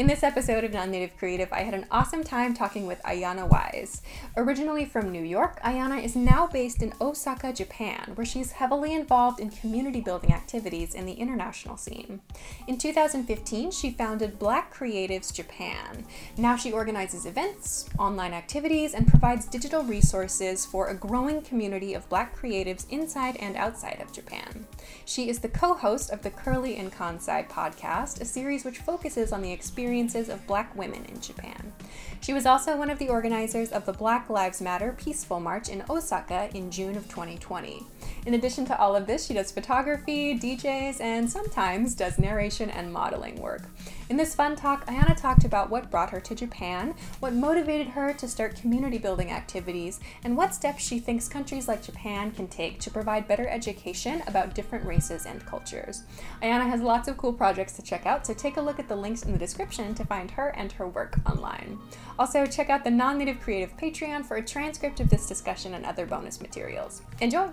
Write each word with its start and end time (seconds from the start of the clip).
In 0.00 0.06
this 0.06 0.22
episode 0.22 0.64
of 0.64 0.72
Non 0.72 0.90
Native 0.90 1.14
Creative, 1.18 1.52
I 1.52 1.60
had 1.60 1.74
an 1.74 1.84
awesome 1.90 2.24
time 2.24 2.54
talking 2.54 2.86
with 2.86 3.02
Ayana 3.02 3.46
Wyse. 3.46 4.00
Originally 4.34 4.86
from 4.86 5.12
New 5.12 5.22
York, 5.22 5.60
Ayana 5.60 6.02
is 6.02 6.16
now 6.16 6.46
based 6.46 6.80
in 6.80 6.94
Osaka, 7.02 7.52
Japan, 7.52 8.12
where 8.14 8.24
she's 8.24 8.52
heavily 8.52 8.94
involved 8.94 9.40
in 9.40 9.50
community 9.50 10.00
building 10.00 10.32
activities 10.32 10.94
in 10.94 11.04
the 11.04 11.12
international 11.12 11.76
scene. 11.76 12.22
In 12.66 12.78
2015, 12.78 13.72
she 13.72 13.90
founded 13.90 14.38
Black 14.38 14.74
Creatives 14.74 15.34
Japan. 15.34 16.06
Now 16.38 16.56
she 16.56 16.72
organizes 16.72 17.26
events, 17.26 17.90
online 17.98 18.32
activities, 18.32 18.94
and 18.94 19.06
provides 19.06 19.44
digital 19.44 19.84
resources 19.84 20.64
for 20.64 20.86
a 20.86 20.94
growing 20.94 21.42
community 21.42 21.92
of 21.92 22.08
Black 22.08 22.34
creatives 22.34 22.86
inside 22.88 23.36
and 23.36 23.54
outside 23.54 24.00
of 24.00 24.14
Japan. 24.14 24.66
She 25.04 25.28
is 25.28 25.40
the 25.40 25.48
co 25.50 25.74
host 25.74 26.10
of 26.10 26.22
the 26.22 26.30
Kurly 26.30 26.76
in 26.76 26.90
Kansai 26.90 27.46
podcast, 27.50 28.22
a 28.22 28.24
series 28.24 28.64
which 28.64 28.78
focuses 28.78 29.30
on 29.30 29.42
the 29.42 29.52
experiences 29.90 30.28
of 30.28 30.46
Black 30.46 30.76
women 30.76 31.04
in 31.06 31.20
Japan. 31.20 31.72
She 32.20 32.32
was 32.32 32.46
also 32.46 32.76
one 32.76 32.90
of 32.90 33.00
the 33.00 33.08
organizers 33.08 33.72
of 33.72 33.86
the 33.86 33.92
Black 33.92 34.30
Lives 34.30 34.60
Matter 34.60 34.94
Peaceful 34.96 35.40
March 35.40 35.68
in 35.68 35.82
Osaka 35.90 36.48
in 36.54 36.70
June 36.70 36.96
of 36.96 37.08
2020. 37.08 37.82
In 38.26 38.34
addition 38.34 38.66
to 38.66 38.78
all 38.78 38.94
of 38.94 39.06
this, 39.06 39.26
she 39.26 39.34
does 39.34 39.50
photography, 39.50 40.38
DJs, 40.38 41.00
and 41.00 41.30
sometimes 41.30 41.94
does 41.94 42.18
narration 42.18 42.68
and 42.68 42.92
modeling 42.92 43.40
work. 43.40 43.62
In 44.10 44.16
this 44.16 44.34
fun 44.34 44.56
talk, 44.56 44.86
Ayana 44.86 45.16
talked 45.16 45.44
about 45.44 45.70
what 45.70 45.90
brought 45.90 46.10
her 46.10 46.20
to 46.20 46.34
Japan, 46.34 46.94
what 47.20 47.32
motivated 47.32 47.86
her 47.88 48.12
to 48.12 48.28
start 48.28 48.56
community 48.56 48.98
building 48.98 49.30
activities, 49.30 50.00
and 50.24 50.36
what 50.36 50.54
steps 50.54 50.84
she 50.84 50.98
thinks 50.98 51.28
countries 51.28 51.68
like 51.68 51.82
Japan 51.82 52.30
can 52.32 52.48
take 52.48 52.78
to 52.80 52.90
provide 52.90 53.28
better 53.28 53.48
education 53.48 54.22
about 54.26 54.54
different 54.54 54.84
races 54.84 55.26
and 55.26 55.46
cultures. 55.46 56.02
Ayana 56.42 56.68
has 56.68 56.82
lots 56.82 57.08
of 57.08 57.16
cool 57.16 57.32
projects 57.32 57.72
to 57.74 57.82
check 57.82 58.04
out, 58.04 58.26
so 58.26 58.34
take 58.34 58.56
a 58.56 58.62
look 58.62 58.78
at 58.78 58.88
the 58.88 58.96
links 58.96 59.22
in 59.22 59.32
the 59.32 59.38
description 59.38 59.94
to 59.94 60.04
find 60.04 60.30
her 60.32 60.48
and 60.56 60.72
her 60.72 60.88
work 60.88 61.18
online. 61.24 61.78
Also, 62.18 62.44
check 62.44 62.68
out 62.68 62.84
the 62.84 62.90
Non 62.90 63.16
Native 63.16 63.40
Creative 63.40 63.74
Patreon 63.76 64.26
for 64.26 64.36
a 64.36 64.44
transcript 64.44 65.00
of 65.00 65.08
this 65.08 65.26
discussion 65.26 65.74
and 65.74 65.86
other 65.86 66.04
bonus 66.04 66.40
materials. 66.40 67.02
Enjoy! 67.20 67.48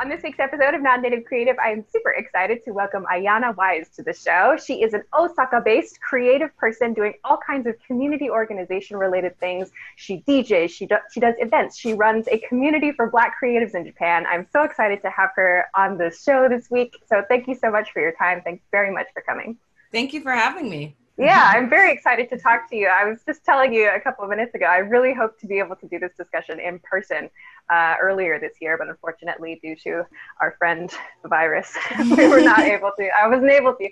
On 0.00 0.08
this 0.08 0.22
week's 0.22 0.38
episode 0.38 0.72
of 0.72 0.80
Non 0.80 1.02
Native 1.02 1.26
Creative, 1.26 1.58
I 1.58 1.72
am 1.72 1.84
super 1.92 2.12
excited 2.12 2.64
to 2.64 2.70
welcome 2.70 3.04
Ayana 3.12 3.54
Wyse 3.54 3.94
to 3.96 4.02
the 4.02 4.14
show. 4.14 4.56
She 4.56 4.82
is 4.82 4.94
an 4.94 5.02
Osaka 5.12 5.60
based 5.62 6.00
creative 6.00 6.56
person 6.56 6.94
doing 6.94 7.12
all 7.22 7.36
kinds 7.36 7.66
of 7.66 7.74
community 7.86 8.30
organization 8.30 8.96
related 8.96 9.38
things. 9.38 9.70
She 9.96 10.22
DJs, 10.26 10.70
she, 10.70 10.86
do, 10.86 10.96
she 11.12 11.20
does 11.20 11.34
events, 11.36 11.76
she 11.76 11.92
runs 11.92 12.28
a 12.28 12.38
community 12.38 12.92
for 12.92 13.10
Black 13.10 13.34
creatives 13.42 13.74
in 13.74 13.84
Japan. 13.84 14.24
I'm 14.26 14.46
so 14.50 14.62
excited 14.62 15.02
to 15.02 15.10
have 15.10 15.32
her 15.36 15.66
on 15.74 15.98
the 15.98 16.10
show 16.10 16.48
this 16.48 16.70
week. 16.70 16.96
So 17.06 17.22
thank 17.28 17.46
you 17.46 17.54
so 17.54 17.70
much 17.70 17.92
for 17.92 18.00
your 18.00 18.12
time. 18.12 18.40
Thanks 18.40 18.64
very 18.70 18.90
much 18.90 19.08
for 19.12 19.20
coming. 19.20 19.58
Thank 19.92 20.14
you 20.14 20.22
for 20.22 20.32
having 20.32 20.70
me. 20.70 20.96
Yeah, 21.20 21.52
I'm 21.54 21.68
very 21.68 21.92
excited 21.92 22.30
to 22.30 22.38
talk 22.38 22.70
to 22.70 22.76
you. 22.76 22.88
I 22.88 23.04
was 23.04 23.18
just 23.26 23.44
telling 23.44 23.74
you 23.74 23.90
a 23.90 24.00
couple 24.00 24.24
of 24.24 24.30
minutes 24.30 24.54
ago, 24.54 24.64
I 24.64 24.78
really 24.78 25.12
hope 25.12 25.38
to 25.40 25.46
be 25.46 25.58
able 25.58 25.76
to 25.76 25.86
do 25.86 25.98
this 25.98 26.12
discussion 26.16 26.58
in 26.58 26.78
person 26.78 27.28
uh, 27.68 27.96
earlier 28.00 28.40
this 28.40 28.54
year, 28.58 28.78
but 28.78 28.88
unfortunately, 28.88 29.60
due 29.62 29.76
to 29.84 30.06
our 30.40 30.56
friend 30.58 30.90
the 31.22 31.28
virus, 31.28 31.76
we 32.16 32.26
were 32.26 32.40
not 32.40 32.60
able 32.76 32.92
to. 32.98 33.10
I 33.10 33.28
wasn't 33.28 33.50
able 33.50 33.74
to 33.74 33.84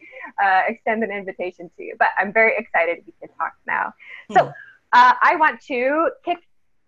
uh, 0.43 0.63
extend 0.69 1.05
an 1.05 1.11
invitation 1.11 1.71
to 1.77 1.83
you, 1.83 1.97
but 1.99 2.09
I'm 2.19 2.33
very 2.33 2.55
excited 2.57 3.05
we 3.07 3.13
can 3.21 3.29
talk 3.37 3.53
now. 3.67 3.93
So 4.33 4.45
hmm. 4.45 4.51
uh, 4.95 5.13
I 5.21 5.37
want 5.37 5.61
to 5.67 6.11
kick 6.25 6.39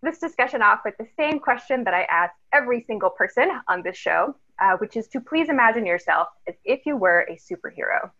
this 0.02 0.20
discussion 0.20 0.62
off 0.62 0.80
with 0.86 0.96
the 0.96 1.06
same 1.18 1.38
question 1.38 1.84
that 1.84 1.92
I 1.92 2.04
ask 2.04 2.32
every 2.50 2.82
single 2.86 3.10
person 3.10 3.60
on 3.68 3.82
this 3.82 3.98
show, 3.98 4.34
uh, 4.58 4.78
which 4.78 4.96
is 4.96 5.06
to 5.08 5.20
please 5.20 5.50
imagine 5.50 5.84
yourself 5.84 6.28
as 6.48 6.54
if 6.64 6.86
you 6.86 6.96
were 6.96 7.26
a 7.28 7.36
superhero. 7.36 8.10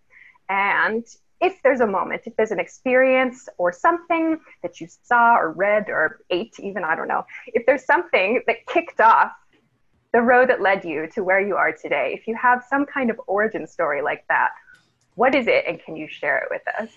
And 0.51 1.07
if 1.41 1.63
there's 1.63 1.81
a 1.81 1.87
moment, 1.87 2.23
if 2.27 2.37
there's 2.37 2.51
an 2.51 2.61
experience 2.61 3.49
or 3.59 3.73
something 3.73 4.39
that 4.63 4.81
you 4.81 4.89
saw 5.03 5.37
or 5.37 5.53
read 5.53 5.89
or 5.89 6.21
ate, 6.31 6.55
even, 6.61 6.84
I 6.84 6.95
don't 6.95 7.09
know, 7.09 7.25
if 7.47 7.65
there's 7.67 7.84
something 7.84 8.43
that 8.47 8.67
kicked 8.67 9.01
off 9.01 9.33
the 10.12 10.21
road 10.21 10.50
that 10.50 10.61
led 10.61 10.84
you 10.84 11.09
to 11.15 11.23
where 11.23 11.41
you 11.41 11.56
are 11.56 11.73
today, 11.73 12.15
if 12.19 12.27
you 12.27 12.34
have 12.34 12.65
some 12.69 12.84
kind 12.84 13.11
of 13.11 13.21
origin 13.27 13.67
story 13.67 14.03
like 14.03 14.25
that, 14.29 14.50
what 15.15 15.34
is 15.34 15.47
it 15.47 15.65
and 15.67 15.81
can 15.83 15.97
you 15.97 16.09
share 16.09 16.39
it 16.39 16.49
with 16.50 16.62
us? 16.79 16.91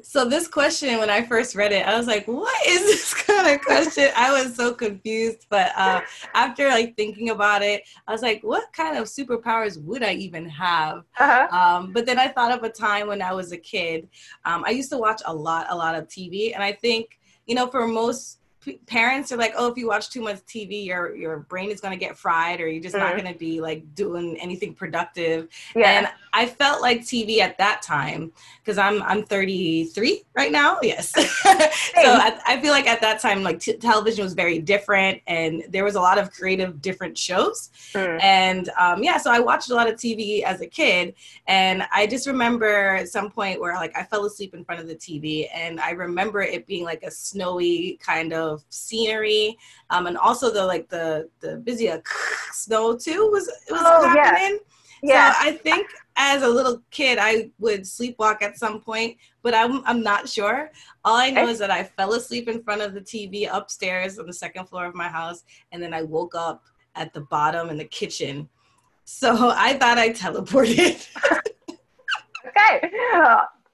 So 0.00 0.24
this 0.24 0.46
question, 0.46 0.98
when 0.98 1.10
I 1.10 1.24
first 1.24 1.56
read 1.56 1.72
it, 1.72 1.86
I 1.86 1.96
was 1.96 2.06
like, 2.06 2.26
"What 2.26 2.66
is 2.66 2.80
this 2.86 3.14
kind 3.14 3.48
of 3.48 3.60
question?" 3.60 4.10
I 4.16 4.30
was 4.32 4.54
so 4.54 4.72
confused. 4.72 5.46
But 5.50 5.72
uh, 5.76 6.02
after 6.34 6.68
like 6.68 6.96
thinking 6.96 7.30
about 7.30 7.62
it, 7.62 7.82
I 8.06 8.12
was 8.12 8.22
like, 8.22 8.42
"What 8.42 8.72
kind 8.72 8.96
of 8.96 9.04
superpowers 9.04 9.82
would 9.82 10.02
I 10.02 10.12
even 10.12 10.48
have?" 10.48 11.04
Uh-huh. 11.18 11.48
Um, 11.56 11.92
but 11.92 12.06
then 12.06 12.18
I 12.18 12.28
thought 12.28 12.56
of 12.56 12.62
a 12.62 12.70
time 12.70 13.08
when 13.08 13.22
I 13.22 13.32
was 13.32 13.52
a 13.52 13.58
kid. 13.58 14.08
Um, 14.44 14.64
I 14.64 14.70
used 14.70 14.90
to 14.90 14.98
watch 14.98 15.22
a 15.26 15.34
lot, 15.34 15.66
a 15.68 15.76
lot 15.76 15.94
of 15.94 16.06
TV, 16.06 16.54
and 16.54 16.62
I 16.62 16.72
think 16.72 17.18
you 17.48 17.54
know, 17.54 17.66
for 17.66 17.88
most 17.88 18.37
parents 18.86 19.32
are 19.32 19.36
like, 19.36 19.54
oh, 19.56 19.70
if 19.70 19.76
you 19.76 19.88
watch 19.88 20.10
too 20.10 20.22
much 20.22 20.38
TV, 20.46 20.84
your 20.84 21.14
your 21.14 21.38
brain 21.38 21.70
is 21.70 21.80
gonna 21.80 21.96
get 21.96 22.16
fried, 22.16 22.60
or 22.60 22.68
you're 22.68 22.82
just 22.82 22.94
mm-hmm. 22.94 23.04
not 23.04 23.16
gonna 23.16 23.36
be 23.36 23.60
like 23.60 23.94
doing 23.94 24.36
anything 24.38 24.74
productive. 24.74 25.48
Yeah. 25.74 25.90
And 25.90 26.08
I 26.32 26.46
felt 26.46 26.82
like 26.82 27.00
TV 27.00 27.38
at 27.38 27.58
that 27.58 27.82
time 27.82 28.32
because 28.60 28.78
I'm 28.78 29.02
I'm 29.02 29.24
33 29.24 30.22
right 30.34 30.52
now. 30.52 30.78
Yes. 30.82 31.10
so 31.42 31.50
I, 32.04 32.38
I, 32.46 32.60
feel 32.60 32.70
like 32.70 32.86
at 32.86 33.00
that 33.00 33.20
time, 33.20 33.42
like 33.42 33.60
t- 33.60 33.76
television 33.76 34.24
was 34.24 34.34
very 34.34 34.58
different, 34.58 35.20
and 35.26 35.64
there 35.68 35.84
was 35.84 35.94
a 35.94 36.00
lot 36.00 36.18
of 36.18 36.30
creative 36.30 36.80
different 36.82 37.16
shows. 37.16 37.70
Mm. 37.94 38.22
And 38.22 38.70
um, 38.78 39.02
yeah, 39.02 39.18
so 39.18 39.30
I 39.30 39.40
watched 39.40 39.70
a 39.70 39.74
lot 39.74 39.88
of 39.88 39.94
TV 39.94 40.42
as 40.42 40.60
a 40.60 40.66
kid, 40.66 41.14
and 41.46 41.84
I 41.92 42.06
just 42.06 42.26
remember 42.26 42.96
at 42.96 43.08
some 43.08 43.30
point 43.30 43.60
where 43.60 43.74
like 43.74 43.96
I 43.96 44.04
fell 44.04 44.24
asleep 44.24 44.54
in 44.54 44.64
front 44.64 44.80
of 44.80 44.86
the 44.86 44.96
TV, 44.96 45.48
and 45.52 45.80
I 45.80 45.90
remember 45.90 46.42
it 46.42 46.66
being 46.66 46.84
like 46.84 47.02
a 47.02 47.10
snowy 47.10 47.98
kind 48.02 48.32
of 48.32 48.57
of 48.58 48.64
scenery, 48.70 49.56
um, 49.90 50.06
and 50.06 50.16
also 50.16 50.52
the 50.52 50.64
like 50.64 50.88
the 50.88 51.28
the 51.40 51.56
busy 51.58 51.90
uh, 51.90 52.00
snow 52.52 52.96
too 52.96 53.30
was 53.30 53.46
was 53.70 53.80
oh, 53.84 54.08
happening. 54.08 54.58
Yeah. 55.02 55.14
yeah. 55.14 55.32
So 55.32 55.48
I 55.48 55.52
think 55.52 55.88
as 56.16 56.42
a 56.42 56.48
little 56.48 56.82
kid, 56.90 57.18
I 57.20 57.50
would 57.58 57.82
sleepwalk 57.82 58.42
at 58.42 58.58
some 58.58 58.80
point, 58.80 59.16
but 59.42 59.54
I'm 59.54 59.82
I'm 59.86 60.02
not 60.02 60.28
sure. 60.28 60.70
All 61.04 61.16
I 61.16 61.30
know 61.30 61.48
is 61.48 61.58
that 61.60 61.70
I 61.70 61.84
fell 61.84 62.14
asleep 62.14 62.48
in 62.48 62.62
front 62.62 62.82
of 62.82 62.94
the 62.94 63.00
TV 63.00 63.48
upstairs 63.50 64.18
on 64.18 64.26
the 64.26 64.32
second 64.32 64.66
floor 64.66 64.86
of 64.86 64.94
my 64.94 65.08
house, 65.08 65.44
and 65.72 65.82
then 65.82 65.94
I 65.94 66.02
woke 66.02 66.34
up 66.34 66.64
at 66.94 67.12
the 67.14 67.20
bottom 67.22 67.70
in 67.70 67.78
the 67.78 67.84
kitchen. 67.84 68.48
So 69.04 69.30
I 69.56 69.74
thought 69.74 69.98
I 69.98 70.10
teleported. 70.10 71.06
okay. 72.46 72.90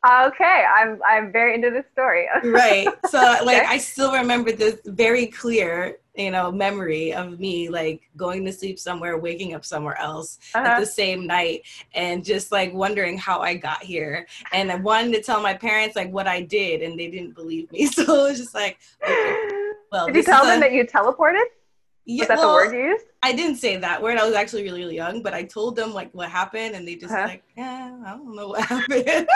Okay, 0.04 0.65
I'm 0.70 1.00
I'm 1.06 1.32
very 1.32 1.54
into 1.54 1.70
this 1.70 1.87
story. 1.92 2.26
right. 2.44 2.88
So 3.09 3.19
like 3.44 3.65
I 3.65 3.78
still 3.78 4.12
remember 4.12 4.53
this 4.53 4.78
very 4.84 5.28
clear, 5.28 5.97
you 6.15 6.31
know, 6.31 6.53
memory 6.53 7.15
of 7.15 7.41
me 7.41 7.70
like 7.70 8.03
going 8.15 8.44
to 8.44 8.53
sleep 8.53 8.78
somewhere, 8.78 9.16
waking 9.16 9.54
up 9.54 9.65
somewhere 9.65 9.98
else 9.98 10.38
uh-huh. 10.54 10.66
at 10.66 10.81
the 10.81 10.87
same 10.87 11.26
night 11.26 11.62
and 11.94 12.22
just 12.22 12.53
like 12.53 12.75
wondering 12.75 13.16
how 13.16 13.41
I 13.41 13.54
got 13.54 13.82
here. 13.82 14.26
And 14.53 14.70
I 14.70 14.75
wanted 14.75 15.15
to 15.15 15.22
tell 15.22 15.41
my 15.41 15.54
parents 15.54 15.97
like 15.97 16.12
what 16.12 16.26
I 16.26 16.42
did 16.42 16.82
and 16.82 16.98
they 16.98 17.10
didn't 17.10 17.34
believe 17.34 17.72
me. 17.72 17.86
So 17.94 18.03
it 18.03 18.09
was 18.09 18.38
just 18.38 18.54
like 18.54 18.78
okay, 19.03 19.72
well, 19.91 20.06
Did 20.06 20.16
you 20.16 20.22
tell 20.22 20.44
them 20.44 20.59
a- 20.59 20.60
that 20.60 20.72
you 20.72 20.84
teleported? 20.84 21.44
Yeah, 22.06 22.22
was 22.22 22.28
that 22.28 22.38
well, 22.38 22.48
the 22.48 22.54
word 22.54 22.75
you 22.75 22.91
used? 22.91 23.06
I 23.22 23.32
didn't 23.32 23.56
say 23.56 23.76
that 23.78 24.03
word. 24.03 24.19
I 24.19 24.26
was 24.26 24.34
actually 24.34 24.65
really, 24.65 24.81
really 24.81 24.97
young, 24.97 25.22
but 25.22 25.32
I 25.32 25.44
told 25.44 25.76
them 25.76 25.94
like 25.94 26.12
what 26.12 26.28
happened, 26.28 26.75
and 26.75 26.86
they 26.86 26.97
just 26.97 27.15
uh-huh. 27.15 27.28
like, 27.28 27.42
yeah, 27.56 27.97
I 28.04 28.10
don't 28.10 28.36
know 28.36 28.48
what 28.48 28.65
happened. 28.66 29.28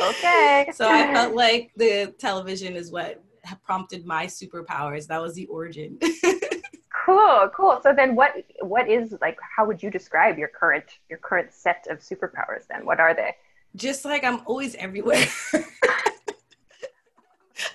Okay. 0.00 0.70
so 0.74 0.88
I 0.88 1.12
felt 1.12 1.34
like 1.46 1.72
the 1.76 2.14
television 2.18 2.76
is 2.76 2.90
what 2.90 3.22
prompted 3.64 4.04
my 4.06 4.26
superpowers. 4.26 5.06
That 5.06 5.22
was 5.22 5.34
the 5.34 5.46
origin. 5.46 5.98
cool, 7.06 7.50
cool. 7.54 7.80
So 7.82 7.94
then 7.94 8.14
what 8.14 8.32
what 8.60 8.88
is 8.88 9.14
like 9.20 9.38
how 9.56 9.66
would 9.66 9.82
you 9.82 9.90
describe 9.90 10.38
your 10.38 10.48
current 10.48 10.84
your 11.08 11.18
current 11.18 11.52
set 11.52 11.86
of 11.90 12.00
superpowers 12.00 12.66
then? 12.68 12.84
What 12.84 13.00
are 13.00 13.14
they? 13.14 13.34
Just 13.76 14.04
like 14.04 14.24
I'm 14.24 14.42
always 14.46 14.74
everywhere. 14.76 15.26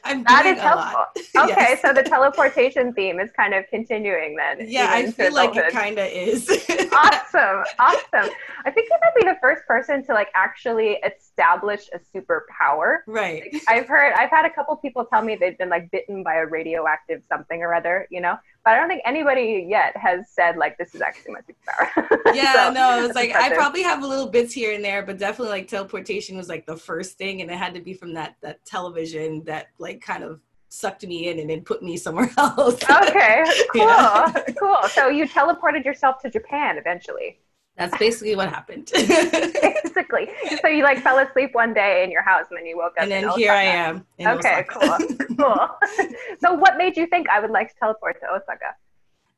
I'm 0.06 0.24
that 0.24 0.46
is 0.46 0.60
helpful. 0.60 1.06
Okay, 1.36 1.56
yes. 1.58 1.82
so 1.82 1.94
the 1.94 2.04
teleportation 2.04 2.94
theme 2.94 3.20
is 3.20 3.32
kind 3.36 3.54
of 3.54 3.66
continuing 3.70 4.36
then. 4.36 4.66
Yeah, 4.70 4.88
I 4.90 5.12
feel 5.12 5.34
like 5.34 5.56
it 5.56 5.72
kind 5.72 5.98
of 5.98 6.08
is. 6.08 6.50
awesome, 6.94 7.64
awesome. 7.80 8.34
I 8.66 8.72
think 8.72 8.90
you 8.90 8.98
might 9.02 9.16
be 9.16 9.26
the 9.26 9.38
first 9.42 9.66
person 9.66 10.04
to 10.06 10.14
like 10.14 10.30
actually 10.36 11.00
establish 11.34 11.90
a 11.94 12.00
superpower. 12.00 13.00
Right. 13.08 13.52
Like, 13.52 13.64
I've 13.68 13.88
heard, 13.88 14.14
I've 14.14 14.30
had 14.30 14.46
a 14.46 14.50
couple 14.50 14.76
people 14.78 15.06
tell 15.06 15.22
me 15.22 15.36
they've 15.36 15.58
been 15.58 15.70
like 15.70 15.90
bitten 15.92 16.24
by 16.24 16.36
a 16.36 16.46
radioactive 16.46 17.24
something 17.28 17.62
or 17.62 17.74
other, 17.74 18.08
you 18.10 18.22
know. 18.22 18.38
But 18.64 18.74
I 18.74 18.76
don't 18.78 18.88
think 18.88 19.02
anybody 19.06 19.66
yet 19.68 19.96
has 19.98 20.30
said 20.30 20.58
like 20.58 20.78
this 20.78 20.96
is 20.96 21.02
actually 21.02 21.34
my 21.34 21.40
superpower. 21.42 22.20
Yeah, 22.34 22.68
so, 22.68 22.74
no, 22.74 23.06
it's 23.06 23.16
like 23.16 23.28
impressive. 23.30 23.52
I 23.52 23.56
probably 23.56 23.84
have 23.84 24.02
a 24.02 24.08
little 24.08 24.28
bits 24.28 24.54
here 24.54 24.74
and 24.74 24.84
there, 24.84 25.04
but 25.04 25.20
definitely 25.20 25.50
like 25.50 25.68
teleportation 25.68 26.36
was 26.36 26.50
like 26.50 26.66
the 26.66 26.76
first 26.76 27.18
thing, 27.18 27.42
and 27.42 27.52
it 27.52 27.58
had 27.58 27.74
to 27.76 27.80
be 27.80 27.94
from 27.94 28.14
that 28.14 28.38
that 28.42 28.66
television 28.66 29.44
that 29.44 29.68
like 29.78 30.02
kind 30.02 30.24
of 30.24 30.40
sucked 30.70 31.06
me 31.06 31.30
in 31.30 31.38
and 31.38 31.50
then 31.50 31.62
put 31.62 31.84
me 31.84 31.96
somewhere 31.96 32.30
else. 32.38 32.82
okay, 32.90 33.44
cool, 33.72 33.82
yeah. 33.82 34.44
cool. 34.60 34.78
So 34.90 35.10
you 35.10 35.28
teleported 35.28 35.86
yourself 35.86 36.20
to 36.24 36.30
Japan 36.30 36.78
eventually. 36.78 37.40
That's 37.78 37.98
basically 37.98 38.36
what 38.36 38.50
happened. 38.50 38.92
basically. 38.94 40.30
So 40.62 40.68
you 40.68 40.84
like 40.84 41.00
fell 41.00 41.18
asleep 41.20 41.54
one 41.54 41.74
day 41.74 42.04
in 42.04 42.12
your 42.12 42.22
house 42.22 42.46
and 42.50 42.58
then 42.58 42.66
you 42.66 42.78
woke 42.78 42.94
up. 42.98 43.04
And 43.04 43.12
then 43.12 43.30
here 43.30 43.52
I 43.52 43.64
am. 43.64 44.06
okay, 44.20 44.66
Osaka. 44.70 45.08
cool. 45.28 45.38
cool. 45.38 45.70
so 46.40 46.54
what 46.54 46.78
made 46.78 46.98
you 46.98 47.08
think 47.08 47.30
I 47.30 47.40
would 47.40 47.52
like 47.52 47.70
to 47.70 47.76
teleport 47.80 48.20
to 48.22 48.28
Osaka? 48.28 48.76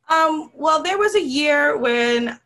Um, 0.09 0.51
well, 0.53 0.83
there 0.83 0.97
was 0.97 1.15
a 1.15 1.21
year 1.21 1.77
when 1.77 2.39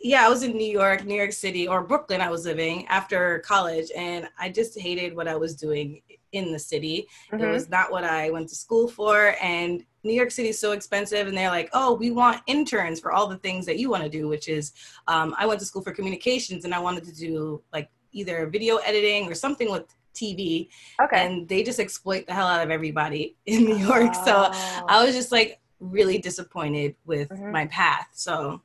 yeah, 0.00 0.26
I 0.26 0.28
was 0.28 0.42
in 0.42 0.54
New 0.56 0.70
York, 0.70 1.06
New 1.06 1.14
York 1.14 1.32
City, 1.32 1.66
or 1.66 1.80
Brooklyn. 1.82 2.20
I 2.20 2.28
was 2.28 2.44
living 2.44 2.86
after 2.88 3.38
college, 3.38 3.90
and 3.96 4.28
I 4.38 4.50
just 4.50 4.78
hated 4.78 5.16
what 5.16 5.26
I 5.28 5.34
was 5.34 5.56
doing 5.56 6.02
in 6.32 6.52
the 6.52 6.58
city. 6.58 7.06
Mm-hmm. 7.32 7.42
It 7.42 7.48
was 7.50 7.70
not 7.70 7.90
what 7.90 8.04
I 8.04 8.28
went 8.28 8.50
to 8.50 8.54
school 8.54 8.86
for, 8.86 9.34
and 9.40 9.82
New 10.04 10.12
York 10.12 10.30
City 10.30 10.50
is 10.50 10.58
so 10.58 10.72
expensive. 10.72 11.26
And 11.26 11.36
they're 11.36 11.50
like, 11.50 11.70
"Oh, 11.72 11.94
we 11.94 12.10
want 12.10 12.42
interns 12.46 13.00
for 13.00 13.12
all 13.12 13.26
the 13.26 13.38
things 13.38 13.66
that 13.66 13.78
you 13.78 13.90
want 13.90 14.02
to 14.04 14.08
do," 14.08 14.28
which 14.28 14.48
is, 14.48 14.72
um, 15.08 15.34
I 15.38 15.46
went 15.46 15.60
to 15.60 15.66
school 15.66 15.82
for 15.82 15.92
communications, 15.92 16.64
and 16.64 16.74
I 16.74 16.78
wanted 16.78 17.04
to 17.04 17.14
do 17.14 17.62
like 17.72 17.88
either 18.12 18.46
video 18.46 18.76
editing 18.76 19.30
or 19.30 19.34
something 19.34 19.70
with 19.70 19.86
TV. 20.14 20.68
Okay. 21.00 21.24
And 21.24 21.48
they 21.48 21.62
just 21.62 21.80
exploit 21.80 22.26
the 22.26 22.32
hell 22.32 22.46
out 22.46 22.62
of 22.62 22.70
everybody 22.70 23.36
in 23.46 23.64
New 23.64 23.76
York. 23.76 24.12
Oh. 24.14 24.24
So 24.24 24.84
I 24.88 25.04
was 25.04 25.14
just 25.14 25.32
like 25.32 25.60
really 25.80 26.18
disappointed 26.18 26.94
with 27.04 27.28
mm-hmm. 27.28 27.50
my 27.50 27.66
path. 27.66 28.08
So 28.12 28.62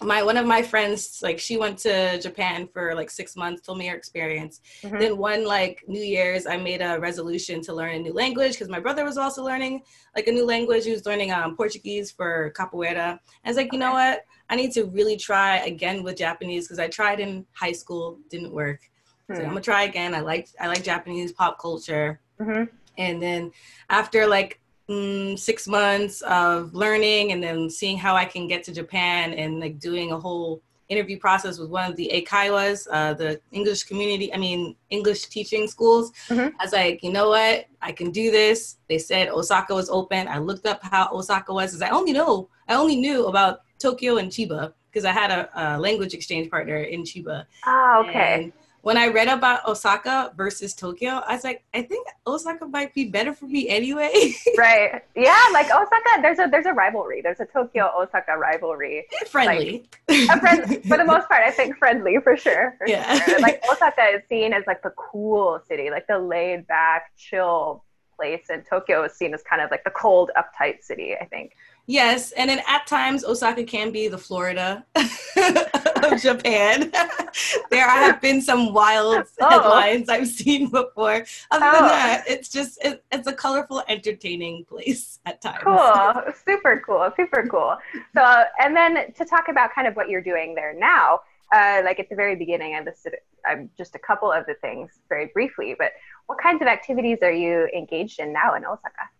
my 0.00 0.22
one 0.22 0.36
of 0.36 0.46
my 0.46 0.62
friends 0.62 1.20
like 1.22 1.38
she 1.38 1.56
went 1.56 1.78
to 1.78 2.18
japan 2.20 2.66
for 2.72 2.94
like 2.94 3.10
six 3.10 3.36
months 3.36 3.62
told 3.62 3.78
me 3.78 3.86
her 3.86 3.94
experience 3.94 4.60
mm-hmm. 4.82 4.98
then 4.98 5.16
one 5.16 5.44
like 5.46 5.84
new 5.86 6.02
year's 6.02 6.46
i 6.46 6.56
made 6.56 6.80
a 6.80 6.98
resolution 6.98 7.60
to 7.60 7.74
learn 7.74 7.94
a 7.94 7.98
new 7.98 8.12
language 8.12 8.52
because 8.52 8.68
my 8.68 8.80
brother 8.80 9.04
was 9.04 9.18
also 9.18 9.44
learning 9.44 9.82
like 10.16 10.26
a 10.26 10.32
new 10.32 10.46
language 10.46 10.84
he 10.84 10.90
was 10.90 11.04
learning 11.04 11.30
um, 11.30 11.54
portuguese 11.56 12.10
for 12.10 12.52
capoeira 12.56 13.18
i 13.44 13.48
was 13.48 13.56
like 13.56 13.72
you 13.72 13.78
know 13.78 13.92
what 13.92 14.22
i 14.48 14.56
need 14.56 14.72
to 14.72 14.86
really 14.86 15.16
try 15.16 15.58
again 15.58 16.02
with 16.02 16.16
japanese 16.16 16.66
because 16.66 16.78
i 16.78 16.88
tried 16.88 17.20
in 17.20 17.44
high 17.52 17.72
school 17.72 18.18
didn't 18.30 18.52
work 18.52 18.80
mm-hmm. 19.30 19.34
so 19.34 19.40
i'm 19.40 19.48
hmm. 19.48 19.50
gonna 19.50 19.60
try 19.60 19.82
again 19.82 20.14
i 20.14 20.20
like 20.20 20.48
i 20.58 20.68
like 20.68 20.82
japanese 20.82 21.32
pop 21.32 21.60
culture 21.60 22.18
mm-hmm. 22.40 22.64
and 22.96 23.22
then 23.22 23.52
after 23.90 24.26
like 24.26 24.61
mm, 24.88 25.38
six 25.38 25.66
months 25.66 26.22
of 26.22 26.74
learning 26.74 27.32
and 27.32 27.42
then 27.42 27.70
seeing 27.70 27.98
how 27.98 28.14
I 28.14 28.24
can 28.24 28.48
get 28.48 28.64
to 28.64 28.72
Japan 28.72 29.32
and 29.34 29.60
like 29.60 29.78
doing 29.78 30.12
a 30.12 30.18
whole 30.18 30.62
interview 30.88 31.18
process 31.18 31.58
with 31.58 31.70
one 31.70 31.90
of 31.90 31.96
the 31.96 32.10
Eikaiwas, 32.12 32.86
uh, 32.90 33.14
the 33.14 33.40
English 33.50 33.84
community, 33.84 34.32
I 34.32 34.36
mean, 34.36 34.76
English 34.90 35.26
teaching 35.26 35.66
schools. 35.66 36.12
Mm-hmm. 36.28 36.54
I 36.60 36.64
was 36.64 36.72
like, 36.72 37.02
you 37.02 37.12
know 37.12 37.30
what? 37.30 37.66
I 37.80 37.92
can 37.92 38.10
do 38.10 38.30
this. 38.30 38.76
They 38.88 38.98
said 38.98 39.28
Osaka 39.28 39.74
was 39.74 39.88
open. 39.88 40.28
I 40.28 40.38
looked 40.38 40.66
up 40.66 40.80
how 40.82 41.08
Osaka 41.12 41.52
was 41.52 41.80
I 41.80 41.88
only 41.88 42.12
know, 42.12 42.48
I 42.68 42.74
only 42.74 42.96
knew 42.96 43.26
about 43.26 43.62
Tokyo 43.78 44.18
and 44.18 44.30
Chiba 44.30 44.72
because 44.90 45.04
I 45.04 45.12
had 45.12 45.30
a, 45.30 45.48
a, 45.54 45.78
language 45.78 46.12
exchange 46.12 46.50
partner 46.50 46.76
in 46.76 47.02
Chiba. 47.02 47.46
Oh, 47.66 48.04
okay. 48.06 48.34
And 48.34 48.52
when 48.82 48.96
I 48.96 49.06
read 49.06 49.28
about 49.28 49.66
Osaka 49.66 50.32
versus 50.36 50.74
Tokyo, 50.74 51.22
I 51.26 51.34
was 51.34 51.44
like, 51.44 51.64
I 51.72 51.82
think 51.82 52.06
Osaka 52.26 52.66
might 52.66 52.92
be 52.92 53.04
better 53.04 53.32
for 53.32 53.46
me 53.46 53.68
anyway. 53.68 54.34
right. 54.58 55.02
Yeah, 55.16 55.48
like 55.52 55.66
Osaka, 55.66 56.20
there's 56.20 56.40
a 56.40 56.48
there's 56.50 56.66
a 56.66 56.72
rivalry. 56.72 57.22
There's 57.22 57.38
a 57.38 57.46
Tokyo 57.46 57.90
Osaka 57.96 58.36
rivalry. 58.36 59.06
Friendly. 59.28 59.84
Like, 60.08 60.40
friend, 60.40 60.84
for 60.84 60.96
the 60.96 61.04
most 61.04 61.28
part, 61.28 61.42
I 61.44 61.52
think 61.52 61.78
friendly 61.78 62.18
for 62.22 62.36
sure. 62.36 62.74
For 62.78 62.88
yeah. 62.88 63.20
Sure. 63.20 63.40
Like 63.40 63.62
Osaka 63.70 64.02
is 64.16 64.22
seen 64.28 64.52
as 64.52 64.64
like 64.66 64.82
the 64.82 64.92
cool 64.96 65.60
city, 65.68 65.90
like 65.90 66.08
the 66.08 66.18
laid 66.18 66.66
back, 66.66 67.12
chill 67.16 67.84
place, 68.16 68.46
and 68.50 68.66
Tokyo 68.66 69.04
is 69.04 69.12
seen 69.12 69.32
as 69.32 69.42
kind 69.42 69.62
of 69.62 69.70
like 69.70 69.84
the 69.84 69.90
cold, 69.90 70.32
uptight 70.36 70.82
city. 70.82 71.14
I 71.20 71.24
think. 71.26 71.52
Yes, 71.86 72.30
and 72.32 72.48
then 72.48 72.60
at 72.68 72.86
times 72.86 73.24
Osaka 73.24 73.64
can 73.64 73.90
be 73.90 74.06
the 74.06 74.18
Florida 74.18 74.84
of 74.94 76.22
Japan. 76.22 76.92
there 77.70 77.88
have 77.88 78.20
been 78.20 78.40
some 78.40 78.72
wild 78.72 79.26
oh. 79.40 79.48
headlines 79.48 80.08
I've 80.08 80.28
seen 80.28 80.68
before. 80.70 81.24
Other 81.50 81.66
oh. 81.66 81.72
than 81.72 81.88
that, 81.88 82.24
it's 82.28 82.48
just 82.48 82.82
it, 82.84 83.04
it's 83.10 83.26
a 83.26 83.32
colorful, 83.32 83.82
entertaining 83.88 84.64
place 84.64 85.18
at 85.26 85.40
times. 85.40 85.62
Cool, 85.64 86.22
super 86.46 86.82
cool, 86.86 87.10
super 87.16 87.46
cool. 87.50 87.76
So, 88.14 88.44
and 88.60 88.76
then 88.76 89.12
to 89.14 89.24
talk 89.24 89.48
about 89.48 89.74
kind 89.74 89.88
of 89.88 89.94
what 89.94 90.08
you're 90.08 90.22
doing 90.22 90.54
there 90.54 90.74
now. 90.74 91.20
Uh, 91.52 91.82
like 91.84 92.00
at 92.00 92.08
the 92.08 92.16
very 92.16 92.34
beginning, 92.34 92.74
I 92.76 92.80
listed 92.80 93.14
um, 93.50 93.68
just 93.76 93.94
a 93.94 93.98
couple 93.98 94.32
of 94.32 94.46
the 94.46 94.54
things 94.62 94.90
very 95.10 95.26
briefly, 95.26 95.74
but 95.78 95.92
what 96.24 96.38
kinds 96.38 96.62
of 96.62 96.68
activities 96.68 97.18
are 97.20 97.32
you 97.32 97.68
engaged 97.76 98.20
in 98.20 98.32
now 98.32 98.54
in 98.54 98.64
Osaka? 98.64 99.10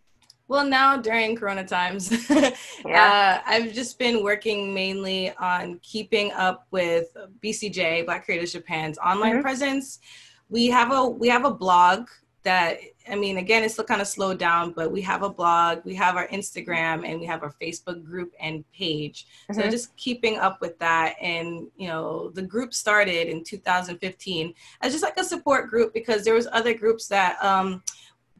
Well, 0.52 0.66
now 0.66 0.98
during 0.98 1.34
Corona 1.34 1.64
times, 1.64 2.12
yeah. 2.30 2.52
uh, 2.86 3.50
I've 3.50 3.72
just 3.72 3.98
been 3.98 4.22
working 4.22 4.74
mainly 4.74 5.32
on 5.36 5.80
keeping 5.82 6.30
up 6.32 6.66
with 6.70 7.16
BCJ 7.42 8.04
Black 8.04 8.26
Creatives 8.26 8.52
Japan's 8.52 8.98
online 8.98 9.32
mm-hmm. 9.32 9.40
presence. 9.40 10.00
We 10.50 10.66
have 10.66 10.92
a 10.92 11.08
we 11.08 11.28
have 11.28 11.46
a 11.46 11.50
blog 11.50 12.08
that 12.42 12.80
I 13.10 13.16
mean, 13.16 13.38
again, 13.38 13.62
it's 13.62 13.74
still 13.74 13.86
kind 13.86 14.00
of 14.00 14.06
slowed 14.06 14.38
down, 14.38 14.72
but 14.72 14.92
we 14.92 15.00
have 15.00 15.22
a 15.22 15.30
blog, 15.30 15.78
we 15.84 15.94
have 15.94 16.16
our 16.16 16.28
Instagram, 16.28 17.08
and 17.08 17.18
we 17.18 17.26
have 17.26 17.42
our 17.42 17.54
Facebook 17.60 18.04
group 18.04 18.32
and 18.38 18.64
page. 18.72 19.26
Mm-hmm. 19.50 19.60
So 19.60 19.70
just 19.70 19.96
keeping 19.96 20.38
up 20.38 20.60
with 20.60 20.78
that. 20.80 21.16
And, 21.20 21.68
you 21.76 21.88
know, 21.88 22.30
the 22.30 22.42
group 22.42 22.74
started 22.74 23.28
in 23.28 23.42
2015 23.42 24.54
as 24.82 24.92
just 24.92 25.02
like 25.02 25.16
a 25.16 25.24
support 25.24 25.70
group 25.70 25.94
because 25.94 26.24
there 26.24 26.34
was 26.34 26.46
other 26.52 26.74
groups 26.74 27.08
that 27.08 27.42
um, 27.42 27.82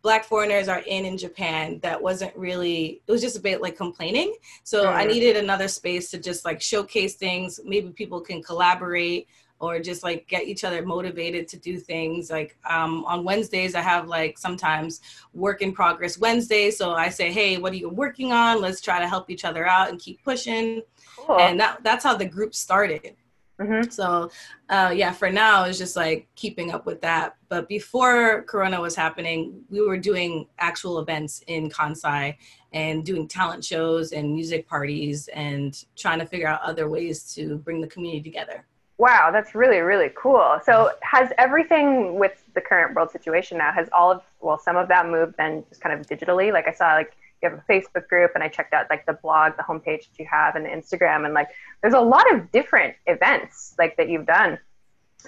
black 0.03 0.25
foreigners 0.25 0.69
are 0.69 0.83
in 0.87 1.05
in 1.05 1.17
Japan 1.17 1.79
that 1.83 2.01
wasn't 2.01 2.37
really 2.37 3.01
it 3.07 3.13
was 3.13 3.21
just 3.21 3.37
a 3.37 3.41
bit 3.41 3.63
like 3.63 3.77
complaining. 3.77 4.35
So. 4.65 4.93
I 4.93 5.07
needed 5.07 5.37
another 5.37 5.69
space 5.69 6.11
to 6.11 6.19
just 6.19 6.45
like 6.45 6.61
showcase 6.61 7.15
things. 7.15 7.61
Maybe 7.65 7.91
people 7.91 8.21
can 8.21 8.43
collaborate 8.43 9.29
or 9.63 9.79
just 9.79 10.03
like 10.03 10.27
get 10.27 10.43
each 10.45 10.65
other 10.65 10.85
motivated 10.85 11.47
to 11.49 11.57
do 11.57 11.79
things. 11.79 12.31
Like 12.31 12.57
um, 12.69 13.05
on 13.05 13.25
Wednesdays, 13.25 13.77
I 13.77 13.81
have 13.81 14.09
like 14.09 14.37
sometimes 14.37 15.01
work 15.35 15.63
in 15.63 15.73
progress 15.73 16.19
Wednesday. 16.19 16.71
So 16.73 16.93
I 16.93 17.09
say, 17.09 17.33
hey, 17.33 17.59
what 17.59 17.73
are 17.73 17.77
you 17.77 17.89
working 17.89 18.33
on? 18.33 18.61
Let's 18.61 18.81
try 18.81 18.99
to 18.99 19.09
help 19.09 19.31
each 19.31 19.45
other 19.45 19.67
out 19.67 19.89
and 19.89 20.01
keep 20.01 20.23
pushing. 20.25 20.83
Cool. 21.17 21.39
And 21.39 21.61
that, 21.61 21.83
that's 21.85 22.03
how 22.03 22.17
the 22.17 22.25
group 22.25 22.55
started. 22.55 23.15
Mm-hmm. 23.63 23.91
So, 23.91 24.31
uh, 24.69 24.93
yeah, 24.95 25.13
for 25.13 25.31
now, 25.31 25.65
it's 25.65 25.79
just 25.79 25.97
like 25.97 26.29
keeping 26.35 26.73
up 26.73 26.87
with 26.87 27.01
that. 27.03 27.37
But 27.49 27.69
before 27.69 28.43
Corona 28.43 28.81
was 28.81 28.95
happening, 28.95 29.63
we 29.71 29.81
were 29.81 29.99
doing 29.99 30.47
actual 30.59 30.99
events 30.99 31.43
in 31.47 31.71
Kansai 31.71 32.37
and 32.73 33.05
doing 33.05 33.29
talent 33.29 33.65
shows 33.65 34.13
and 34.13 34.35
music 34.35 34.67
parties 34.69 35.29
and 35.29 35.85
trying 35.97 36.19
to 36.19 36.27
figure 36.27 36.49
out 36.49 36.61
other 36.63 36.89
ways 36.89 37.33
to 37.35 37.59
bring 37.59 37.81
the 37.81 37.89
community 37.89 38.23
together. 38.23 38.65
Wow, 38.99 39.31
that's 39.33 39.55
really, 39.55 39.79
really 39.81 40.11
cool. 40.17 40.61
So, 40.65 40.91
has 41.03 41.31
everything 41.39 42.19
with 42.19 42.45
the 42.55 42.61
current 42.61 42.95
world 42.95 43.11
situation 43.11 43.59
now, 43.59 43.73
has 43.73 43.89
all 43.93 44.11
of, 44.13 44.23
well, 44.41 44.59
some 44.59 44.77
of 44.77 44.89
that 44.89 45.09
moved 45.09 45.35
then 45.39 45.65
just 45.69 45.81
kind 45.81 45.99
of 45.99 46.07
digitally? 46.07 46.53
Like 46.53 46.69
I 46.69 46.73
saw, 46.73 46.93
like, 46.95 47.17
you 47.43 47.51
have 47.51 47.59
a 47.59 47.73
Facebook 47.73 48.09
group, 48.09 48.33
and 48.35 48.43
I 48.43 48.49
checked 48.49 48.73
out 48.73 48.87
like 48.91 49.07
the 49.07 49.15
blog, 49.15 49.57
the 49.57 49.63
homepage 49.63 50.09
that 50.09 50.19
you 50.19 50.27
have, 50.31 50.57
and 50.57 50.65
the 50.65 50.71
Instagram, 50.71 51.25
and 51.25 51.35
like 51.35 51.49
there's 51.83 51.95
a 51.95 52.01
lot 52.01 52.33
of 52.33 52.51
different 52.53 52.95
events 53.07 53.75
like 53.79 53.97
that 53.97 54.09
you've 54.09 54.27
done. 54.27 54.59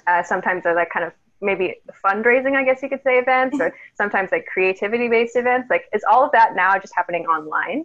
Uh, 0.06 0.22
sometimes 0.22 0.64
they're 0.64 0.74
like 0.74 0.90
kind 0.90 1.06
of 1.06 1.12
maybe 1.40 1.76
fundraising, 2.04 2.56
I 2.56 2.64
guess 2.64 2.82
you 2.82 2.88
could 2.88 3.02
say, 3.02 3.18
events, 3.18 3.58
or 3.60 3.74
sometimes 3.94 4.30
like 4.32 4.46
creativity 4.46 5.08
based 5.08 5.36
events. 5.36 5.68
Like, 5.70 5.84
is 5.92 6.02
all 6.10 6.24
of 6.24 6.32
that 6.32 6.54
now 6.54 6.78
just 6.78 6.94
happening 6.96 7.26
online? 7.26 7.84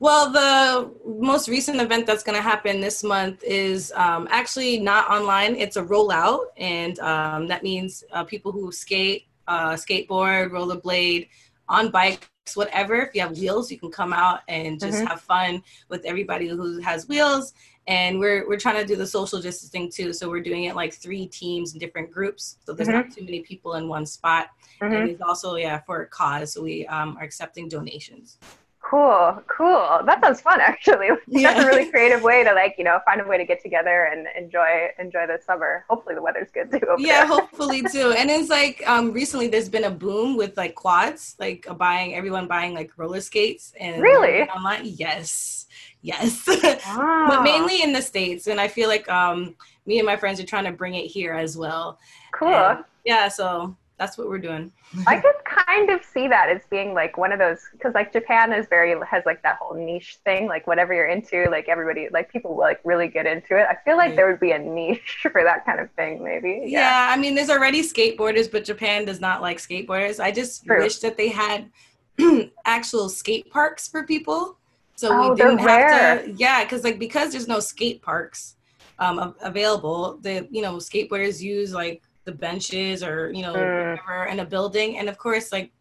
Well, 0.00 0.30
the 0.30 0.94
most 1.04 1.48
recent 1.48 1.80
event 1.80 2.06
that's 2.06 2.22
going 2.22 2.36
to 2.36 2.42
happen 2.42 2.80
this 2.80 3.02
month 3.02 3.42
is 3.42 3.92
um, 3.96 4.28
actually 4.30 4.78
not 4.78 5.10
online. 5.10 5.56
It's 5.56 5.76
a 5.76 5.82
rollout, 5.82 6.46
and 6.56 6.98
um, 7.00 7.48
that 7.48 7.64
means 7.64 8.04
uh, 8.12 8.22
people 8.22 8.52
who 8.52 8.70
skate, 8.70 9.26
uh, 9.48 9.72
skateboard, 9.72 10.50
rollerblade, 10.50 11.28
on 11.68 11.90
bikes 11.90 12.28
whatever. 12.54 12.96
If 13.02 13.14
you 13.14 13.20
have 13.20 13.38
wheels, 13.38 13.70
you 13.70 13.78
can 13.78 13.90
come 13.90 14.12
out 14.12 14.40
and 14.48 14.78
just 14.80 14.98
mm-hmm. 14.98 15.06
have 15.06 15.20
fun 15.20 15.62
with 15.88 16.04
everybody 16.04 16.48
who 16.48 16.80
has 16.80 17.08
wheels. 17.08 17.52
And 17.86 18.18
we're 18.18 18.46
we're 18.46 18.58
trying 18.58 18.80
to 18.80 18.86
do 18.86 18.96
the 18.96 19.06
social 19.06 19.40
distancing 19.40 19.90
too. 19.90 20.12
So 20.12 20.28
we're 20.28 20.42
doing 20.42 20.64
it 20.64 20.76
like 20.76 20.92
three 20.92 21.26
teams 21.26 21.72
in 21.72 21.78
different 21.78 22.10
groups. 22.10 22.58
So 22.64 22.72
there's 22.72 22.88
mm-hmm. 22.88 23.08
not 23.08 23.10
too 23.10 23.24
many 23.24 23.40
people 23.40 23.74
in 23.74 23.88
one 23.88 24.04
spot. 24.04 24.48
Mm-hmm. 24.80 24.94
And 24.94 25.10
it's 25.10 25.22
also 25.22 25.56
yeah 25.56 25.80
for 25.80 26.02
a 26.02 26.06
cause. 26.06 26.52
So 26.52 26.62
we 26.62 26.86
um, 26.86 27.16
are 27.16 27.24
accepting 27.24 27.68
donations. 27.68 28.38
Cool, 28.88 29.42
cool. 29.48 30.00
That 30.06 30.20
sounds 30.22 30.40
fun 30.40 30.60
actually. 30.62 31.08
Yeah. 31.26 31.52
That's 31.52 31.64
a 31.64 31.66
really 31.66 31.90
creative 31.90 32.22
way 32.22 32.42
to 32.42 32.54
like, 32.54 32.76
you 32.78 32.84
know, 32.84 33.00
find 33.04 33.20
a 33.20 33.24
way 33.26 33.36
to 33.36 33.44
get 33.44 33.60
together 33.62 34.04
and 34.10 34.26
enjoy 34.34 34.88
enjoy 34.98 35.26
the 35.26 35.38
summer. 35.44 35.84
Hopefully 35.90 36.14
the 36.14 36.22
weather's 36.22 36.48
good 36.50 36.70
too. 36.70 36.80
yeah, 36.96 37.26
hopefully 37.26 37.82
too. 37.92 38.14
And 38.16 38.30
it's 38.30 38.48
like 38.48 38.82
um 38.88 39.12
recently 39.12 39.48
there's 39.48 39.68
been 39.68 39.84
a 39.84 39.90
boom 39.90 40.38
with 40.38 40.56
like 40.56 40.74
quads, 40.74 41.36
like 41.38 41.66
buying 41.76 42.14
everyone 42.14 42.46
buying 42.48 42.72
like 42.72 42.90
roller 42.96 43.20
skates 43.20 43.74
and 43.78 44.00
really 44.00 44.42
online. 44.48 44.82
Yes. 44.84 45.66
Yes. 46.00 46.48
Wow. 46.86 47.26
but 47.28 47.42
mainly 47.42 47.82
in 47.82 47.92
the 47.92 48.00
States. 48.00 48.46
And 48.46 48.58
I 48.58 48.68
feel 48.68 48.88
like 48.88 49.06
um 49.10 49.54
me 49.84 49.98
and 49.98 50.06
my 50.06 50.16
friends 50.16 50.40
are 50.40 50.46
trying 50.46 50.64
to 50.64 50.72
bring 50.72 50.94
it 50.94 51.06
here 51.06 51.34
as 51.34 51.58
well. 51.58 51.98
Cool. 52.32 52.54
And 52.54 52.84
yeah, 53.04 53.28
so 53.28 53.76
that's 53.98 54.16
what 54.16 54.28
we're 54.28 54.38
doing. 54.38 54.72
I 55.06 55.16
could 55.20 55.34
kind 55.44 55.90
of 55.90 56.04
see 56.04 56.28
that 56.28 56.48
as 56.48 56.62
being 56.70 56.94
like 56.94 57.18
one 57.18 57.32
of 57.32 57.38
those 57.38 57.60
because 57.72 57.94
like 57.94 58.12
Japan 58.12 58.52
is 58.52 58.66
very 58.68 58.94
has 59.06 59.24
like 59.26 59.42
that 59.42 59.58
whole 59.60 59.76
niche 59.76 60.18
thing, 60.24 60.46
like 60.46 60.66
whatever 60.66 60.94
you're 60.94 61.08
into, 61.08 61.46
like 61.50 61.68
everybody 61.68 62.08
like 62.12 62.30
people 62.30 62.52
will 62.52 62.60
like 62.60 62.80
really 62.84 63.08
get 63.08 63.26
into 63.26 63.58
it. 63.58 63.66
I 63.68 63.76
feel 63.84 63.96
like 63.96 64.14
there 64.14 64.28
would 64.30 64.40
be 64.40 64.52
a 64.52 64.58
niche 64.58 65.26
for 65.32 65.42
that 65.42 65.66
kind 65.66 65.80
of 65.80 65.90
thing, 65.92 66.22
maybe. 66.22 66.62
Yeah. 66.64 66.80
yeah, 66.80 67.14
I 67.14 67.18
mean, 67.18 67.34
there's 67.34 67.50
already 67.50 67.82
skateboarders, 67.82 68.50
but 68.50 68.64
Japan 68.64 69.04
does 69.04 69.20
not 69.20 69.42
like 69.42 69.58
skateboarders. 69.58 70.20
I 70.20 70.30
just 70.30 70.64
True. 70.64 70.78
wish 70.78 70.98
that 70.98 71.16
they 71.16 71.28
had 71.28 71.70
actual 72.64 73.08
skate 73.08 73.50
parks 73.50 73.88
for 73.88 74.04
people, 74.04 74.58
so 74.94 75.12
oh, 75.12 75.30
we 75.30 75.36
didn't 75.36 75.58
have 75.58 76.24
to. 76.24 76.32
Yeah, 76.36 76.62
because 76.62 76.84
like 76.84 76.98
because 77.00 77.32
there's 77.32 77.48
no 77.48 77.58
skate 77.58 78.00
parks 78.00 78.54
um, 79.00 79.34
available, 79.42 80.18
the 80.22 80.46
you 80.50 80.62
know 80.62 80.76
skateboarders 80.76 81.40
use 81.40 81.72
like 81.72 82.02
the 82.28 82.32
benches 82.32 83.02
or 83.02 83.32
you 83.32 83.40
know 83.40 83.54
mm. 83.54 83.90
whatever 83.90 84.26
in 84.26 84.40
a 84.40 84.44
building 84.44 84.98
and 84.98 85.08
of 85.08 85.16
course 85.16 85.50
like 85.50 85.72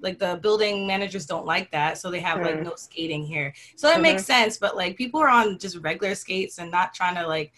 like 0.00 0.16
the 0.20 0.38
building 0.40 0.86
managers 0.86 1.26
don't 1.26 1.44
like 1.44 1.68
that 1.72 1.98
so 1.98 2.08
they 2.08 2.20
have 2.20 2.38
mm. 2.38 2.44
like 2.44 2.62
no 2.62 2.74
skating 2.76 3.26
here 3.26 3.52
so 3.74 3.88
that 3.88 3.94
mm-hmm. 3.94 4.02
makes 4.02 4.24
sense 4.24 4.56
but 4.56 4.76
like 4.76 4.96
people 4.96 5.18
are 5.20 5.28
on 5.28 5.58
just 5.58 5.76
regular 5.78 6.14
skates 6.14 6.58
and 6.58 6.70
not 6.70 6.94
trying 6.94 7.16
to 7.16 7.26
like 7.26 7.52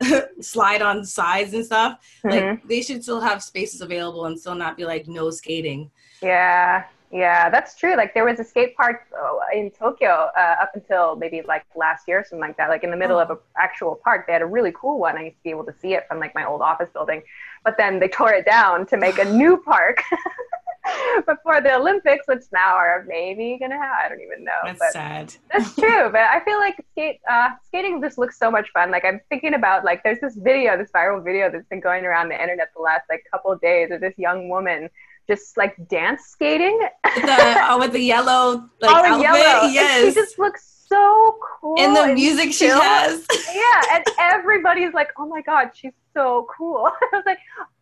slide 0.40 0.80
on 0.80 1.04
sides 1.04 1.52
and 1.52 1.66
stuff 1.66 1.98
mm-hmm. 2.24 2.30
like 2.30 2.66
they 2.66 2.80
should 2.80 3.02
still 3.02 3.20
have 3.20 3.42
spaces 3.42 3.82
available 3.82 4.24
and 4.24 4.40
still 4.40 4.54
not 4.54 4.74
be 4.74 4.86
like 4.86 5.06
no 5.06 5.28
skating 5.30 5.90
yeah 6.22 6.84
yeah, 7.12 7.50
that's 7.50 7.76
true. 7.76 7.94
Like 7.94 8.14
there 8.14 8.24
was 8.24 8.40
a 8.40 8.44
skate 8.44 8.74
park 8.74 9.02
uh, 9.14 9.36
in 9.54 9.70
Tokyo 9.70 10.30
uh, 10.34 10.56
up 10.62 10.70
until 10.74 11.14
maybe 11.14 11.42
like 11.42 11.66
last 11.76 12.08
year 12.08 12.20
or 12.20 12.24
something 12.24 12.40
like 12.40 12.56
that. 12.56 12.70
Like 12.70 12.84
in 12.84 12.90
the 12.90 12.96
middle 12.96 13.18
oh. 13.18 13.22
of 13.22 13.30
an 13.30 13.36
actual 13.58 14.00
park, 14.02 14.26
they 14.26 14.32
had 14.32 14.40
a 14.40 14.46
really 14.46 14.72
cool 14.74 14.98
one. 14.98 15.18
I 15.18 15.24
used 15.24 15.36
to 15.36 15.42
be 15.42 15.50
able 15.50 15.64
to 15.66 15.74
see 15.78 15.92
it 15.92 16.08
from 16.08 16.18
like 16.18 16.34
my 16.34 16.46
old 16.46 16.62
office 16.62 16.88
building, 16.90 17.22
but 17.64 17.76
then 17.78 18.00
they 18.00 18.08
tore 18.08 18.32
it 18.32 18.44
down 18.44 18.86
to 18.86 18.96
make 18.96 19.18
a 19.18 19.24
new 19.24 19.56
park 19.64 20.02
before 21.26 21.60
the 21.60 21.74
Olympics, 21.74 22.26
which 22.26 22.42
now 22.52 22.74
are 22.74 23.04
maybe 23.08 23.56
gonna 23.60 23.78
have. 23.78 23.96
I 24.04 24.08
don't 24.08 24.20
even 24.20 24.44
know. 24.44 24.52
That's 24.64 24.78
but 24.78 24.92
sad. 24.92 25.34
That's 25.52 25.74
true, 25.78 26.10
but 26.10 26.22
I 26.22 26.42
feel 26.44 26.58
like 26.58 26.76
skate 26.92 27.20
uh, 27.30 27.50
skating 27.66 28.00
just 28.00 28.18
looks 28.18 28.38
so 28.38 28.50
much 28.50 28.68
fun. 28.72 28.90
Like 28.90 29.04
I'm 29.04 29.20
thinking 29.28 29.54
about 29.54 29.84
like 29.84 30.02
there's 30.02 30.20
this 30.20 30.36
video, 30.36 30.76
this 30.76 30.90
viral 30.90 31.22
video 31.24 31.50
that's 31.50 31.66
been 31.68 31.80
going 31.80 32.04
around 32.04 32.28
the 32.28 32.40
internet 32.40 32.68
the 32.74 32.82
last 32.82 33.04
like 33.08 33.24
couple 33.30 33.52
of 33.52 33.60
days 33.60 33.90
of 33.90 34.00
this 34.00 34.14
young 34.16 34.48
woman 34.48 34.88
just 35.28 35.56
like 35.56 35.76
dance 35.88 36.24
skating. 36.26 36.78
the, 37.04 37.56
oh, 37.68 37.78
with 37.78 37.92
the 37.92 38.00
yellow 38.00 38.68
like 38.80 38.90
oh, 38.90 39.14
outfit. 39.14 39.22
Yellow. 39.22 39.68
Yes. 39.68 40.04
And 40.04 40.14
she 40.14 40.20
just 40.20 40.38
looks 40.38 40.86
so 40.88 41.38
cool. 41.60 41.76
And 41.78 41.96
the 41.96 42.02
and 42.02 42.14
music 42.14 42.52
she 42.52 42.66
has. 42.66 43.24
yeah, 43.54 43.96
and 43.96 44.04
everybody's 44.18 44.92
like, 44.92 45.08
"Oh 45.18 45.26
my 45.26 45.40
god, 45.40 45.70
she's 45.74 45.92
so 46.14 46.46
cool." 46.56 46.90
I 47.12 47.16
was 47.16 47.24
like, 47.26 47.38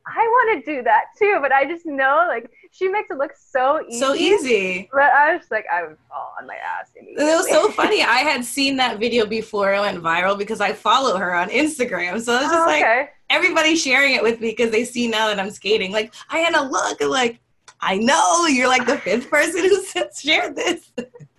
I 0.07 0.27
want 0.27 0.65
to 0.65 0.75
do 0.77 0.83
that 0.83 1.05
too, 1.19 1.39
but 1.41 1.53
I 1.53 1.67
just 1.67 1.87
know 1.87 2.25
like 2.27 2.51
she 2.73 2.89
makes 2.89 3.11
it 3.11 3.19
look 3.19 3.33
so 3.37 3.85
easy. 3.87 3.99
So 3.99 4.15
easy. 4.15 4.89
But 4.93 5.13
I 5.13 5.37
was 5.37 5.47
like, 5.51 5.67
I 5.73 5.83
would 5.83 5.97
fall 6.09 6.35
on 6.41 6.47
my 6.47 6.57
ass. 6.57 6.91
It 6.95 7.17
was 7.17 7.49
so 7.49 7.71
funny. 7.73 8.03
I 8.03 8.19
had 8.19 8.45
seen 8.45 8.77
that 8.77 8.99
video 8.99 9.27
before 9.27 9.73
it 9.75 9.81
went 9.81 10.03
viral 10.03 10.37
because 10.37 10.61
I 10.61 10.73
follow 10.73 11.17
her 11.17 11.35
on 11.35 11.49
Instagram. 11.51 12.21
So 12.21 12.35
it's 12.35 12.45
just 12.45 12.55
oh, 12.55 12.69
okay. 12.69 13.01
like 13.01 13.13
everybody 13.29 13.77
sharing 13.77 14.15
it 14.15 14.23
with 14.23 14.41
me 14.41 14.51
because 14.51 14.71
they 14.71 14.85
see 14.85 15.09
now 15.09 15.29
that 15.29 15.39
I'm 15.39 15.51
skating. 15.51 15.93
Like, 15.93 16.15
Ayana, 16.31 16.71
look, 16.71 17.01
and 17.01 17.11
like, 17.11 17.41
I 17.81 17.97
know 17.99 18.47
you're 18.47 18.69
like 18.69 18.87
the 18.87 18.99
fifth 18.99 19.31
person 19.31 19.63
who 19.63 19.83
shared 20.17 20.57
this. 20.57 20.91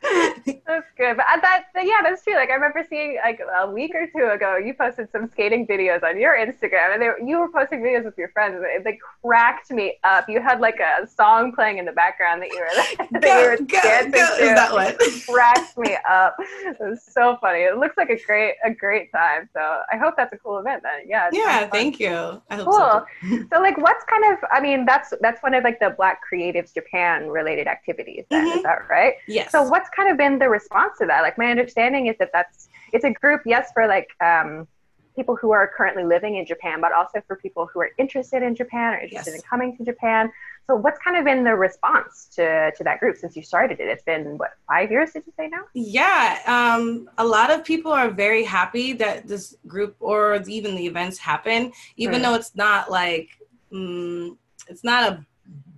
That's 0.01 0.87
good. 0.97 1.17
But 1.17 1.25
that, 1.41 1.65
yeah, 1.75 2.01
that's 2.03 2.23
true. 2.23 2.35
Like 2.35 2.49
I 2.49 2.53
remember 2.53 2.85
seeing 2.89 3.19
like 3.23 3.39
a 3.39 3.69
week 3.69 3.93
or 3.93 4.07
two 4.07 4.29
ago, 4.29 4.57
you 4.57 4.73
posted 4.73 5.11
some 5.11 5.29
skating 5.29 5.67
videos 5.67 6.03
on 6.03 6.19
your 6.19 6.35
Instagram, 6.35 6.93
and 6.93 7.01
they, 7.01 7.09
you 7.25 7.39
were 7.39 7.49
posting 7.49 7.81
videos 7.81 8.05
with 8.05 8.17
your 8.17 8.29
friends. 8.29 8.55
And 8.55 8.63
they, 8.63 8.91
they 8.91 8.99
cracked 9.23 9.71
me 9.71 9.97
up. 10.03 10.27
You 10.27 10.41
had 10.41 10.59
like 10.59 10.79
a 10.79 11.07
song 11.07 11.53
playing 11.53 11.77
in 11.77 11.85
the 11.85 11.91
background 11.91 12.41
that 12.41 12.49
you 12.49 12.59
were 12.59 13.07
that 13.11 13.21
go, 13.21 13.41
you 13.41 13.49
were 13.49 13.57
go, 13.57 13.81
dancing 13.81 14.11
go. 14.11 14.37
to. 14.37 14.43
Is 14.43 14.55
that 14.55 14.73
one? 14.73 14.95
cracked 15.29 15.77
me 15.77 15.97
up. 16.09 16.35
It 16.39 16.77
was 16.79 17.03
so 17.03 17.37
funny. 17.41 17.59
It 17.59 17.77
looks 17.77 17.97
like 17.97 18.09
a 18.09 18.17
great 18.25 18.55
a 18.63 18.71
great 18.71 19.11
time. 19.11 19.49
So 19.53 19.81
I 19.91 19.97
hope 19.97 20.15
that's 20.17 20.33
a 20.33 20.37
cool 20.37 20.57
event. 20.57 20.83
Then 20.83 21.07
yeah. 21.07 21.29
Yeah. 21.31 21.67
Thank 21.67 21.99
you. 21.99 22.41
I 22.49 22.55
hope 22.55 22.65
cool. 22.65 23.05
So, 23.29 23.45
so 23.53 23.59
like, 23.59 23.77
what's 23.77 24.03
kind 24.05 24.33
of? 24.33 24.39
I 24.51 24.59
mean, 24.59 24.85
that's 24.85 25.13
that's 25.21 25.41
one 25.43 25.53
of 25.53 25.63
like 25.63 25.79
the 25.79 25.91
Black 25.91 26.21
Creatives 26.31 26.73
Japan 26.73 27.27
related 27.27 27.67
activities. 27.67 28.25
Then 28.29 28.47
mm-hmm. 28.47 28.57
is 28.57 28.63
that 28.63 28.89
right? 28.89 29.13
Yes. 29.27 29.51
So 29.51 29.63
what's 29.63 29.89
kind 29.95 30.09
of 30.09 30.17
been 30.17 30.39
the 30.39 30.49
response 30.49 30.97
to 30.99 31.05
that? 31.05 31.21
Like 31.21 31.37
my 31.37 31.47
understanding 31.47 32.07
is 32.07 32.15
that 32.19 32.31
that's 32.33 32.69
it's 32.93 33.05
a 33.05 33.11
group, 33.11 33.41
yes, 33.45 33.71
for 33.73 33.87
like 33.87 34.09
um, 34.21 34.67
people 35.15 35.35
who 35.35 35.51
are 35.51 35.67
currently 35.67 36.03
living 36.03 36.37
in 36.37 36.45
Japan, 36.45 36.81
but 36.81 36.91
also 36.93 37.21
for 37.27 37.35
people 37.35 37.69
who 37.71 37.79
are 37.81 37.91
interested 37.97 38.43
in 38.43 38.55
Japan 38.55 38.93
or 38.93 38.99
interested 38.99 39.31
yes. 39.31 39.41
in 39.41 39.47
coming 39.47 39.75
to 39.77 39.83
Japan. 39.83 40.31
So 40.67 40.75
what's 40.75 40.99
kind 40.99 41.17
of 41.17 41.25
been 41.25 41.43
the 41.43 41.55
response 41.55 42.29
to, 42.35 42.71
to 42.77 42.83
that 42.83 42.99
group 42.99 43.17
since 43.17 43.35
you 43.35 43.43
started 43.43 43.79
it? 43.79 43.87
It's 43.87 44.03
been 44.03 44.37
what 44.37 44.51
five 44.67 44.91
years? 44.91 45.11
Did 45.11 45.25
you 45.25 45.33
say 45.35 45.47
now? 45.47 45.63
Yeah, 45.73 46.39
um, 46.45 47.09
a 47.17 47.25
lot 47.25 47.51
of 47.51 47.65
people 47.65 47.91
are 47.91 48.09
very 48.09 48.43
happy 48.43 48.93
that 48.93 49.27
this 49.27 49.55
group 49.67 49.95
or 49.99 50.41
even 50.47 50.75
the 50.75 50.85
events 50.85 51.17
happen, 51.17 51.73
even 51.97 52.19
mm. 52.19 52.23
though 52.23 52.35
it's 52.35 52.55
not 52.55 52.89
like 52.89 53.29
mm, 53.71 54.37
it's 54.67 54.83
not 54.83 55.11
a 55.11 55.25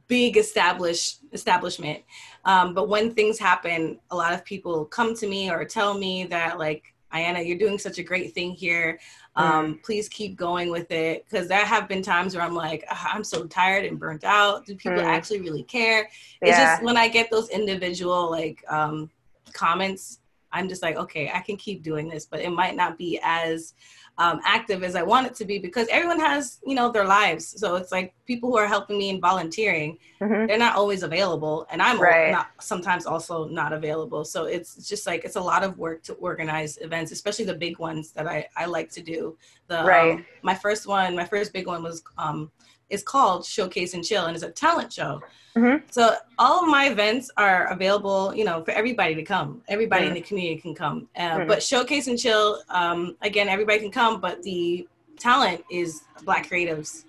big 0.08 0.38
established 0.38 1.20
establishment. 1.32 2.04
Um, 2.46 2.74
but 2.74 2.90
when 2.90 3.14
things 3.14 3.40
happen, 3.40 4.00
a 4.12 4.16
lot 4.16 4.34
of 4.34 4.44
people 4.46 4.86
come 4.86 5.16
to 5.16 5.28
me 5.28 5.50
or 5.50 5.66
tell 5.66 5.94
me 5.98 6.26
that 6.26 6.60
like, 6.60 6.94
Ayana, 7.14 7.46
you're 7.46 7.58
doing 7.58 7.78
such 7.78 8.00
a 8.00 8.04
great 8.04 8.34
thing 8.34 8.52
here. 8.52 9.00
Um, 9.36 9.76
mm. 9.76 9.84
Please 9.84 10.10
keep 10.10 10.36
going 10.36 10.72
with 10.72 10.92
it. 10.92 11.26
Because 11.26 11.48
there 11.48 11.66
have 11.66 11.88
been 11.88 12.02
times 12.02 12.36
where 12.36 12.44
I'm 12.44 12.56
like, 12.56 12.84
I'm 12.90 13.24
so 13.24 13.46
tired 13.46 13.86
and 13.86 14.00
burnt 14.00 14.24
out. 14.24 14.66
Do 14.66 14.76
people 14.76 15.00
mm. 15.00 15.06
actually 15.06 15.42
really 15.42 15.64
care? 15.64 16.10
Yeah. 16.42 16.50
It's 16.50 16.58
just 16.58 16.84
when 16.84 16.98
I 16.98 17.08
get 17.08 17.30
those 17.30 17.50
individual 17.50 18.30
like 18.32 18.64
um, 18.68 19.12
comments, 19.54 20.20
I'm 20.52 20.70
just 20.70 20.84
like, 20.84 20.96
okay, 20.98 21.32
I 21.34 21.40
can 21.40 21.58
keep 21.58 21.82
doing 21.82 22.08
this, 22.08 22.26
but 22.26 22.40
it 22.40 22.52
might 22.52 22.76
not 22.76 22.98
be 22.98 23.20
as 23.24 23.74
um, 24.18 24.40
active 24.46 24.84
as 24.84 24.96
I 24.96 25.02
want 25.02 25.26
it 25.28 25.36
to 25.36 25.46
be 25.46 25.58
because 25.58 25.88
everyone 25.90 26.20
has, 26.20 26.60
you 26.66 26.76
know, 26.76 26.92
their 26.92 27.06
lives. 27.06 27.60
So 27.60 27.76
it's 27.76 27.92
like 27.92 28.14
people 28.26 28.50
who 28.50 28.58
are 28.58 28.68
helping 28.68 28.98
me 28.98 29.10
and 29.10 29.20
volunteering, 29.20 29.98
mm-hmm. 30.22 30.46
they're 30.46 30.58
not 30.58 30.76
always 30.76 31.02
available, 31.02 31.66
and 31.72 31.82
I'm 31.82 32.00
right. 32.00 32.32
not 32.32 32.50
sometimes 32.60 33.06
also 33.06 33.48
not 33.48 33.74
available. 33.74 34.24
So 34.24 34.46
it's 34.46 34.88
just 34.88 35.08
like 35.08 35.26
it's 35.26 35.36
a 35.36 35.42
lot 35.42 35.64
of 35.64 35.78
work 35.80 36.04
to 36.04 36.14
organize 36.14 36.78
events, 36.78 37.12
especially 37.12 37.46
the 37.46 37.56
big 37.56 37.80
ones 37.80 38.12
that 38.12 38.28
I 38.28 38.48
I 38.56 38.66
like 38.66 38.92
to 38.92 39.02
do. 39.02 39.36
The 39.68 39.80
um, 39.80 39.86
right. 39.88 40.12
Um, 40.14 40.26
my 40.44 40.56
first 40.56 40.86
one, 40.86 41.16
my 41.16 41.26
first 41.26 41.52
big 41.52 41.66
one 41.66 41.82
was 41.82 42.04
um, 42.18 42.52
is 42.90 43.04
called 43.04 43.46
Showcase 43.46 43.94
and 43.94 44.04
Chill, 44.04 44.26
and 44.26 44.36
it's 44.36 44.44
a 44.44 44.52
talent 44.52 44.92
show. 44.92 45.22
Mm-hmm. 45.56 45.86
So 45.92 46.16
all 46.40 46.64
of 46.64 46.70
my 46.70 46.88
events 46.88 47.30
are 47.38 47.68
available, 47.68 48.34
you 48.36 48.44
know, 48.44 48.64
for 48.64 48.72
everybody 48.72 49.16
to 49.16 49.24
come. 49.24 49.62
Everybody 49.68 50.04
mm-hmm. 50.04 50.10
in 50.10 50.14
the 50.16 50.22
community 50.22 50.62
can 50.62 50.74
come. 50.74 51.08
Uh, 51.16 51.22
mm-hmm. 51.22 51.48
But 51.48 51.62
Showcase 51.62 52.08
and 52.08 52.18
Chill, 52.18 52.62
um, 52.70 53.16
again, 53.22 53.48
everybody 53.50 53.80
can 53.80 53.92
come, 53.92 54.20
but 54.20 54.42
the 54.44 54.88
talent 55.20 55.64
is 55.72 56.02
Black 56.24 56.50
creatives. 56.50 57.06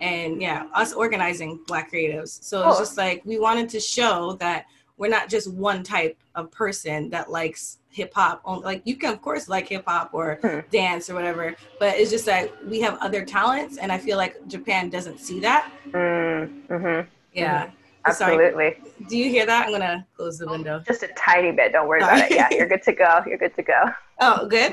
And 0.00 0.40
yeah, 0.40 0.66
us 0.74 0.92
organizing 0.92 1.60
Black 1.66 1.92
creatives. 1.92 2.42
So 2.42 2.68
it's 2.68 2.78
just 2.78 2.96
like 2.96 3.22
we 3.24 3.38
wanted 3.38 3.68
to 3.70 3.80
show 3.80 4.36
that 4.40 4.66
we're 5.02 5.08
not 5.08 5.28
just 5.28 5.52
one 5.52 5.82
type 5.82 6.16
of 6.36 6.48
person 6.52 7.10
that 7.10 7.28
likes 7.28 7.78
hip 7.88 8.12
hop. 8.14 8.40
Like 8.46 8.82
you 8.84 8.94
can 8.94 9.12
of 9.12 9.20
course 9.20 9.48
like 9.48 9.66
hip 9.68 9.82
hop 9.84 10.10
or 10.14 10.38
mm-hmm. 10.40 10.60
dance 10.70 11.10
or 11.10 11.14
whatever, 11.14 11.56
but 11.80 11.98
it's 11.98 12.08
just 12.08 12.24
that 12.26 12.64
we 12.68 12.80
have 12.82 12.96
other 13.00 13.24
talents, 13.24 13.78
and 13.78 13.90
I 13.90 13.98
feel 13.98 14.16
like 14.16 14.46
Japan 14.46 14.90
doesn't 14.90 15.18
see 15.18 15.40
that. 15.40 15.72
Mm-hmm. 15.88 17.10
Yeah. 17.34 17.66
Mm-hmm. 17.66 17.76
Absolutely. 18.06 18.76
Sorry. 18.76 19.08
Do 19.08 19.18
you 19.18 19.28
hear 19.28 19.44
that? 19.44 19.66
I'm 19.66 19.72
gonna 19.72 20.06
close 20.16 20.38
the 20.38 20.46
window. 20.46 20.80
Just 20.86 21.02
a 21.02 21.08
tiny 21.16 21.50
bit. 21.50 21.72
Don't 21.72 21.88
worry 21.88 22.02
about 22.02 22.18
it. 22.18 22.30
Yeah, 22.30 22.48
you're 22.52 22.68
good 22.68 22.84
to 22.84 22.92
go. 22.92 23.24
You're 23.26 23.38
good 23.38 23.56
to 23.56 23.62
go. 23.64 23.90
Oh, 24.20 24.46
good. 24.46 24.72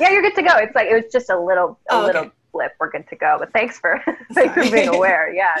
Yeah, 0.00 0.10
you're 0.10 0.22
good 0.22 0.34
to 0.34 0.42
go. 0.42 0.56
It's 0.56 0.74
like 0.74 0.88
it 0.88 0.94
was 0.94 1.12
just 1.12 1.30
a 1.30 1.38
little, 1.38 1.78
a 1.90 1.94
oh, 1.94 2.06
little 2.06 2.22
okay. 2.22 2.30
Blip. 2.52 2.72
We're 2.78 2.90
good 2.90 3.08
to 3.08 3.16
go. 3.16 3.36
But 3.38 3.52
thanks 3.52 3.78
for 3.78 4.02
thanks 4.32 4.54
for 4.54 4.70
being 4.70 4.88
aware. 4.88 5.32
Yeah, 5.32 5.54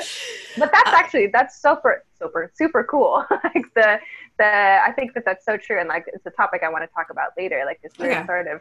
but 0.58 0.70
that's 0.72 0.90
uh, 0.90 0.96
actually 0.96 1.28
that's 1.28 1.60
super, 1.60 2.04
super, 2.18 2.50
super 2.54 2.84
cool. 2.84 3.24
like 3.44 3.64
the 3.74 3.98
the 4.38 4.78
I 4.84 4.92
think 4.92 5.14
that 5.14 5.24
that's 5.24 5.44
so 5.44 5.56
true, 5.56 5.78
and 5.78 5.88
like 5.88 6.04
it's 6.12 6.26
a 6.26 6.30
topic 6.30 6.62
I 6.64 6.68
want 6.68 6.82
to 6.84 6.94
talk 6.94 7.10
about 7.10 7.30
later. 7.36 7.62
Like 7.64 7.80
this 7.82 7.92
weird 7.98 8.26
sort 8.26 8.46
of, 8.46 8.60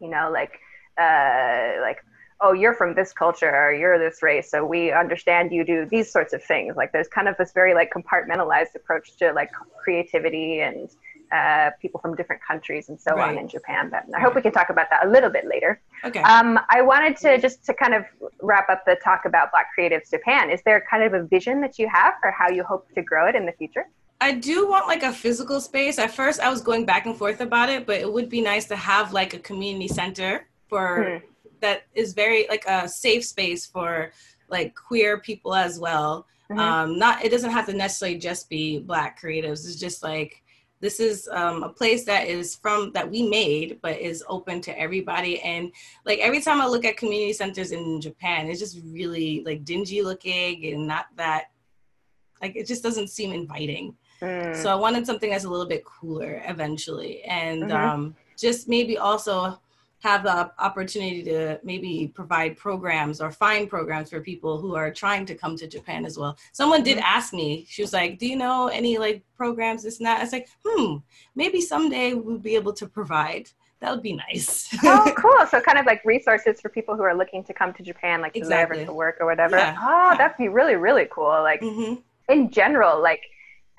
you 0.00 0.08
know, 0.08 0.30
like 0.32 0.60
uh 0.98 1.80
like 1.80 1.98
oh, 2.42 2.52
you're 2.52 2.74
from 2.74 2.94
this 2.94 3.14
culture 3.14 3.50
or 3.50 3.72
you're 3.72 3.98
this 3.98 4.22
race, 4.22 4.50
so 4.50 4.64
we 4.64 4.92
understand 4.92 5.52
you 5.52 5.64
do 5.64 5.86
these 5.86 6.10
sorts 6.12 6.34
of 6.34 6.42
things. 6.42 6.76
Like 6.76 6.92
there's 6.92 7.08
kind 7.08 7.28
of 7.28 7.36
this 7.38 7.52
very 7.52 7.74
like 7.74 7.90
compartmentalized 7.92 8.74
approach 8.74 9.16
to 9.16 9.32
like 9.32 9.50
creativity 9.82 10.60
and 10.60 10.90
uh, 11.32 11.70
people 11.80 12.00
from 12.00 12.14
different 12.14 12.42
countries 12.42 12.88
and 12.88 13.00
so 13.00 13.14
right. 13.14 13.30
on 13.30 13.38
in 13.38 13.48
Japan. 13.48 13.90
But 13.90 14.04
I 14.14 14.20
hope 14.20 14.34
we 14.34 14.42
can 14.42 14.52
talk 14.52 14.70
about 14.70 14.88
that 14.90 15.06
a 15.06 15.08
little 15.08 15.30
bit 15.30 15.46
later. 15.46 15.80
Okay. 16.04 16.20
Um, 16.20 16.58
I 16.68 16.82
wanted 16.82 17.16
to 17.18 17.38
just 17.38 17.64
to 17.66 17.74
kind 17.74 17.94
of 17.94 18.04
wrap 18.42 18.68
up 18.68 18.84
the 18.84 18.96
talk 19.02 19.24
about 19.24 19.50
Black 19.50 19.68
Creatives 19.76 20.10
Japan. 20.10 20.50
Is 20.50 20.60
there 20.64 20.84
kind 20.88 21.02
of 21.02 21.14
a 21.14 21.24
vision 21.24 21.60
that 21.60 21.78
you 21.78 21.88
have 21.88 22.14
for 22.20 22.30
how 22.30 22.48
you 22.48 22.62
hope 22.64 22.92
to 22.94 23.02
grow 23.02 23.28
it 23.28 23.34
in 23.34 23.46
the 23.46 23.52
future? 23.52 23.88
I 24.20 24.32
do 24.32 24.68
want 24.68 24.86
like 24.86 25.02
a 25.02 25.12
physical 25.12 25.60
space. 25.60 25.98
At 25.98 26.10
first, 26.10 26.40
I 26.40 26.48
was 26.48 26.62
going 26.62 26.86
back 26.86 27.06
and 27.06 27.16
forth 27.16 27.40
about 27.40 27.68
it, 27.68 27.86
but 27.86 28.00
it 28.00 28.10
would 28.10 28.30
be 28.30 28.40
nice 28.40 28.64
to 28.66 28.76
have 28.76 29.12
like 29.12 29.34
a 29.34 29.38
community 29.38 29.88
center 29.88 30.48
for 30.68 31.20
hmm 31.20 31.26
that 31.62 31.86
is 31.94 32.12
very 32.12 32.46
like 32.50 32.66
a 32.66 32.86
safe 32.86 33.24
space 33.24 33.64
for 33.64 34.12
like 34.50 34.74
queer 34.74 35.18
people 35.18 35.54
as 35.54 35.78
well 35.78 36.26
Mm-hmm. 36.50 36.60
Um, 36.60 36.98
not 36.98 37.24
it 37.24 37.30
doesn't 37.30 37.50
have 37.50 37.66
to 37.66 37.72
necessarily 37.72 38.18
just 38.18 38.48
be 38.48 38.78
black 38.78 39.20
creatives. 39.20 39.66
It's 39.66 39.76
just 39.76 40.02
like 40.02 40.42
this 40.86 41.00
is 41.00 41.28
um, 41.32 41.64
a 41.64 41.68
place 41.68 42.04
that 42.04 42.28
is 42.28 42.54
from 42.54 42.92
that 42.92 43.10
we 43.10 43.28
made 43.28 43.80
but 43.82 43.98
is 43.98 44.22
open 44.28 44.60
to 44.60 44.78
everybody 44.78 45.40
and 45.40 45.72
like 46.04 46.20
every 46.20 46.40
time 46.40 46.60
i 46.60 46.66
look 46.66 46.84
at 46.84 46.96
community 46.96 47.32
centers 47.32 47.72
in 47.72 48.00
japan 48.00 48.46
it's 48.46 48.60
just 48.60 48.78
really 48.84 49.42
like 49.44 49.64
dingy 49.64 50.00
looking 50.00 50.64
and 50.66 50.86
not 50.86 51.06
that 51.16 51.46
like 52.40 52.54
it 52.54 52.68
just 52.68 52.84
doesn't 52.84 53.10
seem 53.10 53.32
inviting 53.32 53.96
mm. 54.22 54.54
so 54.54 54.70
i 54.70 54.76
wanted 54.76 55.04
something 55.04 55.30
that's 55.30 55.42
a 55.42 55.50
little 55.50 55.66
bit 55.66 55.84
cooler 55.84 56.40
eventually 56.46 57.20
and 57.24 57.64
mm-hmm. 57.64 57.72
um, 57.72 58.16
just 58.38 58.68
maybe 58.68 58.96
also 58.96 59.58
have 60.06 60.22
the 60.22 60.52
opportunity 60.58 61.22
to 61.24 61.58
maybe 61.64 62.12
provide 62.14 62.56
programs 62.56 63.20
or 63.20 63.30
find 63.32 63.68
programs 63.68 64.10
for 64.10 64.20
people 64.20 64.58
who 64.58 64.76
are 64.76 64.90
trying 64.90 65.26
to 65.26 65.34
come 65.34 65.56
to 65.56 65.66
Japan 65.66 66.06
as 66.06 66.16
well. 66.16 66.38
Someone 66.52 66.84
did 66.84 66.98
mm-hmm. 66.98 67.16
ask 67.16 67.32
me, 67.32 67.66
she 67.68 67.82
was 67.82 67.92
like, 67.92 68.18
Do 68.18 68.26
you 68.26 68.36
know 68.36 68.68
any 68.68 68.98
like 68.98 69.24
programs, 69.36 69.82
this 69.82 69.98
and 69.98 70.06
that? 70.06 70.20
I 70.20 70.22
was 70.22 70.32
like, 70.32 70.48
Hmm, 70.64 70.98
maybe 71.34 71.60
someday 71.60 72.14
we'll 72.14 72.38
be 72.38 72.54
able 72.54 72.72
to 72.74 72.86
provide. 72.86 73.50
That 73.80 73.90
would 73.90 74.02
be 74.02 74.14
nice. 74.14 74.68
oh, 74.84 75.12
cool. 75.18 75.46
So, 75.50 75.60
kind 75.60 75.78
of 75.78 75.86
like 75.86 76.02
resources 76.04 76.60
for 76.60 76.68
people 76.68 76.96
who 76.96 77.02
are 77.02 77.16
looking 77.16 77.42
to 77.44 77.52
come 77.52 77.72
to 77.74 77.82
Japan, 77.82 78.22
like 78.22 78.34
to 78.34 78.38
exactly. 78.38 78.78
live 78.78 78.88
or 78.88 78.92
to 78.92 78.94
work 78.94 79.16
or 79.20 79.26
whatever. 79.26 79.56
Yeah. 79.56 79.76
Oh, 79.78 80.10
yeah. 80.12 80.16
that'd 80.16 80.36
be 80.38 80.48
really, 80.48 80.76
really 80.76 81.08
cool. 81.10 81.36
Like, 81.50 81.60
mm-hmm. 81.60 81.94
in 82.32 82.50
general, 82.50 83.02
like, 83.02 83.22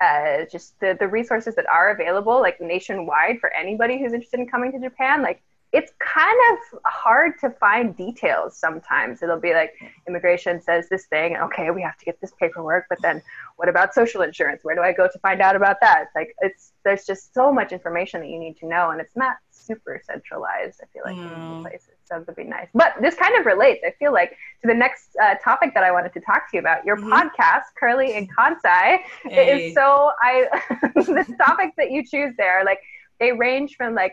uh, 0.00 0.44
just 0.52 0.78
the, 0.78 0.96
the 1.00 1.08
resources 1.08 1.56
that 1.56 1.66
are 1.66 1.90
available, 1.90 2.40
like 2.40 2.60
nationwide 2.60 3.40
for 3.40 3.52
anybody 3.52 3.98
who's 3.98 4.12
interested 4.12 4.38
in 4.38 4.46
coming 4.46 4.70
to 4.70 4.78
Japan, 4.78 5.22
like 5.22 5.42
it's 5.72 5.92
kind 5.98 6.38
of 6.52 6.80
hard 6.84 7.38
to 7.40 7.50
find 7.50 7.94
details 7.96 8.56
sometimes. 8.56 9.22
It'll 9.22 9.40
be 9.40 9.52
like 9.52 9.74
immigration 10.06 10.62
says 10.62 10.88
this 10.88 11.06
thing, 11.06 11.36
okay, 11.36 11.70
we 11.70 11.82
have 11.82 11.96
to 11.98 12.04
get 12.06 12.20
this 12.20 12.32
paperwork, 12.40 12.86
but 12.88 13.00
then 13.02 13.22
what 13.56 13.68
about 13.68 13.92
social 13.92 14.22
insurance? 14.22 14.64
Where 14.64 14.74
do 14.74 14.80
I 14.80 14.92
go 14.92 15.08
to 15.08 15.18
find 15.18 15.42
out 15.42 15.56
about 15.56 15.76
that? 15.82 16.04
It's 16.04 16.14
like 16.14 16.34
it's 16.40 16.72
there's 16.84 17.04
just 17.04 17.34
so 17.34 17.52
much 17.52 17.72
information 17.72 18.20
that 18.22 18.28
you 18.28 18.38
need 18.38 18.56
to 18.58 18.66
know, 18.66 18.90
and 18.90 19.00
it's 19.00 19.14
not 19.14 19.36
super 19.50 20.00
centralized. 20.06 20.80
I 20.82 20.86
feel 20.86 21.02
like 21.04 21.16
mm. 21.16 21.56
in 21.56 21.62
places, 21.62 21.90
so 22.04 22.20
that'd 22.20 22.34
be 22.34 22.44
nice. 22.44 22.68
But 22.72 22.94
this 23.02 23.14
kind 23.14 23.36
of 23.38 23.44
relates. 23.44 23.82
I 23.84 23.90
feel 23.98 24.12
like 24.12 24.30
to 24.62 24.68
the 24.68 24.74
next 24.74 25.10
uh, 25.22 25.34
topic 25.44 25.74
that 25.74 25.84
I 25.84 25.92
wanted 25.92 26.14
to 26.14 26.20
talk 26.20 26.50
to 26.50 26.56
you 26.56 26.60
about. 26.60 26.86
Your 26.86 26.96
mm-hmm. 26.96 27.12
podcast, 27.12 27.64
Kurly 27.78 28.14
in 28.14 28.26
Kansai, 28.28 29.00
hey. 29.24 29.68
is 29.68 29.74
so 29.74 30.12
I 30.22 30.48
the 30.94 31.36
topics 31.44 31.74
that 31.76 31.90
you 31.90 32.06
choose 32.06 32.34
there, 32.38 32.64
like 32.64 32.80
they 33.20 33.32
range 33.32 33.76
from 33.76 33.94
like 33.94 34.12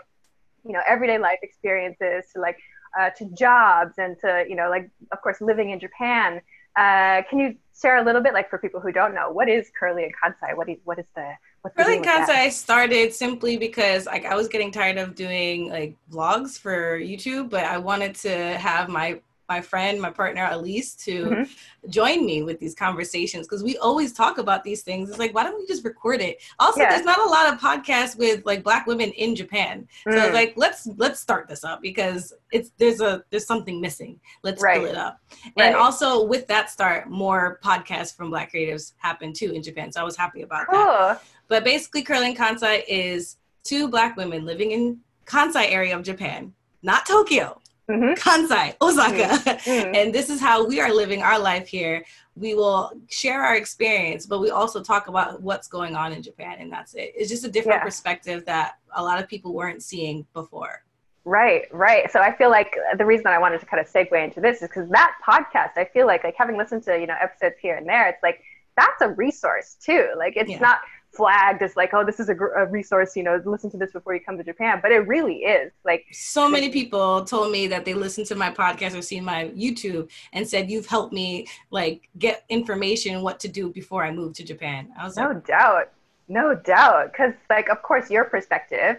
you 0.65 0.74
know 0.74 0.81
everyday 0.88 1.17
life 1.17 1.39
experiences 1.41 2.25
to 2.34 2.41
like 2.41 2.57
uh, 3.00 3.10
to 3.12 3.25
jobs 3.34 3.93
and 3.98 4.17
to 4.19 4.45
you 4.48 4.55
know 4.55 4.69
like 4.69 4.89
of 5.12 5.22
course 5.22 5.41
living 5.41 5.72
in 5.72 5.79
Japan. 5.79 6.41
Uh, 6.75 7.22
can 7.29 7.39
you 7.39 7.55
share 7.81 7.98
a 7.98 8.03
little 8.03 8.22
bit 8.22 8.34
like 8.34 8.50
for 8.50 8.57
people 8.57 8.81
who 8.81 8.91
don't 8.91 9.15
know 9.15 9.31
what 9.31 9.48
is 9.48 9.72
kurly 9.79 10.03
in 10.03 10.12
kansai? 10.12 10.55
What 10.55 10.67
is 10.67 10.77
what 10.84 11.00
is 11.00 11.05
the 11.15 11.31
what's 11.62 11.75
kurly 11.75 11.98
in 11.98 12.03
kansai 12.03 12.51
started 12.51 13.13
simply 13.13 13.57
because 13.57 14.05
like 14.05 14.25
I 14.25 14.36
was 14.36 14.48
getting 14.48 14.72
tired 14.72 14.98
of 14.98 15.15
doing 15.15 15.69
like 15.69 15.95
vlogs 16.12 16.60
for 16.60 17.00
YouTube, 17.00 17.50
but 17.50 17.63
I 17.63 17.77
wanted 17.77 18.15
to 18.15 18.57
have 18.57 18.89
my 18.89 19.22
my 19.48 19.62
friend, 19.62 20.02
my 20.02 20.10
partner 20.10 20.48
Elise, 20.52 20.96
to 20.96 21.25
mm-hmm. 21.25 21.90
join 21.90 22.25
me 22.25 22.44
with 22.44 22.60
these 22.60 22.74
conversations 22.74 23.48
because 23.48 23.64
we 23.64 23.78
always 23.78 24.12
talk 24.12 24.38
about 24.38 24.64
these 24.64 24.82
things. 24.82 25.10
It's 25.10 25.20
like, 25.20 25.34
why 25.34 25.44
don't 25.44 25.58
we 25.58 25.68
just 25.68 25.86
record 25.86 26.22
it? 26.22 26.42
Also, 26.60 26.82
yeah. 26.82 26.90
there's 26.90 27.06
not 27.06 27.20
a 27.20 27.30
lot 27.30 27.54
of 27.54 27.60
podcasts 27.60 28.18
with 28.18 28.46
like 28.46 28.64
black 28.64 28.88
women 28.88 29.12
in 29.12 29.36
Japan. 29.36 29.88
Mm. 30.08 30.14
So 30.14 30.34
like, 30.34 30.54
let's 30.56 30.88
let's 30.98 31.20
start 31.20 31.48
this 31.48 31.64
up 31.64 31.82
because 31.82 32.34
it's 32.52 32.72
there's 32.78 33.02
a 33.02 33.24
there's 33.30 33.46
something 33.46 33.80
missing. 33.80 34.20
Let's 34.44 34.62
right. 34.62 34.82
fill 34.82 34.90
it 34.90 34.96
up. 34.96 35.20
Right. 35.58 35.68
And 35.68 35.75
also 35.75 36.24
with 36.25 36.48
that 36.48 36.70
start, 36.70 37.10
more 37.10 37.60
podcasts 37.64 38.16
from 38.16 38.30
black 38.30 38.52
creatives 38.52 38.94
happen 38.98 39.34
too 39.34 39.52
in 39.52 39.62
Japan. 39.62 39.92
So 39.92 40.02
I 40.02 40.04
was 40.04 40.18
happy 40.18 40.42
about 40.42 40.68
cool. 40.68 40.80
that. 40.80 41.22
But 41.48 41.64
basically, 41.64 42.04
Kurly 42.04 42.30
in 42.30 42.36
Kansai 42.36 42.84
is 42.88 43.38
two 43.64 43.88
black 43.88 44.18
women 44.18 44.46
living 44.46 44.72
in 44.72 45.00
Kansai 45.25 45.72
area 45.72 45.96
of 45.96 46.04
Japan, 46.04 46.54
not 46.82 47.06
Tokyo 47.06 47.62
mm-hmm. 47.89 48.13
Kansai, 48.13 48.75
Osaka. 48.82 49.25
Mm-hmm. 49.65 49.96
and 49.96 50.13
this 50.13 50.30
is 50.30 50.39
how 50.39 50.65
we 50.65 50.80
are 50.80 50.94
living 50.94 51.24
our 51.24 51.39
life 51.39 51.68
here. 51.68 52.06
We 52.36 52.54
will 52.54 52.92
share 53.10 53.42
our 53.44 53.56
experience, 53.56 54.25
but 54.25 54.40
we 54.40 54.50
also 54.51 54.83
talk 54.83 55.07
about 55.07 55.42
what's 55.42 55.68
going 55.68 55.96
on 55.96 56.12
in 56.12 56.22
Japan, 56.22 56.57
and 56.59 56.72
that's 56.72 56.94
it. 56.94 57.14
It's 57.16 57.29
just 57.29 57.46
a 57.46 57.50
different 57.50 57.79
yeah. 57.79 57.83
perspective 57.83 58.46
that 58.46 58.75
a 58.96 59.01
lot 59.01 59.22
of 59.22 59.27
people 59.27 59.53
weren't 59.53 59.81
seeing 59.81 60.25
before. 60.33 60.83
Right, 61.24 61.64
right. 61.72 62.12
So 62.12 62.20
I 62.20 62.36
feel 62.36 62.51
like 62.51 62.75
the 62.98 63.05
reason 63.05 63.24
that 63.24 63.33
I 63.33 63.40
wanted 63.40 63.59
to 63.62 63.66
kind 63.66 63.81
of 63.81 63.92
segue 63.92 64.24
into 64.24 64.40
this 64.40 64.62
is 64.62 64.70
because 64.70 64.88
that 64.90 65.14
podcast, 65.27 65.72
I 65.75 65.86
feel 65.86 66.05
like, 66.05 66.24
like 66.24 66.36
having 66.38 66.57
listened 66.57 66.83
to 66.83 67.00
you 67.00 67.07
know 67.07 67.16
episodes 67.20 67.55
here 67.59 67.75
and 67.75 67.88
there, 67.88 68.07
it's 68.07 68.22
like 68.22 68.42
that's 68.77 69.01
a 69.01 69.09
resource 69.09 69.75
too. 69.81 70.09
Like 70.18 70.33
it's 70.36 70.51
yeah. 70.51 70.59
not 70.59 70.79
flagged 71.16 71.62
as 71.62 71.75
like, 71.75 71.94
oh, 71.94 72.06
this 72.06 72.20
is 72.20 72.30
a, 72.30 72.34
gr- 72.34 72.54
a, 72.54 72.66
resource, 72.70 73.16
you 73.16 73.24
know, 73.24 73.42
listen 73.46 73.70
to 73.72 73.78
this 73.78 73.92
before 73.92 74.14
you 74.14 74.20
come 74.20 74.38
to 74.38 74.44
Japan. 74.44 74.80
But 74.82 74.92
it 74.92 75.08
really 75.08 75.38
is 75.38 75.72
like. 75.84 76.06
So 76.12 76.50
many 76.50 76.70
people 76.70 77.24
told 77.25 77.51
me 77.51 77.68
that 77.68 77.86
they 77.86 77.94
listened 77.94 78.28
to 78.28 78.36
my 78.36 78.51
podcast 78.51 78.98
or 78.98 79.01
seen 79.01 79.24
my 79.24 79.46
YouTube 79.50 80.10
and 80.34 80.48
said, 80.48 80.70
you've 80.70 80.86
helped 80.86 81.14
me 81.14 81.48
like 81.72 82.10
get 82.18 82.44
information 82.50 83.22
what 83.22 83.40
to 83.42 83.48
do 83.48 83.70
before 83.70 84.04
I 84.04 84.12
move 84.12 84.34
to 84.34 84.44
Japan. 84.44 84.90
I 85.00 85.06
was 85.06 85.16
like 85.16 85.25
no 85.25 85.34
like, 85.34 85.48
doubt, 85.48 85.92
no 86.28 86.56
doubt, 86.56 87.12
because 87.12 87.34
like 87.50 87.70
of 87.70 87.82
course 87.82 88.10
your 88.10 88.25
perspective 88.25 88.98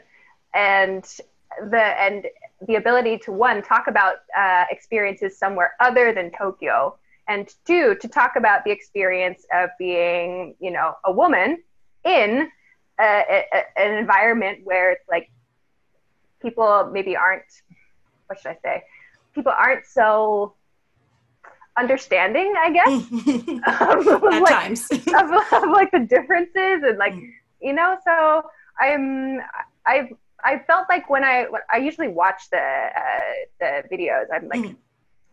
and 0.55 1.05
the 1.71 1.81
and 1.81 2.27
the 2.67 2.77
ability 2.77 3.19
to 3.19 3.33
one 3.33 3.63
talk 3.63 3.87
about 3.87 4.17
uh, 4.37 4.65
experiences 4.71 5.39
somewhere 5.39 5.75
other 5.81 6.13
than 6.13 6.31
Tokyo 6.31 6.97
and 7.29 7.55
two 7.67 7.97
to 8.01 8.09
talk 8.09 8.37
about 8.37 8.65
the 8.65 8.71
experience 8.71 9.47
of 9.53 9.71
being 9.79 10.55
you 10.61 10.71
know 10.71 10.95
a 11.05 11.13
woman 11.13 11.59
in 12.07 12.49
a, 12.99 13.45
a, 13.53 13.81
an 13.81 13.99
environment 13.99 14.61
where 14.65 14.93
it's 14.93 15.09
like 15.09 15.31
people 16.41 16.89
maybe 16.93 17.17
aren't 17.17 17.45
what 18.27 18.41
should 18.41 18.53
I 18.53 18.59
say? 18.63 18.83
People 19.35 19.53
aren't 19.57 19.87
so 19.87 20.55
understanding, 21.79 22.55
I 22.59 22.71
guess. 22.71 22.89
of, 24.07 24.25
At 24.25 24.43
like, 24.43 24.53
times. 24.53 24.91
of, 24.91 25.31
of, 25.53 25.71
like 25.71 25.91
the 25.93 26.07
differences 26.09 26.83
and 26.83 26.99
like 26.99 27.13
mm. 27.13 27.29
you 27.61 27.73
know. 27.73 27.97
So 28.05 28.43
I'm 28.81 29.41
I've 29.85 30.09
I 30.45 30.59
felt 30.67 30.87
like 30.89 31.09
when 31.11 31.25
I 31.25 31.45
when 31.45 31.63
I 31.73 31.79
usually 31.79 32.09
watch 32.09 32.51
the 32.51 32.59
uh, 32.59 33.21
the 33.61 33.83
videos, 33.93 34.27
I'm 34.33 34.49
like. 34.49 34.61
Mm. 34.61 34.77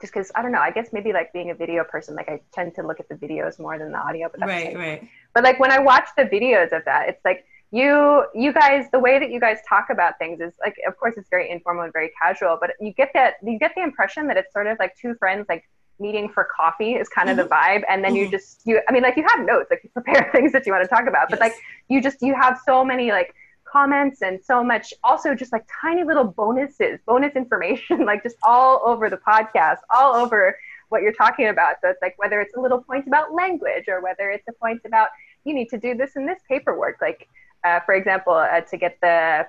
Just 0.04 0.12
because 0.12 0.34
I 0.36 0.42
don't 0.42 0.52
know, 0.52 0.60
I 0.60 0.70
guess 0.70 0.90
maybe 0.92 1.14
like 1.14 1.32
being 1.32 1.50
a 1.50 1.56
video 1.56 1.86
person, 1.86 2.14
like 2.14 2.28
I 2.28 2.42
tend 2.52 2.76
to 2.76 2.86
look 2.86 3.00
at 3.00 3.08
the 3.08 3.16
videos 3.16 3.58
more 3.58 3.80
than 3.80 3.94
the 3.94 3.98
audio. 3.98 4.28
But 4.30 4.46
right, 4.46 4.76
right. 4.76 5.10
But 5.34 5.46
like 5.46 5.62
when 5.62 5.72
I 5.72 5.80
watch 5.80 6.10
the 6.18 6.24
videos 6.24 6.74
of 6.74 6.84
that, 6.84 7.08
it's 7.08 7.24
like 7.24 7.46
you 7.72 8.26
you 8.36 8.52
guys 8.52 8.88
the 8.92 9.00
way 9.00 9.18
that 9.18 9.32
you 9.32 9.40
guys 9.40 9.60
talk 9.68 9.88
about 9.90 10.20
things 10.20 10.42
is 10.42 10.56
like 10.60 10.76
of 10.86 10.98
course 10.98 11.16
it's 11.16 11.30
very 11.30 11.50
informal 11.50 11.86
and 11.86 11.94
very 11.94 12.12
casual, 12.22 12.58
but 12.60 12.72
you 12.82 12.92
get 12.92 13.12
that 13.14 13.36
you 13.42 13.58
get 13.58 13.72
the 13.78 13.82
impression 13.82 14.28
that 14.28 14.36
it's 14.36 14.52
sort 14.52 14.68
of 14.68 14.78
like 14.78 14.94
two 15.00 15.16
friends 15.16 15.46
like 15.48 15.64
meeting 16.02 16.28
for 16.28 16.50
coffee 16.54 16.96
is 16.96 17.08
kind 17.08 17.30
of 17.30 17.38
mm-hmm. 17.38 17.48
the 17.48 17.56
vibe 17.56 17.84
and 17.88 18.04
then 18.04 18.12
mm-hmm. 18.12 18.26
you 18.26 18.32
just 18.32 18.62
you 18.66 18.82
i 18.90 18.92
mean 18.92 19.04
like 19.04 19.16
you 19.16 19.24
have 19.30 19.46
notes 19.46 19.68
like 19.70 19.80
you 19.84 19.90
prepare 19.92 20.28
things 20.36 20.52
that 20.52 20.66
you 20.66 20.74
want 20.74 20.84
to 20.84 20.90
talk 20.90 21.08
about 21.08 21.30
but 21.30 21.40
like 21.40 21.54
you 21.88 22.02
just 22.02 22.18
you 22.22 22.34
have 22.34 22.60
so 22.66 22.84
many 22.84 23.12
like 23.12 23.34
comments 23.74 24.22
and 24.22 24.40
so 24.44 24.64
much 24.64 24.94
also 25.04 25.34
just 25.34 25.52
like 25.52 25.66
tiny 25.82 26.04
little 26.04 26.24
bonuses 26.24 27.00
bonus 27.08 27.36
information 27.36 28.06
like 28.12 28.22
just 28.22 28.38
all 28.44 28.82
over 28.86 29.10
the 29.10 29.18
podcast 29.18 29.80
all 29.90 30.14
over 30.16 30.56
what 30.94 31.02
you're 31.02 31.12
talking 31.12 31.48
about. 31.48 31.78
So 31.82 31.90
it's 31.90 32.02
like 32.02 32.14
whether 32.18 32.40
it's 32.40 32.56
a 32.56 32.62
little 32.62 32.82
point 32.82 33.08
about 33.08 33.34
language 33.34 33.86
or 33.88 34.02
whether 34.02 34.30
it's 34.30 34.48
a 34.48 34.54
point 34.54 34.82
about 34.86 35.10
you 35.44 35.54
need 35.54 35.70
to 35.70 35.78
do 35.78 35.96
this 35.96 36.16
and 36.16 36.30
this 36.30 36.40
paperwork. 36.48 37.02
Like, 37.02 37.28
uh, 37.66 37.80
for 37.82 37.96
example, 37.96 38.34
uh, 38.34 38.62
to 38.62 38.78
get 38.78 38.98
the 39.02 39.48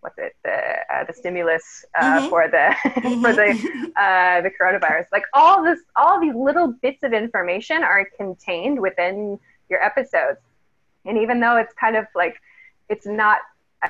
what's 0.00 0.18
it 0.18 0.36
the 0.44 0.76
uh, 0.94 1.04
the 1.04 1.12
stimulus 1.12 1.84
uh, 1.98 2.20
mm-hmm. 2.20 2.28
for 2.28 2.48
the 2.48 2.66
for 3.22 3.32
the 3.32 3.92
uh, 4.00 4.40
the 4.42 4.50
coronavirus. 4.58 5.06
Like 5.12 5.24
all 5.34 5.64
this, 5.64 5.80
all 5.96 6.20
these 6.20 6.34
little 6.34 6.68
bits 6.68 7.02
of 7.02 7.12
information 7.12 7.82
are 7.82 8.08
contained 8.16 8.80
within 8.80 9.38
your 9.68 9.82
episodes. 9.82 10.38
And 11.04 11.18
even 11.18 11.40
though 11.40 11.56
it's 11.56 11.74
kind 11.74 11.96
of 11.96 12.06
like 12.14 12.36
it's 12.88 13.06
not, 13.06 13.38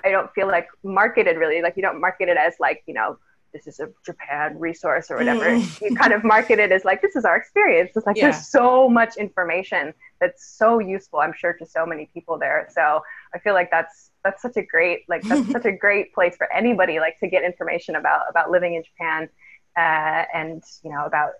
I 0.03 0.11
don't 0.11 0.33
feel 0.33 0.47
like 0.47 0.69
marketed 0.83 1.37
really. 1.37 1.63
Like 1.63 1.77
you 1.77 1.83
don't 1.83 2.01
market 2.01 2.29
it 2.29 2.37
as 2.37 2.55
like 2.59 2.83
you 2.87 2.95
know 2.95 3.19
this 3.55 3.67
is 3.69 3.81
a 3.81 3.89
Japan 4.05 4.59
resource 4.59 5.11
or 5.11 5.17
whatever. 5.17 5.45
Mm. 5.45 5.81
You 5.81 5.97
kind 5.97 6.13
of 6.13 6.25
market 6.25 6.59
it 6.59 6.73
as 6.73 6.85
like, 6.85 7.01
this 7.01 7.17
is 7.17 7.25
our 7.25 7.37
experience. 7.37 7.93
It's 7.95 8.05
like, 8.05 8.17
yeah. 8.17 8.31
there's 8.33 8.49
so 8.49 8.89
much 8.89 9.17
information 9.17 9.95
that's 10.21 10.45
so 10.59 10.81
useful, 10.81 11.21
I'm 11.21 11.33
sure, 11.33 11.55
to 11.55 11.65
so 11.65 11.87
many 11.87 12.11
people 12.13 12.37
there. 12.37 12.69
So 12.75 13.01
I 13.33 13.39
feel 13.39 13.55
like 13.55 13.71
that's, 13.71 14.11
that's 14.25 14.43
such 14.43 14.57
a 14.57 14.63
great, 14.63 15.05
like, 15.09 15.23
that's 15.23 15.51
such 15.53 15.65
a 15.65 15.73
great 15.73 16.13
place 16.13 16.37
for 16.37 16.53
anybody, 16.53 16.99
like, 16.99 17.19
to 17.21 17.29
get 17.29 17.45
information 17.45 17.95
about, 17.95 18.23
about 18.29 18.51
living 18.51 18.75
in 18.75 18.83
Japan 18.83 19.29
uh, 19.77 20.25
and, 20.35 20.63
you 20.83 20.91
know, 20.91 21.07
about, 21.07 21.31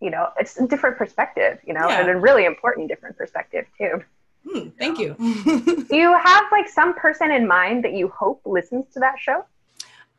you 0.00 0.10
know, 0.10 0.28
it's 0.38 0.58
a 0.58 0.66
different 0.66 0.98
perspective, 0.98 1.60
you 1.64 1.72
know, 1.72 1.88
yeah. 1.88 2.00
and 2.00 2.10
a 2.10 2.16
really 2.16 2.46
important 2.46 2.88
different 2.88 3.16
perspective 3.16 3.66
too. 3.78 4.02
Hmm, 4.48 4.68
thank 4.78 4.98
you. 4.98 5.14
Do 5.18 5.96
you 5.96 6.16
have 6.16 6.44
like 6.50 6.68
some 6.68 6.94
person 6.94 7.30
in 7.30 7.46
mind 7.46 7.84
that 7.84 7.92
you 7.92 8.08
hope 8.08 8.40
listens 8.44 8.86
to 8.94 9.00
that 9.00 9.18
show? 9.18 9.44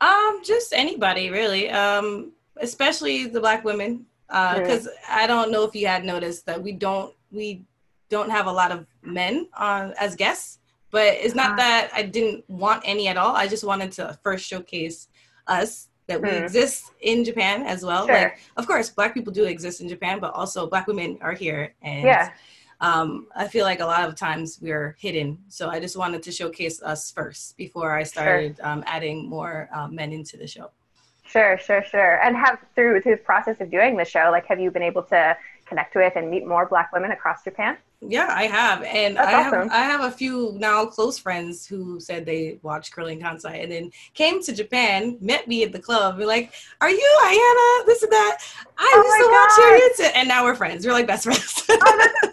Um, 0.00 0.40
just 0.44 0.72
anybody 0.72 1.30
really. 1.30 1.70
Um, 1.70 2.32
especially 2.58 3.26
the 3.26 3.40
black 3.40 3.64
women, 3.64 4.06
because 4.28 4.86
uh, 4.86 4.90
I 5.08 5.26
don't 5.26 5.50
know 5.50 5.64
if 5.64 5.74
you 5.74 5.86
had 5.86 6.04
noticed 6.04 6.46
that 6.46 6.62
we 6.62 6.72
don't 6.72 7.12
we 7.30 7.62
don't 8.08 8.30
have 8.30 8.46
a 8.46 8.52
lot 8.52 8.70
of 8.72 8.86
men 9.02 9.48
on 9.56 9.92
as 9.98 10.14
guests. 10.16 10.58
But 10.90 11.14
it's 11.14 11.34
not 11.34 11.52
Ah. 11.52 11.56
that 11.56 11.90
I 11.94 12.02
didn't 12.02 12.44
want 12.50 12.82
any 12.84 13.08
at 13.08 13.16
all. 13.16 13.34
I 13.34 13.48
just 13.48 13.64
wanted 13.64 13.92
to 13.92 14.18
first 14.22 14.44
showcase 14.46 15.08
us 15.46 15.88
that 16.06 16.20
we 16.20 16.28
Hmm. 16.28 16.44
exist 16.44 16.90
in 17.00 17.24
Japan 17.24 17.62
as 17.62 17.82
well. 17.82 18.04
Sure. 18.06 18.14
Like, 18.14 18.38
of 18.58 18.66
course, 18.66 18.90
Black 18.90 19.14
people 19.14 19.32
do 19.32 19.44
exist 19.44 19.80
in 19.80 19.88
Japan, 19.88 20.20
but 20.20 20.34
also 20.34 20.66
Black 20.66 20.86
women 20.86 21.18
are 21.22 21.32
here, 21.32 21.74
and 21.80 22.04
Yeah. 22.04 22.32
Um, 22.82 23.28
I 23.34 23.46
feel 23.46 23.64
like 23.64 23.80
a 23.80 23.86
lot 23.86 24.08
of 24.08 24.16
times 24.16 24.58
we're 24.60 24.96
hidden. 24.98 25.38
So 25.48 25.70
I 25.70 25.78
just 25.78 25.96
wanted 25.96 26.22
to 26.24 26.32
showcase 26.32 26.82
us 26.82 27.12
first 27.12 27.56
before 27.56 27.92
I 27.92 28.02
started 28.02 28.58
um, 28.60 28.82
adding 28.86 29.28
more 29.28 29.68
um, 29.72 29.94
men 29.94 30.12
into 30.12 30.36
the 30.36 30.48
show. 30.48 30.70
Sure, 31.24 31.56
sure, 31.56 31.84
sure. 31.84 32.20
And 32.22 32.36
have 32.36 32.58
through 32.74 33.00
through 33.00 33.16
the 33.16 33.22
process 33.22 33.60
of 33.60 33.70
doing 33.70 33.96
the 33.96 34.04
show, 34.04 34.28
like, 34.32 34.46
have 34.46 34.60
you 34.60 34.70
been 34.70 34.82
able 34.82 35.04
to 35.04 35.36
connect 35.64 35.94
with 35.94 36.14
and 36.16 36.28
meet 36.28 36.46
more 36.46 36.66
Black 36.66 36.92
women 36.92 37.12
across 37.12 37.44
Japan? 37.44 37.78
Yeah, 38.06 38.26
I 38.28 38.48
have, 38.48 38.82
and 38.82 39.16
That's 39.16 39.28
I 39.28 39.30
have 39.30 39.54
awesome. 39.54 39.70
I 39.70 39.84
have 39.84 40.00
a 40.00 40.10
few 40.10 40.56
now 40.58 40.84
close 40.84 41.18
friends 41.18 41.64
who 41.64 42.00
said 42.00 42.26
they 42.26 42.58
watched 42.62 42.92
kurly 42.92 43.12
in 43.12 43.20
kansai 43.20 43.62
and 43.62 43.70
then 43.70 43.92
came 44.12 44.42
to 44.42 44.52
Japan, 44.52 45.16
met 45.20 45.46
me 45.46 45.62
at 45.62 45.70
the 45.70 45.78
club, 45.78 46.18
be 46.18 46.24
like, 46.24 46.52
"Are 46.80 46.90
you 46.90 47.18
Ayana? 47.22 47.86
This 47.86 48.02
and 48.02 48.10
that." 48.10 48.38
I 48.76 48.92
Oh 48.92 49.02
used 49.06 49.20
to 49.22 49.30
watch 49.30 50.00
your 50.00 50.08
YouTube, 50.08 50.16
and 50.18 50.28
now 50.28 50.42
we're 50.42 50.56
friends. 50.56 50.84
We're 50.84 50.92
like 50.92 51.06
best 51.06 51.24
friends. 51.24 51.62
Oh, 51.70 52.10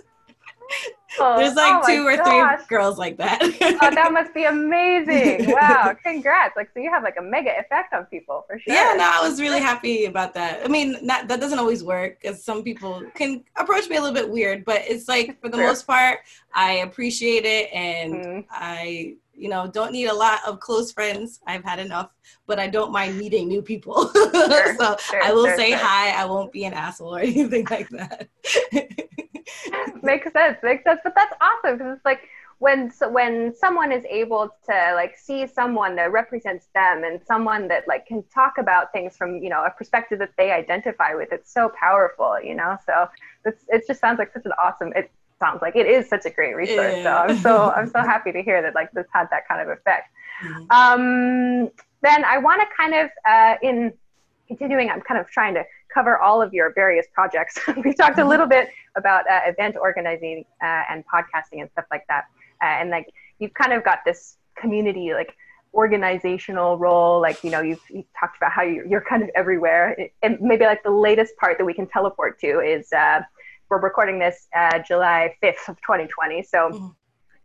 There's 1.17 1.55
like 1.55 1.83
oh 1.83 1.87
two 1.87 2.07
or 2.07 2.15
gosh. 2.17 2.59
three 2.59 2.65
girls 2.77 2.97
like 2.97 3.17
that. 3.17 3.39
oh, 3.41 3.89
that 3.95 4.11
must 4.13 4.33
be 4.33 4.45
amazing! 4.45 5.47
Wow, 5.59 5.95
congrats! 6.03 6.55
Like, 6.55 6.69
so 6.73 6.79
you 6.79 6.91
have 6.91 7.03
like 7.03 7.15
a 7.17 7.21
mega 7.21 7.51
effect 7.59 7.93
on 7.93 8.05
people 8.05 8.45
for 8.47 8.59
sure. 8.59 8.73
Yeah, 8.73 8.93
no, 8.95 9.03
I 9.11 9.27
was 9.27 9.41
really 9.41 9.59
happy 9.59 10.05
about 10.05 10.33
that. 10.35 10.63
I 10.63 10.67
mean, 10.67 10.95
not, 11.01 11.27
that 11.27 11.39
doesn't 11.39 11.59
always 11.59 11.83
work 11.83 12.19
because 12.21 12.43
some 12.43 12.63
people 12.63 13.03
can 13.15 13.43
approach 13.55 13.89
me 13.89 13.97
a 13.97 14.01
little 14.01 14.15
bit 14.15 14.29
weird, 14.29 14.63
but 14.65 14.81
it's 14.87 15.07
like 15.07 15.41
for 15.41 15.49
the 15.49 15.57
True. 15.57 15.65
most 15.65 15.87
part, 15.87 16.19
I 16.53 16.73
appreciate 16.73 17.45
it 17.45 17.71
and 17.73 18.13
Mhm. 18.13 18.45
I, 18.51 19.15
you 19.39 19.49
know, 19.49 19.67
don't 19.67 19.91
need 19.91 20.07
a 20.07 20.13
lot 20.13 20.39
of 20.45 20.59
close 20.59 20.91
friends. 20.91 21.39
I've 21.47 21.63
had 21.63 21.79
enough, 21.79 22.11
but 22.45 22.59
I 22.59 22.67
don't 22.67 22.91
mind 22.91 23.17
meeting 23.17 23.47
new 23.47 23.61
people. 23.61 24.11
Sure, 24.49 24.75
so 24.77 24.95
sure, 24.99 25.23
I 25.23 25.31
will 25.31 25.45
sure, 25.45 25.57
say 25.57 25.71
hi. 25.71 26.11
I 26.11 26.25
won't 26.25 26.51
be 26.51 26.65
an 26.65 26.73
asshole 26.73 27.15
or 27.15 27.19
anything 27.33 27.65
like 27.69 27.89
that. 27.89 28.27
makes 30.03 30.31
sense 30.31 30.57
makes 30.63 30.83
sense 30.83 30.99
but 31.03 31.13
that's 31.15 31.33
awesome 31.41 31.77
because 31.77 31.95
it's 31.95 32.05
like 32.05 32.21
when 32.59 32.91
so 32.91 33.09
when 33.09 33.53
someone 33.55 33.91
is 33.91 34.03
able 34.09 34.49
to 34.65 34.93
like 34.95 35.17
see 35.17 35.47
someone 35.47 35.95
that 35.95 36.11
represents 36.11 36.67
them 36.75 37.03
and 37.03 37.21
someone 37.25 37.67
that 37.67 37.87
like 37.87 38.05
can 38.05 38.21
talk 38.33 38.57
about 38.57 38.91
things 38.91 39.15
from 39.15 39.37
you 39.37 39.49
know 39.49 39.63
a 39.63 39.71
perspective 39.71 40.19
that 40.19 40.31
they 40.37 40.51
identify 40.51 41.13
with 41.13 41.29
it's 41.31 41.51
so 41.53 41.71
powerful 41.79 42.39
you 42.41 42.53
know 42.53 42.77
so 42.85 43.07
it's 43.45 43.63
it 43.69 43.83
just 43.87 43.99
sounds 43.99 44.19
like 44.19 44.31
such 44.33 44.45
an 44.45 44.51
awesome 44.61 44.91
it 44.95 45.09
sounds 45.39 45.61
like 45.61 45.75
it 45.75 45.87
is 45.87 46.07
such 46.09 46.25
a 46.25 46.29
great 46.29 46.55
resource 46.55 47.01
so 47.03 47.11
i'm 47.11 47.37
so 47.39 47.71
i'm 47.71 47.87
so 47.89 47.99
happy 48.01 48.31
to 48.31 48.41
hear 48.43 48.61
that 48.61 48.75
like 48.75 48.91
this 48.91 49.05
had 49.13 49.27
that 49.31 49.47
kind 49.47 49.61
of 49.61 49.69
effect 49.69 50.09
Mhm. 50.43 50.71
um, 50.71 51.69
then 52.01 52.23
I 52.23 52.37
want 52.37 52.61
to 52.61 52.67
kind 52.77 52.93
of, 52.95 53.09
uh, 53.27 53.55
in 53.61 53.91
continuing, 54.47 54.89
I'm 54.89 55.01
kind 55.01 55.19
of 55.19 55.27
trying 55.29 55.53
to 55.55 55.63
cover 55.93 56.17
all 56.17 56.41
of 56.41 56.53
your 56.53 56.71
various 56.73 57.07
projects. 57.13 57.59
we 57.83 57.93
talked 57.93 58.19
a 58.19 58.25
little 58.25 58.47
bit 58.47 58.69
about 58.95 59.29
uh, 59.29 59.41
event 59.45 59.75
organizing 59.75 60.45
uh, 60.63 60.83
and 60.89 61.03
podcasting 61.13 61.59
and 61.61 61.69
stuff 61.71 61.85
like 61.91 62.05
that. 62.07 62.25
Uh, 62.61 62.67
and 62.67 62.89
like 62.89 63.07
you've 63.39 63.53
kind 63.53 63.73
of 63.73 63.83
got 63.83 63.99
this 64.05 64.37
community, 64.55 65.13
like 65.13 65.35
organizational 65.73 66.77
role. 66.77 67.19
Like, 67.21 67.43
you 67.43 67.51
know, 67.51 67.61
you've, 67.61 67.81
you've 67.89 68.11
talked 68.17 68.37
about 68.37 68.51
how 68.51 68.63
you're, 68.63 68.85
you're 68.85 69.01
kind 69.01 69.21
of 69.21 69.29
everywhere. 69.35 69.97
And 70.23 70.39
maybe 70.39 70.65
like 70.65 70.83
the 70.83 70.89
latest 70.91 71.35
part 71.37 71.57
that 71.57 71.65
we 71.65 71.73
can 71.73 71.87
teleport 71.87 72.39
to 72.39 72.59
is 72.59 72.91
uh, 72.93 73.21
we're 73.69 73.79
recording 73.79 74.19
this 74.19 74.47
uh, 74.55 74.79
July 74.79 75.35
5th 75.43 75.69
of 75.69 75.77
2020. 75.81 76.43
So 76.43 76.69
Mhm. 76.69 76.95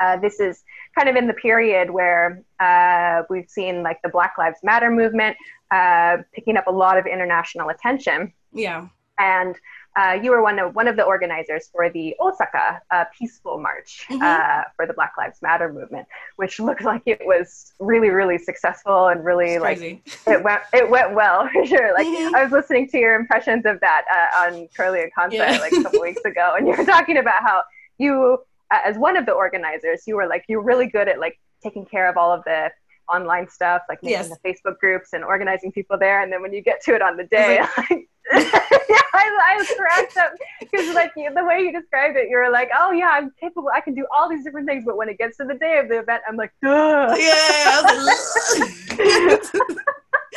uh, 0.00 0.16
this 0.18 0.40
is 0.40 0.64
kind 0.96 1.08
of 1.08 1.16
in 1.16 1.26
the 1.26 1.34
period 1.34 1.90
where 1.90 2.42
uh, 2.60 3.22
we've 3.30 3.48
seen 3.48 3.82
like 3.82 4.00
the 4.02 4.08
Black 4.08 4.34
Lives 4.38 4.58
Matter 4.62 4.90
movement 4.90 5.36
uh, 5.70 6.18
picking 6.32 6.56
up 6.56 6.66
a 6.66 6.70
lot 6.70 6.98
of 6.98 7.06
international 7.06 7.68
attention. 7.68 8.32
Yeah. 8.52 8.86
And 9.18 9.56
uh, 9.96 10.18
you 10.20 10.30
were 10.32 10.42
one 10.42 10.58
of 10.58 10.74
one 10.74 10.88
of 10.88 10.96
the 10.96 11.02
organizers 11.04 11.68
for 11.72 11.88
the 11.88 12.14
Osaka 12.20 12.80
uh, 12.90 13.04
Peaceful 13.16 13.60
March 13.60 14.06
Mhm. 14.10 14.20
uh, 14.22 14.64
for 14.76 14.86
the 14.86 14.92
Black 14.92 15.12
Lives 15.16 15.40
Matter 15.40 15.72
movement, 15.72 16.08
which 16.36 16.58
looked 16.58 16.82
like 16.82 17.02
it 17.06 17.20
was 17.24 17.72
really, 17.78 18.10
really 18.10 18.38
successful 18.38 19.06
and 19.08 19.24
really 19.24 19.58
like 19.58 19.80
it 19.80 20.42
went 20.42 20.62
it 20.72 20.90
went 20.90 21.14
well 21.14 21.48
for 21.52 21.64
sure. 21.64 21.92
Like 21.94 22.06
Mhm. 22.06 22.34
I 22.34 22.42
was 22.42 22.52
listening 22.52 22.88
to 22.88 22.98
your 22.98 23.14
impressions 23.14 23.64
of 23.66 23.78
that 23.80 24.02
uh, 24.12 24.46
on 24.46 24.68
Kurly 24.76 25.02
in 25.02 25.10
Kansai 25.16 25.32
Yeah. 25.34 25.58
like 25.60 25.72
a 25.72 25.82
couple 25.84 26.00
weeks 26.00 26.24
ago, 26.32 26.54
and 26.56 26.66
you 26.66 26.74
were 26.76 26.84
talking 26.84 27.18
about 27.18 27.42
how 27.42 27.62
you, 27.98 28.38
uh, 28.72 28.78
as 28.84 28.98
one 28.98 29.16
of 29.16 29.26
the 29.26 29.32
organizers, 29.32 30.06
you 30.08 30.16
were 30.16 30.26
like 30.26 30.44
you're 30.48 30.62
really 30.62 30.86
good 30.88 31.08
at 31.08 31.20
like 31.20 31.38
taking 31.62 31.86
care 31.86 32.08
of 32.08 32.16
all 32.16 32.32
of 32.32 32.42
the 32.44 32.70
online 33.12 33.46
stuff, 33.48 33.82
like 33.88 34.02
making 34.02 34.18
Yes. 34.18 34.30
the 34.30 34.38
Facebook 34.48 34.78
groups 34.80 35.12
and 35.12 35.22
organizing 35.22 35.70
people 35.70 35.96
there. 35.98 36.20
And 36.22 36.32
then 36.32 36.40
when 36.42 36.52
you 36.52 36.62
get 36.62 36.82
to 36.84 36.94
it 36.94 37.02
on 37.02 37.16
the 37.16 37.24
day, 37.24 37.60
like, 37.76 38.08
I, 38.32 39.58
I 39.58 39.66
cracked 39.76 40.16
up 40.16 40.32
because 40.60 40.94
like 40.94 41.12
the 41.14 41.44
way 41.44 41.60
you 41.60 41.72
described 41.72 42.16
it, 42.16 42.28
you 42.28 42.36
were 42.36 42.50
like, 42.50 42.70
oh 42.76 42.92
yeah, 42.92 43.10
I'm 43.12 43.32
capable. 43.38 43.70
I 43.74 43.80
can 43.80 43.94
do 43.94 44.06
all 44.14 44.28
these 44.28 44.44
different 44.44 44.66
things. 44.66 44.84
But 44.84 44.96
when 44.96 45.08
it 45.08 45.18
gets 45.18 45.36
to 45.38 45.44
the 45.44 45.54
day 45.54 45.78
of 45.78 45.88
the 45.88 46.00
event, 46.00 46.22
I'm 46.28 46.36
like, 46.36 46.52
Duh. 46.62 47.14
Yeah, 47.18 47.82
like, 47.84 49.42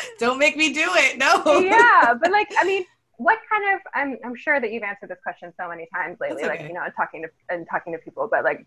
don't 0.19 0.37
make 0.37 0.57
me 0.57 0.73
do 0.73 0.89
it. 0.93 1.17
No. 1.17 1.59
yeah, 1.59 2.13
but 2.21 2.31
like, 2.31 2.49
I 2.59 2.65
mean, 2.65 2.85
what 3.17 3.39
kind 3.49 3.75
of? 3.75 3.81
I'm 3.93 4.17
I'm 4.25 4.35
sure 4.35 4.59
that 4.59 4.71
you've 4.71 4.83
answered 4.83 5.09
this 5.09 5.19
question 5.23 5.53
so 5.59 5.69
many 5.69 5.87
times 5.93 6.17
lately, 6.19 6.43
That's 6.43 6.59
like 6.59 6.67
you 6.67 6.73
know, 6.73 6.85
talking 6.95 7.23
to 7.23 7.29
and 7.49 7.65
talking 7.69 7.93
to 7.93 7.99
people. 7.99 8.27
But 8.29 8.43
like, 8.43 8.65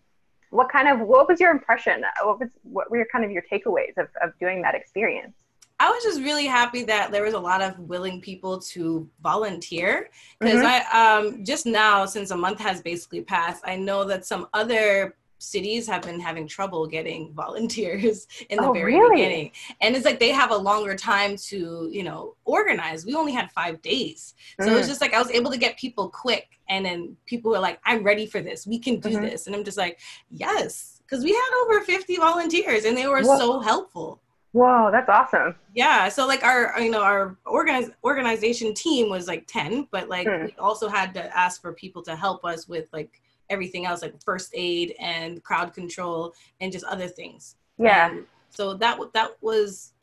what 0.49 0.69
kind 0.69 0.87
of? 0.87 1.07
What 1.07 1.27
was 1.27 1.39
your 1.39 1.51
impression? 1.51 2.03
What 2.23 2.39
was 2.39 2.49
what 2.63 2.89
were 2.89 2.97
your 2.97 3.07
kind 3.11 3.23
of 3.23 3.31
your 3.31 3.43
takeaways 3.51 3.97
of 3.97 4.07
of 4.21 4.37
doing 4.39 4.61
that 4.63 4.75
experience? 4.75 5.35
I 5.81 5.89
was 5.89 6.03
just 6.03 6.21
really 6.21 6.45
happy 6.45 6.83
that 6.83 7.11
there 7.11 7.23
was 7.23 7.33
a 7.33 7.39
lot 7.39 7.59
of 7.63 7.77
willing 7.79 8.21
people 8.21 8.59
to 8.73 9.09
volunteer 9.23 10.09
because 10.39 10.61
Mhm. 10.61 10.71
I 10.73 10.77
um 11.01 11.43
just 11.43 11.65
now 11.65 12.05
since 12.05 12.29
a 12.29 12.37
month 12.37 12.59
has 12.59 12.81
basically 12.83 13.21
passed, 13.21 13.63
I 13.65 13.77
know 13.77 14.03
that 14.03 14.23
some 14.27 14.47
other 14.53 15.15
cities 15.39 15.87
have 15.87 16.03
been 16.03 16.19
having 16.19 16.47
trouble 16.47 16.85
getting 16.85 17.33
volunteers 17.43 18.27
in 18.51 18.57
the 18.61 18.67
Oh, 18.69 18.73
very 18.73 18.93
really? 18.93 19.15
beginning. 19.15 19.51
And 19.81 19.95
it's 19.95 20.05
like 20.05 20.19
they 20.19 20.29
have 20.29 20.51
a 20.51 20.55
longer 20.69 20.95
time 20.95 21.35
to, 21.49 21.89
you 21.91 22.03
know, 22.03 22.35
organize. 22.45 23.03
We 23.07 23.15
only 23.15 23.31
had 23.31 23.51
5 23.51 23.81
days. 23.81 24.35
So 24.61 24.67
Mm. 24.69 24.77
it's 24.77 24.87
just 24.87 25.01
like 25.01 25.15
I 25.15 25.19
was 25.19 25.31
able 25.31 25.49
to 25.49 25.57
get 25.57 25.79
people 25.79 26.09
quick 26.09 26.47
and 26.69 26.85
then 26.85 27.17
people 27.25 27.49
were 27.49 27.59
like, 27.67 27.79
"I'm 27.85 28.03
ready 28.03 28.27
for 28.27 28.39
this. 28.39 28.67
We 28.67 28.77
can 28.77 28.99
do 28.99 29.09
Mhm. 29.17 29.21
this." 29.31 29.47
And 29.47 29.55
I'm 29.55 29.63
just 29.63 29.79
like, 29.79 29.97
"Yes." 30.29 31.01
Cuz 31.09 31.23
we 31.23 31.31
had 31.33 31.51
over 31.63 31.81
50 31.81 32.17
volunteers 32.17 32.85
and 32.85 32.95
they 32.95 33.07
were 33.07 33.23
Whoa. 33.23 33.37
so 33.39 33.59
helpful. 33.59 34.20
Whoa, 34.53 34.89
that's 34.91 35.07
awesome. 35.09 35.55
Yeah, 35.73 36.09
so 36.09 36.27
like 36.27 36.43
our 36.43 36.79
you 36.81 36.91
know 36.91 37.01
our 37.01 37.37
organize 37.45 37.89
organization 38.03 38.73
team 38.73 39.09
was 39.09 39.27
like 39.27 39.45
10, 39.47 39.87
but 39.91 40.09
like 40.09 40.27
Hmm. 40.27 40.45
we 40.45 40.55
also 40.59 40.89
had 40.89 41.13
to 41.13 41.37
ask 41.37 41.61
for 41.61 41.71
people 41.73 42.01
to 42.03 42.15
help 42.15 42.43
us 42.43 42.67
with 42.67 42.87
like 42.91 43.21
everything 43.49 43.85
else 43.85 44.01
like 44.01 44.21
first 44.23 44.51
aid 44.53 44.95
and 44.99 45.41
crowd 45.43 45.73
control 45.73 46.33
and 46.59 46.71
just 46.71 46.85
other 46.85 47.07
things. 47.07 47.55
Yeah. 47.77 48.13
So 48.49 48.73
that 48.75 48.99
that 49.13 49.31
was 49.41 49.93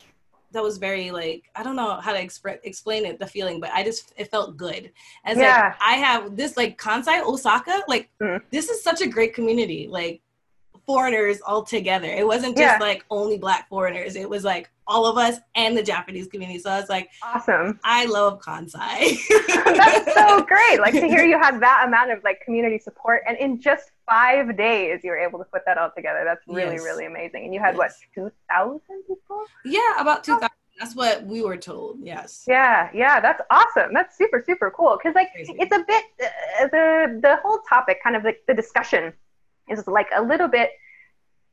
that 0.51 0.63
was 0.63 0.79
very 0.79 1.11
like 1.11 1.43
I 1.55 1.61
don't 1.61 1.75
know 1.75 1.99
how 2.01 2.11
to 2.13 2.19
expre- 2.19 2.57
explain 2.63 3.05
it 3.05 3.19
the 3.19 3.27
feeling, 3.27 3.59
but 3.59 3.69
I 3.71 3.83
just 3.83 4.13
it 4.17 4.31
felt 4.31 4.57
good. 4.57 4.91
As 5.25 5.37
Yeah. 5.37 5.65
like 5.67 5.75
I 5.79 5.93
have 5.97 6.35
this 6.35 6.57
like 6.57 6.75
Kansai 6.79 7.21
Osaka 7.23 7.83
like 7.87 8.09
Mm. 8.19 8.41
this 8.49 8.69
is 8.69 8.81
such 8.83 9.01
a 9.01 9.07
great 9.07 9.35
community 9.35 9.87
like 9.87 10.21
foreigners 10.93 11.39
all 11.45 11.61
together. 11.61 12.07
It 12.07 12.25
wasn't 12.25 12.57
just 12.57 12.79
Yeah. 12.79 12.87
like 12.89 13.05
only 13.11 13.37
black 13.37 13.69
foreigners. 13.69 14.15
It 14.15 14.27
was 14.27 14.43
like 14.43 14.71
all 14.87 15.05
of 15.05 15.17
us 15.19 15.37
and 15.53 15.77
the 15.77 15.83
Japanese 15.83 16.27
community. 16.27 16.57
So 16.57 16.71
I 16.71 16.79
was 16.79 16.89
like, 16.89 17.09
Awesome. 17.21 17.79
I 17.83 18.05
love 18.05 18.41
Kansai. 18.41 18.99
That's 19.81 20.13
so 20.15 20.41
great. 20.53 20.79
Like 20.79 20.93
to 20.93 21.07
hear 21.07 21.23
you 21.23 21.37
had 21.37 21.59
that 21.61 21.83
amount 21.87 22.09
of 22.11 22.23
like 22.23 22.41
community 22.43 22.79
support 22.79 23.21
and 23.27 23.37
in 23.37 23.61
just 23.61 23.91
five 24.09 24.57
days 24.57 25.01
you 25.03 25.11
were 25.11 25.19
able 25.27 25.37
to 25.37 25.45
put 25.45 25.61
that 25.67 25.77
all 25.77 25.91
together. 25.95 26.21
That's 26.25 26.41
really, 26.47 26.73
Yes. 26.77 26.83
really 26.83 27.05
amazing. 27.05 27.45
And 27.45 27.53
you 27.53 27.59
had 27.59 27.77
what, 27.77 27.91
two 28.15 28.31
thousand 28.49 28.81
people? 29.07 29.43
yeah, 29.65 29.99
about 29.99 30.23
2000. 30.23 30.49
That's 30.79 30.95
what 30.95 31.23
we 31.25 31.41
were 31.43 31.57
told. 31.57 31.99
Yes. 32.01 32.45
Yeah, 32.47 32.89
yeah, 32.93 33.19
that's 33.19 33.41
awesome. 33.51 33.93
That's 33.93 34.17
super, 34.17 34.41
super 34.43 34.71
cool. 34.71 34.97
Because 34.97 35.13
like 35.13 35.29
Crazy. 35.33 35.53
it's 35.59 35.75
a 35.75 35.83
bit 35.85 36.03
uh, 36.23 36.67
the 36.75 37.19
the 37.21 37.35
whole 37.43 37.59
topic, 37.69 37.97
kind 38.01 38.15
of 38.15 38.23
like 38.23 38.39
the 38.47 38.53
discussion, 38.53 39.11
is 39.69 39.87
like 39.87 40.07
a 40.15 40.21
little 40.21 40.47
bit 40.47 40.71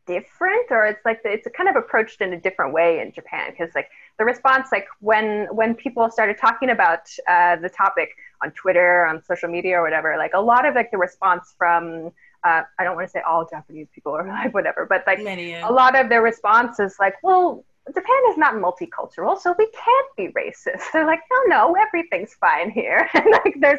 different, 0.07 0.71
or 0.71 0.87
it's 0.87 1.05
like 1.05 1.23
the, 1.23 1.31
it's 1.31 1.47
kind 1.57 1.69
of 1.69 1.77
approached 1.77 2.21
in 2.21 2.33
a 2.33 2.41
different 2.41 2.73
way 2.73 3.01
in 3.01 3.13
Japan. 3.13 3.51
Because 3.51 3.75
like 3.75 3.89
the 4.19 4.25
response, 4.25 4.69
like 4.73 4.87
when 5.01 5.47
when 5.51 5.75
people 5.75 6.11
started 6.11 6.39
talking 6.39 6.71
about 6.71 7.09
uh, 7.29 7.57
the 7.57 7.69
topic 7.69 8.11
on 8.43 8.51
Twitter, 8.53 9.05
on 9.07 9.23
social 9.23 9.49
media, 9.49 9.79
or 9.79 9.83
whatever, 9.83 10.17
like 10.17 10.33
a 10.35 10.41
lot 10.41 10.67
of 10.67 10.75
like 10.75 10.91
the 10.91 10.99
response 10.99 11.55
from 11.59 12.13
uh, 12.45 12.63
I 12.79 12.85
don't 12.85 12.95
want 12.95 13.09
to 13.09 13.11
say 13.11 13.21
all 13.21 13.47
Japanese 13.49 13.89
people 13.95 14.13
or 14.13 14.27
like 14.27 14.55
whatever, 14.59 14.87
but 14.87 15.05
like 15.07 15.23
Many. 15.23 15.55
a 15.55 15.71
lot 15.71 15.99
of 15.99 16.09
their 16.09 16.23
response 16.23 16.79
is 16.79 16.97
like, 17.01 17.15
well, 17.23 17.65
Japan 17.95 18.21
is 18.31 18.37
not 18.37 18.55
multicultural, 18.55 19.39
so 19.39 19.55
we 19.59 19.67
can't 19.67 20.07
be 20.17 20.29
racist. 20.29 20.83
They're 20.93 21.07
like, 21.07 21.21
no, 21.31 21.57
no, 21.57 21.77
everything's 21.77 22.35
fine 22.35 22.71
here. 22.71 23.09
And 23.15 23.27
like, 23.31 23.55
there's 23.61 23.79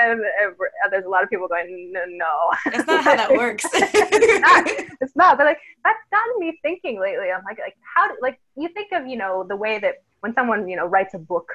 um, 0.00 0.20
uh, 0.44 0.88
there's 0.90 1.04
a 1.04 1.08
lot 1.08 1.24
of 1.24 1.30
people 1.30 1.48
going, 1.48 1.92
no, 1.92 2.00
no. 2.06 2.50
That's 2.72 2.86
not 2.86 3.04
how 3.04 3.16
that 3.16 3.32
works. 3.32 3.64
it's 3.72 4.40
not. 4.40 4.66
It's 5.00 5.16
not. 5.16 5.38
But 5.38 5.46
like, 5.46 5.58
that's 5.84 5.98
gotten 6.10 6.38
me 6.38 6.58
thinking 6.62 7.00
lately. 7.00 7.30
I'm 7.30 7.44
like, 7.44 7.58
like 7.58 7.76
how? 7.94 8.08
Do, 8.08 8.14
Like, 8.22 8.40
you 8.56 8.68
think 8.68 8.92
of 8.92 9.06
you 9.06 9.16
know 9.16 9.44
the 9.48 9.56
way 9.56 9.78
that 9.78 9.96
when 10.20 10.34
someone 10.34 10.68
you 10.68 10.76
know 10.76 10.86
writes 10.86 11.14
a 11.14 11.18
book 11.18 11.52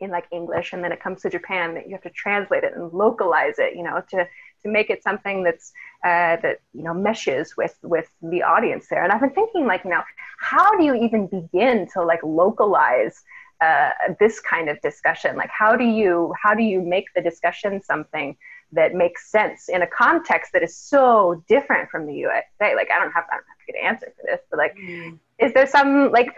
in 0.00 0.10
like 0.10 0.26
English 0.32 0.72
and 0.72 0.82
then 0.82 0.92
it 0.92 1.00
comes 1.00 1.22
to 1.22 1.30
Japan 1.30 1.74
that 1.74 1.86
you 1.86 1.92
have 1.92 2.02
to 2.02 2.10
translate 2.10 2.64
it 2.64 2.72
and 2.74 2.92
localize 2.92 3.54
it, 3.58 3.76
you 3.76 3.82
know, 3.82 4.02
to 4.10 4.26
to 4.62 4.70
make 4.70 4.90
it 4.90 5.02
something 5.02 5.42
that's 5.42 5.72
uh, 6.04 6.36
that 6.42 6.60
you 6.72 6.82
know 6.82 6.94
meshes 6.94 7.56
with 7.56 7.76
with 7.82 8.10
the 8.22 8.42
audience 8.42 8.86
there. 8.88 9.02
And 9.02 9.12
I've 9.12 9.20
been 9.20 9.30
thinking 9.30 9.66
like, 9.66 9.84
you 9.84 9.90
know, 9.90 10.02
how 10.38 10.76
do 10.76 10.84
you 10.84 10.94
even 10.94 11.26
begin 11.26 11.88
to 11.94 12.02
like 12.02 12.20
localize 12.22 13.22
uh, 13.60 13.90
this 14.18 14.40
kind 14.40 14.68
of 14.68 14.80
discussion? 14.80 15.36
Like, 15.36 15.50
how 15.50 15.76
do 15.76 15.84
you 15.84 16.32
how 16.42 16.54
do 16.54 16.62
you 16.62 16.80
make 16.80 17.06
the 17.14 17.20
discussion 17.20 17.82
something 17.82 18.36
that 18.72 18.94
makes 18.94 19.30
sense 19.30 19.68
in 19.68 19.82
a 19.82 19.86
context 19.86 20.52
that 20.52 20.62
is 20.62 20.76
so 20.76 21.44
different 21.48 21.90
from 21.90 22.06
the 22.06 22.14
USA? 22.14 22.74
Like, 22.74 22.88
I 22.90 22.98
don't 22.98 23.12
have 23.12 23.24
I 23.30 23.36
don't 23.36 23.46
have 23.46 23.60
a 23.68 23.72
good 23.72 23.78
answer 23.78 24.12
for 24.16 24.22
this, 24.26 24.40
but 24.50 24.58
like, 24.58 24.76
mm. 24.76 25.18
is 25.38 25.52
there 25.52 25.66
some 25.66 26.10
like 26.12 26.34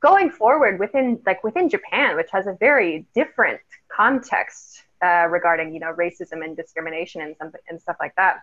going 0.00 0.30
forward 0.30 0.78
within 0.78 1.20
like 1.26 1.44
within 1.44 1.68
Japan, 1.68 2.16
which 2.16 2.30
has 2.32 2.46
a 2.46 2.56
very 2.58 3.06
different 3.14 3.60
context 3.94 4.82
uh, 5.02 5.26
regarding 5.28 5.72
you 5.74 5.80
know 5.80 5.92
racism 5.92 6.44
and 6.44 6.56
discrimination 6.56 7.20
and 7.22 7.36
something 7.36 7.60
and 7.68 7.80
stuff 7.80 7.96
like 8.00 8.14
that. 8.16 8.42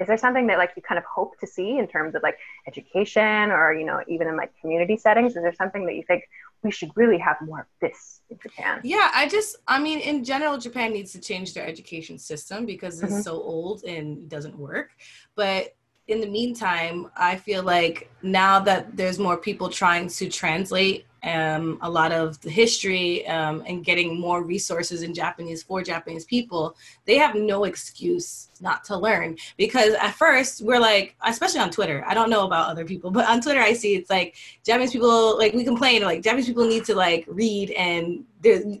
Is 0.00 0.08
there 0.08 0.18
something 0.18 0.48
that 0.48 0.58
like 0.58 0.72
you 0.76 0.82
kind 0.82 0.98
of 0.98 1.04
hope 1.04 1.38
to 1.38 1.46
see 1.46 1.78
in 1.78 1.86
terms 1.86 2.16
of 2.16 2.22
like 2.22 2.36
education 2.66 3.50
or 3.50 3.72
you 3.72 3.84
know 3.84 4.02
even 4.08 4.26
in 4.26 4.36
like 4.36 4.52
community 4.60 4.96
settings? 4.96 5.36
Is 5.36 5.42
there 5.42 5.54
something 5.54 5.86
that 5.86 5.94
you 5.94 6.02
think 6.02 6.24
we 6.62 6.70
should 6.70 6.90
really 6.96 7.18
have 7.18 7.36
more 7.42 7.60
of 7.60 7.66
this 7.80 8.20
in 8.30 8.38
Japan? 8.42 8.80
Yeah, 8.82 9.10
I 9.14 9.28
just 9.28 9.56
I 9.68 9.78
mean 9.78 10.00
in 10.00 10.24
general 10.24 10.58
Japan 10.58 10.92
needs 10.92 11.12
to 11.12 11.20
change 11.20 11.54
their 11.54 11.66
education 11.66 12.18
system 12.18 12.66
because 12.66 13.02
it's 13.02 13.12
mm-hmm. 13.12 13.22
so 13.22 13.34
old 13.34 13.84
and 13.84 14.28
doesn't 14.28 14.58
work. 14.58 14.90
But 15.36 15.76
in 16.06 16.20
the 16.20 16.26
meantime, 16.26 17.10
I 17.16 17.36
feel 17.36 17.62
like 17.62 18.10
now 18.22 18.60
that 18.60 18.96
there's 18.96 19.18
more 19.18 19.36
people 19.36 19.68
trying 19.70 20.08
to 20.08 20.28
translate 20.28 21.06
um, 21.24 21.78
a 21.80 21.90
lot 21.90 22.12
of 22.12 22.40
the 22.42 22.50
history 22.50 23.26
um, 23.26 23.62
and 23.66 23.84
getting 23.84 24.20
more 24.20 24.42
resources 24.42 25.02
in 25.02 25.14
Japanese 25.14 25.62
for 25.62 25.82
Japanese 25.82 26.24
people, 26.24 26.76
they 27.06 27.16
have 27.16 27.34
no 27.34 27.64
excuse 27.64 28.50
not 28.60 28.84
to 28.84 28.96
learn. 28.96 29.36
Because 29.56 29.94
at 29.94 30.14
first, 30.14 30.62
we're 30.62 30.80
like, 30.80 31.16
especially 31.26 31.60
on 31.60 31.70
Twitter, 31.70 32.04
I 32.06 32.14
don't 32.14 32.30
know 32.30 32.44
about 32.46 32.70
other 32.70 32.84
people, 32.84 33.10
but 33.10 33.26
on 33.26 33.40
Twitter, 33.40 33.60
I 33.60 33.72
see 33.72 33.94
it's 33.94 34.10
like 34.10 34.36
Japanese 34.64 34.92
people, 34.92 35.38
like, 35.38 35.54
we 35.54 35.64
complain, 35.64 36.02
like, 36.02 36.22
Japanese 36.22 36.46
people 36.46 36.66
need 36.66 36.84
to, 36.84 36.94
like, 36.94 37.24
read 37.26 37.70
and 37.72 38.24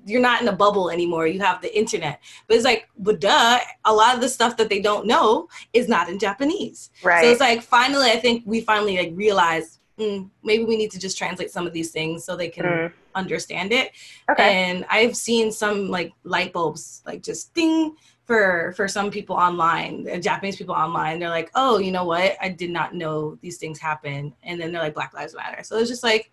you're 0.04 0.20
not 0.20 0.42
in 0.42 0.48
a 0.48 0.52
bubble 0.52 0.90
anymore. 0.90 1.26
You 1.26 1.40
have 1.40 1.62
the 1.62 1.74
internet. 1.76 2.20
But 2.46 2.56
it's 2.56 2.64
like, 2.66 2.86
but 2.98 3.20
duh, 3.20 3.60
a 3.86 3.92
lot 3.92 4.14
of 4.14 4.20
the 4.20 4.28
stuff 4.28 4.58
that 4.58 4.68
they 4.68 4.80
don't 4.80 5.06
know 5.06 5.48
is 5.72 5.88
not 5.88 6.10
in 6.10 6.18
Japanese. 6.18 6.90
Right. 7.02 7.24
So 7.24 7.30
it's 7.30 7.40
like, 7.40 7.62
finally, 7.62 8.10
I 8.10 8.18
think 8.18 8.42
we 8.44 8.60
finally, 8.60 8.98
like, 8.98 9.12
realize 9.14 9.80
mm, 9.98 10.28
maybe 10.42 10.64
we 10.64 10.76
need 10.76 10.90
to 10.92 10.98
just 10.98 11.18
translate 11.18 11.50
some 11.50 11.66
of 11.66 11.72
these 11.72 11.90
things 11.90 12.24
so 12.24 12.36
they 12.36 12.48
can 12.48 12.64
mm. 12.64 12.92
understand 13.14 13.72
it. 13.72 13.92
Okay. 14.30 14.64
And 14.64 14.84
I've 14.90 15.16
seen 15.16 15.52
some 15.52 15.88
like 15.88 16.12
light 16.24 16.52
bulbs 16.52 17.02
like 17.06 17.22
just 17.22 17.54
ding 17.54 17.96
for 18.24 18.72
for 18.76 18.88
some 18.88 19.10
people 19.10 19.36
online, 19.36 20.06
uh, 20.10 20.18
Japanese 20.18 20.56
people 20.56 20.74
online. 20.74 21.18
They're 21.18 21.28
like, 21.28 21.50
oh, 21.54 21.78
you 21.78 21.92
know 21.92 22.04
what? 22.04 22.36
I 22.40 22.48
did 22.48 22.70
not 22.70 22.94
know 22.94 23.38
these 23.42 23.58
things 23.58 23.78
happen. 23.78 24.34
And 24.42 24.60
then 24.60 24.72
they're 24.72 24.82
like, 24.82 24.94
Black 24.94 25.12
Lives 25.14 25.34
Matter. 25.34 25.62
So 25.62 25.76
it's 25.76 25.90
just 25.90 26.02
like 26.02 26.30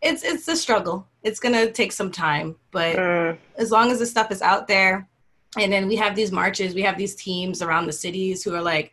it's 0.00 0.24
it's 0.24 0.48
a 0.48 0.56
struggle. 0.56 1.06
It's 1.22 1.40
gonna 1.40 1.70
take 1.70 1.92
some 1.92 2.10
time, 2.10 2.56
but 2.70 2.96
mm. 2.96 3.38
as 3.56 3.70
long 3.70 3.90
as 3.90 3.98
the 3.98 4.06
stuff 4.06 4.30
is 4.30 4.42
out 4.42 4.66
there, 4.66 5.08
and 5.58 5.72
then 5.72 5.86
we 5.86 5.96
have 5.96 6.16
these 6.16 6.32
marches, 6.32 6.74
we 6.74 6.82
have 6.82 6.98
these 6.98 7.14
teams 7.14 7.62
around 7.62 7.86
the 7.86 7.92
cities 7.92 8.42
who 8.42 8.54
are 8.54 8.62
like, 8.62 8.92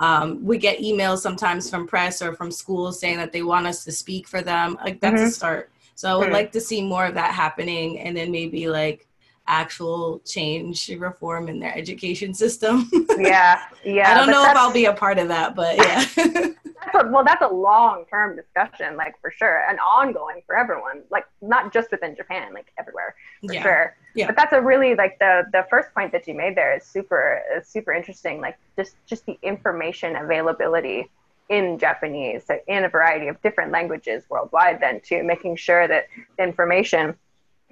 um, 0.00 0.42
we 0.42 0.56
get 0.56 0.80
emails 0.80 1.18
sometimes 1.18 1.68
from 1.68 1.86
press 1.86 2.22
or 2.22 2.34
from 2.34 2.50
schools 2.50 2.98
saying 2.98 3.18
that 3.18 3.32
they 3.32 3.42
want 3.42 3.66
us 3.66 3.84
to 3.84 3.92
speak 3.92 4.26
for 4.26 4.40
them. 4.40 4.78
Like 4.82 4.98
that's 5.00 5.16
mm-hmm. 5.16 5.28
a 5.28 5.30
start. 5.30 5.70
So 5.94 6.10
I 6.10 6.16
would 6.16 6.24
mm-hmm. 6.24 6.32
like 6.32 6.52
to 6.52 6.60
see 6.60 6.82
more 6.82 7.04
of 7.04 7.14
that 7.14 7.34
happening, 7.34 7.98
and 7.98 8.16
then 8.16 8.32
maybe 8.32 8.68
like 8.68 9.06
actual 9.46 10.20
change 10.20 10.88
reform 10.88 11.48
in 11.48 11.60
their 11.60 11.76
education 11.76 12.32
system. 12.32 12.90
yeah, 13.18 13.60
yeah. 13.84 14.10
I 14.10 14.14
don't 14.14 14.30
know 14.30 14.42
if 14.50 14.56
I'll 14.56 14.72
be 14.72 14.86
a 14.86 14.94
part 14.94 15.18
of 15.18 15.28
that, 15.28 15.54
but 15.54 15.76
yeah. 15.76 16.46
well, 17.10 17.24
that's 17.24 17.42
a 17.42 17.48
long-term 17.48 18.36
discussion, 18.36 18.96
like 18.96 19.20
for 19.20 19.30
sure, 19.30 19.64
and 19.68 19.78
ongoing 19.80 20.42
for 20.46 20.56
everyone. 20.56 21.02
Like 21.10 21.24
not 21.42 21.72
just 21.72 21.90
within 21.90 22.16
Japan, 22.16 22.52
like 22.54 22.72
everywhere 22.78 23.14
for 23.44 23.52
yeah. 23.52 23.62
sure. 23.62 23.96
Yeah. 24.14 24.26
But 24.26 24.36
that's 24.36 24.52
a 24.52 24.60
really 24.60 24.94
like 24.94 25.18
the 25.18 25.44
the 25.52 25.66
first 25.70 25.92
point 25.94 26.12
that 26.12 26.26
you 26.26 26.34
made 26.34 26.56
there 26.56 26.76
is 26.76 26.84
super 26.84 27.42
is 27.56 27.68
super 27.68 27.92
interesting. 27.92 28.40
Like 28.40 28.58
just 28.76 28.96
just 29.06 29.26
the 29.26 29.38
information 29.42 30.16
availability 30.16 31.10
in 31.48 31.78
Japanese 31.78 32.44
in 32.68 32.84
a 32.84 32.88
variety 32.88 33.28
of 33.28 33.40
different 33.42 33.72
languages 33.72 34.24
worldwide. 34.28 34.80
Then 34.80 35.00
too, 35.00 35.22
making 35.24 35.56
sure 35.56 35.88
that 35.88 36.06
information 36.38 37.16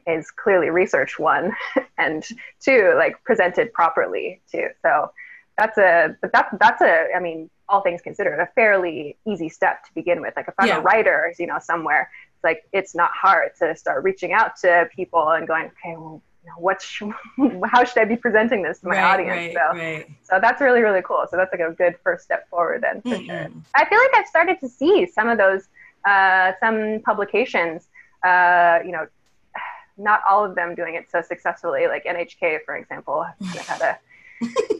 is 0.06 0.30
clearly 0.30 0.70
researched 0.70 1.18
one 1.18 1.52
and 1.98 2.24
two 2.60 2.94
like 2.96 3.22
presented 3.24 3.72
properly 3.74 4.40
too 4.50 4.68
so 4.82 5.10
that's 5.58 5.78
a 5.78 6.16
but 6.20 6.32
that's 6.32 6.54
that's 6.58 6.80
a 6.80 7.08
i 7.14 7.20
mean 7.20 7.50
all 7.68 7.82
things 7.82 8.00
considered 8.00 8.40
a 8.40 8.46
fairly 8.54 9.16
easy 9.26 9.48
step 9.48 9.84
to 9.84 9.92
begin 9.94 10.20
with 10.20 10.34
like 10.36 10.48
if 10.48 10.54
i'm 10.58 10.68
yeah. 10.68 10.78
a 10.78 10.80
writer 10.80 11.32
you 11.38 11.46
know 11.46 11.58
somewhere 11.60 12.10
it's 12.34 12.44
like 12.44 12.64
it's 12.72 12.94
not 12.94 13.10
hard 13.12 13.50
to 13.58 13.76
start 13.76 14.02
reaching 14.04 14.32
out 14.32 14.56
to 14.56 14.88
people 14.94 15.30
and 15.30 15.46
going 15.46 15.64
okay 15.66 15.96
well 15.96 16.22
you 16.44 16.50
know, 16.50 16.56
what 16.58 16.80
sh- 16.80 17.02
how 17.66 17.84
should 17.84 17.98
i 17.98 18.04
be 18.04 18.16
presenting 18.16 18.62
this 18.62 18.78
to 18.78 18.88
my 18.88 18.96
right, 18.96 19.12
audience 19.12 19.54
right, 19.54 19.54
so 19.54 19.78
right. 19.78 20.10
so 20.22 20.38
that's 20.40 20.60
really 20.60 20.80
really 20.80 21.02
cool 21.02 21.24
so 21.30 21.36
that's 21.36 21.52
like 21.52 21.60
a 21.60 21.72
good 21.72 21.96
first 22.02 22.24
step 22.24 22.48
forward 22.48 22.82
then 22.82 23.02
for 23.02 23.08
mm-hmm. 23.10 23.26
sure 23.26 23.50
i 23.74 23.84
feel 23.84 23.98
like 23.98 24.14
i've 24.16 24.26
started 24.26 24.58
to 24.60 24.68
see 24.68 25.06
some 25.06 25.28
of 25.28 25.36
those 25.36 25.68
uh, 26.04 26.52
some 26.60 27.00
publications 27.04 27.88
uh, 28.24 28.78
you 28.84 28.92
know 28.92 29.06
not 29.98 30.20
all 30.28 30.44
of 30.44 30.54
them 30.54 30.74
doing 30.74 30.94
it 30.94 31.10
so 31.10 31.20
successfully. 31.22 31.86
Like 31.86 32.04
NHK, 32.04 32.60
for 32.64 32.76
example, 32.76 33.26
had 33.66 33.80
a, 33.82 33.98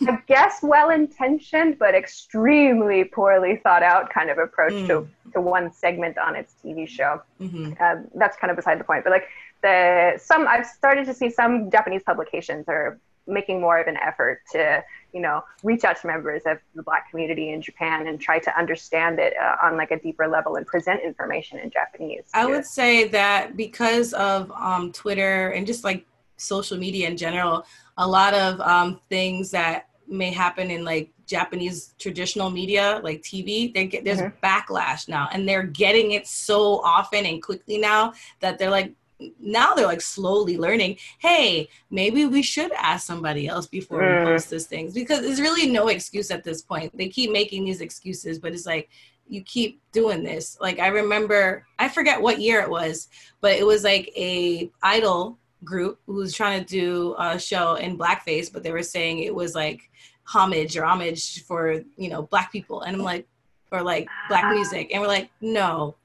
I 0.00 0.18
guess, 0.26 0.60
well 0.62 0.90
intentioned 0.90 1.78
but 1.78 1.94
extremely 1.94 3.04
poorly 3.04 3.60
thought 3.62 3.82
out 3.82 4.10
kind 4.10 4.30
of 4.30 4.38
approach 4.38 4.72
mm. 4.72 4.86
to, 4.86 5.08
to 5.32 5.40
one 5.40 5.72
segment 5.72 6.18
on 6.18 6.36
its 6.36 6.54
TV 6.64 6.88
show. 6.88 7.22
Mm-hmm. 7.40 7.72
Uh, 7.80 8.02
that's 8.14 8.36
kind 8.36 8.50
of 8.50 8.56
beside 8.56 8.80
the 8.80 8.84
point. 8.84 9.04
But 9.04 9.10
like 9.10 9.28
the 9.62 10.18
some, 10.22 10.46
I've 10.48 10.66
started 10.66 11.06
to 11.06 11.14
see 11.14 11.30
some 11.30 11.70
Japanese 11.70 12.02
publications 12.02 12.66
are 12.68 12.98
making 13.26 13.60
more 13.60 13.78
of 13.78 13.86
an 13.86 13.96
effort 13.96 14.42
to 14.52 14.82
you 15.12 15.20
know 15.20 15.42
reach 15.62 15.84
out 15.84 16.00
to 16.00 16.06
members 16.06 16.42
of 16.46 16.58
the 16.74 16.82
black 16.82 17.10
community 17.10 17.52
in 17.52 17.62
japan 17.62 18.06
and 18.06 18.20
try 18.20 18.38
to 18.38 18.58
understand 18.58 19.18
it 19.18 19.32
uh, 19.40 19.56
on 19.62 19.76
like 19.76 19.90
a 19.90 19.98
deeper 19.98 20.28
level 20.28 20.56
and 20.56 20.66
present 20.66 21.00
information 21.02 21.58
in 21.58 21.70
japanese 21.70 22.24
i 22.34 22.44
would 22.44 22.66
say 22.66 23.08
that 23.08 23.56
because 23.56 24.12
of 24.14 24.50
um, 24.52 24.92
twitter 24.92 25.48
and 25.50 25.66
just 25.66 25.84
like 25.84 26.04
social 26.36 26.76
media 26.76 27.08
in 27.08 27.16
general 27.16 27.64
a 27.96 28.06
lot 28.06 28.34
of 28.34 28.60
um, 28.60 29.00
things 29.08 29.50
that 29.50 29.88
may 30.06 30.30
happen 30.30 30.70
in 30.70 30.84
like 30.84 31.10
Japanese 31.26 31.94
traditional 31.98 32.50
media, 32.50 33.00
like 33.02 33.22
TV, 33.22 33.72
they 33.72 33.86
get 33.86 34.04
there's 34.04 34.20
mm-hmm. 34.20 34.44
backlash 34.44 35.08
now, 35.08 35.28
and 35.32 35.48
they're 35.48 35.62
getting 35.62 36.12
it 36.12 36.26
so 36.26 36.80
often 36.80 37.24
and 37.24 37.42
quickly 37.42 37.78
now 37.78 38.12
that 38.40 38.58
they're 38.58 38.70
like, 38.70 38.92
now 39.40 39.74
they're 39.74 39.86
like 39.86 40.00
slowly 40.00 40.58
learning 40.58 40.96
hey 41.20 41.68
maybe 41.88 42.26
we 42.26 42.42
should 42.42 42.72
ask 42.72 43.06
somebody 43.06 43.46
else 43.46 43.66
before 43.66 44.02
mm. 44.02 44.18
we 44.18 44.24
post 44.24 44.50
these 44.50 44.66
things 44.66 44.92
because 44.92 45.20
there's 45.20 45.40
really 45.40 45.70
no 45.70 45.86
excuse 45.86 46.32
at 46.32 46.42
this 46.42 46.60
point 46.60 46.94
they 46.96 47.08
keep 47.08 47.30
making 47.30 47.64
these 47.64 47.80
excuses 47.80 48.40
but 48.40 48.52
it's 48.52 48.66
like 48.66 48.90
you 49.28 49.40
keep 49.42 49.80
doing 49.92 50.24
this 50.24 50.58
like 50.60 50.80
i 50.80 50.88
remember 50.88 51.64
i 51.78 51.88
forget 51.88 52.20
what 52.20 52.40
year 52.40 52.60
it 52.60 52.68
was 52.68 53.08
but 53.40 53.52
it 53.52 53.64
was 53.64 53.84
like 53.84 54.10
a 54.16 54.68
idol 54.82 55.38
group 55.64 56.00
who 56.06 56.14
was 56.14 56.34
trying 56.34 56.60
to 56.60 56.66
do 56.66 57.14
a 57.18 57.38
show 57.38 57.74
in 57.74 57.98
blackface 57.98 58.52
but 58.52 58.62
they 58.62 58.72
were 58.72 58.82
saying 58.82 59.20
it 59.20 59.34
was 59.34 59.54
like 59.54 59.90
homage 60.24 60.76
or 60.76 60.84
homage 60.84 61.42
for 61.44 61.82
you 61.96 62.08
know 62.08 62.22
black 62.22 62.50
people. 62.52 62.82
And 62.82 62.96
i'm 62.96 63.02
like 63.02 63.26
or 63.70 63.82
like 63.82 64.08
black 64.28 64.52
music. 64.52 64.90
And 64.92 65.00
we're 65.02 65.08
like 65.08 65.30
no 65.40 65.96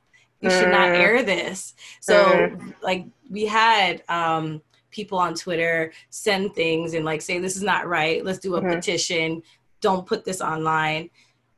you 0.42 0.50
should 0.50 0.70
not 0.70 0.90
mm. 0.90 0.98
air 0.98 1.22
this. 1.22 1.76
So 2.00 2.24
mm. 2.24 2.74
like 2.82 3.06
we 3.30 3.46
had 3.46 4.04
um 4.10 4.62
people 4.92 5.20
on 5.20 5.36
twitter 5.36 5.92
send 6.10 6.56
things 6.56 6.96
and 6.96 7.06
like 7.06 7.22
say 7.22 7.40
this 7.40 7.56
is 7.56 7.64
not 7.64 7.88
right. 7.88 8.24
Let's 8.24 8.40
do 8.40 8.56
a 8.56 8.62
mm-hmm. 8.62 8.76
petition. 8.76 9.44
Don't 9.82 10.06
put 10.06 10.26
this 10.26 10.42
online 10.42 11.10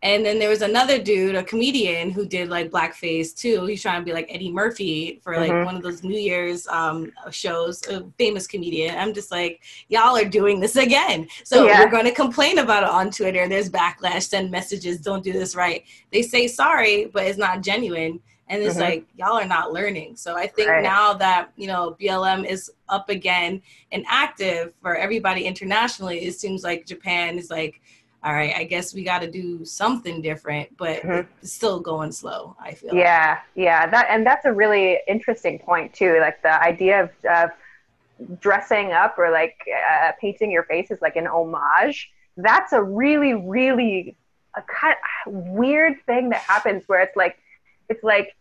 and 0.03 0.25
then 0.25 0.39
there 0.39 0.49
was 0.49 0.63
another 0.63 0.97
dude, 0.97 1.35
a 1.35 1.43
comedian, 1.43 2.09
who 2.09 2.25
did 2.25 2.49
like 2.49 2.71
blackface 2.71 3.35
too. 3.35 3.65
He's 3.65 3.83
trying 3.83 4.01
to 4.01 4.05
be 4.05 4.13
like 4.13 4.27
Eddie 4.29 4.51
Murphy 4.51 5.19
for 5.23 5.37
like 5.37 5.51
mm-hmm. 5.51 5.65
one 5.65 5.75
of 5.75 5.83
those 5.83 6.03
New 6.03 6.19
Year's 6.19 6.67
um, 6.67 7.11
shows, 7.29 7.85
a 7.87 8.03
famous 8.17 8.47
comedian. 8.47 8.97
I'm 8.97 9.13
just 9.13 9.31
like, 9.31 9.61
y'all 9.89 10.17
are 10.17 10.25
doing 10.25 10.59
this 10.59 10.75
again. 10.75 11.27
So 11.43 11.67
yeah. 11.67 11.79
we're 11.79 11.91
going 11.91 12.05
to 12.05 12.13
complain 12.13 12.57
about 12.57 12.81
it 12.81 12.89
on 12.89 13.11
Twitter. 13.11 13.47
There's 13.47 13.69
backlash, 13.69 14.23
send 14.23 14.49
messages, 14.49 14.99
don't 15.01 15.23
do 15.23 15.33
this 15.33 15.55
right. 15.55 15.83
They 16.11 16.23
say 16.23 16.47
sorry, 16.47 17.05
but 17.05 17.25
it's 17.25 17.37
not 17.37 17.61
genuine 17.61 18.19
and 18.51 18.61
it's 18.61 18.75
Mhm. 18.75 18.81
like 18.81 19.05
y'all 19.15 19.39
are 19.39 19.45
not 19.45 19.71
learning 19.71 20.17
so 20.17 20.35
i 20.35 20.45
think 20.45 20.67
Right. 20.67 20.83
now 20.83 21.13
that 21.13 21.51
you 21.55 21.67
know 21.67 21.95
blm 21.99 22.45
is 22.45 22.69
up 22.89 23.09
again 23.09 23.61
and 23.93 24.03
active 24.09 24.73
for 24.81 24.95
everybody 24.95 25.45
internationally 25.45 26.25
it 26.25 26.35
seems 26.35 26.61
like 26.61 26.85
japan 26.85 27.39
is 27.39 27.49
like 27.49 27.81
all 28.23 28.34
right 28.34 28.53
i 28.55 28.63
guess 28.63 28.93
we 28.93 29.03
got 29.03 29.19
to 29.21 29.29
do 29.31 29.65
something 29.65 30.21
different 30.21 30.69
but 30.77 31.01
Mhm. 31.01 31.27
it's 31.41 31.53
still 31.53 31.79
going 31.79 32.12
slow 32.12 32.55
i 32.62 32.71
feel 32.73 32.93
Yeah, 32.95 33.39
yeah, 33.55 33.88
that 33.88 34.07
and 34.10 34.25
that's 34.25 34.45
a 34.45 34.53
really 34.53 34.99
interesting 35.07 35.60
point 35.60 35.93
too. 35.93 36.19
Like 36.19 36.41
the 36.41 36.62
idea 36.62 37.03
of, 37.03 37.10
of 37.39 37.49
dressing 38.39 38.91
up 38.91 39.17
or 39.17 39.31
like 39.31 39.57
uh, 39.91 40.12
painting 40.21 40.51
your 40.51 40.63
face 40.63 40.91
is 40.91 40.99
like 41.01 41.15
an 41.15 41.27
homage. 41.27 42.12
That's 42.38 42.71
a 42.73 42.81
really, 42.81 43.34
really 43.34 44.15
a 44.55 44.62
kind 44.62 44.95
weird 45.25 45.95
thing 46.05 46.29
that 46.29 46.41
happens 46.41 46.84
where 46.88 47.01
it's 47.01 47.15
like, 47.15 47.38
it's 47.89 48.03
like 48.03 48.36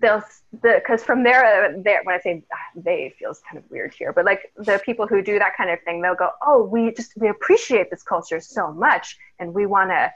they'll 0.00 0.22
the 0.62 0.80
because 0.82 1.04
from 1.04 1.22
there, 1.22 1.44
uh, 1.44 1.72
there 1.84 2.00
when 2.04 2.16
I 2.16 2.20
say 2.20 2.42
ah, 2.52 2.56
they 2.74 3.14
feels 3.18 3.40
kind 3.48 3.62
of 3.62 3.70
weird 3.70 3.94
here, 3.94 4.12
but 4.12 4.24
like 4.24 4.52
the 4.56 4.80
people 4.84 5.06
who 5.06 5.22
do 5.22 5.38
that 5.38 5.56
kind 5.56 5.70
of 5.70 5.78
thing, 5.84 6.02
they'll 6.02 6.14
go, 6.14 6.30
oh, 6.44 6.64
we 6.64 6.92
just 6.92 7.12
we 7.16 7.28
appreciate 7.28 7.90
this 7.90 8.02
culture 8.02 8.40
so 8.40 8.72
much, 8.72 9.16
and 9.38 9.54
we 9.54 9.66
want 9.66 9.90
to 9.90 10.12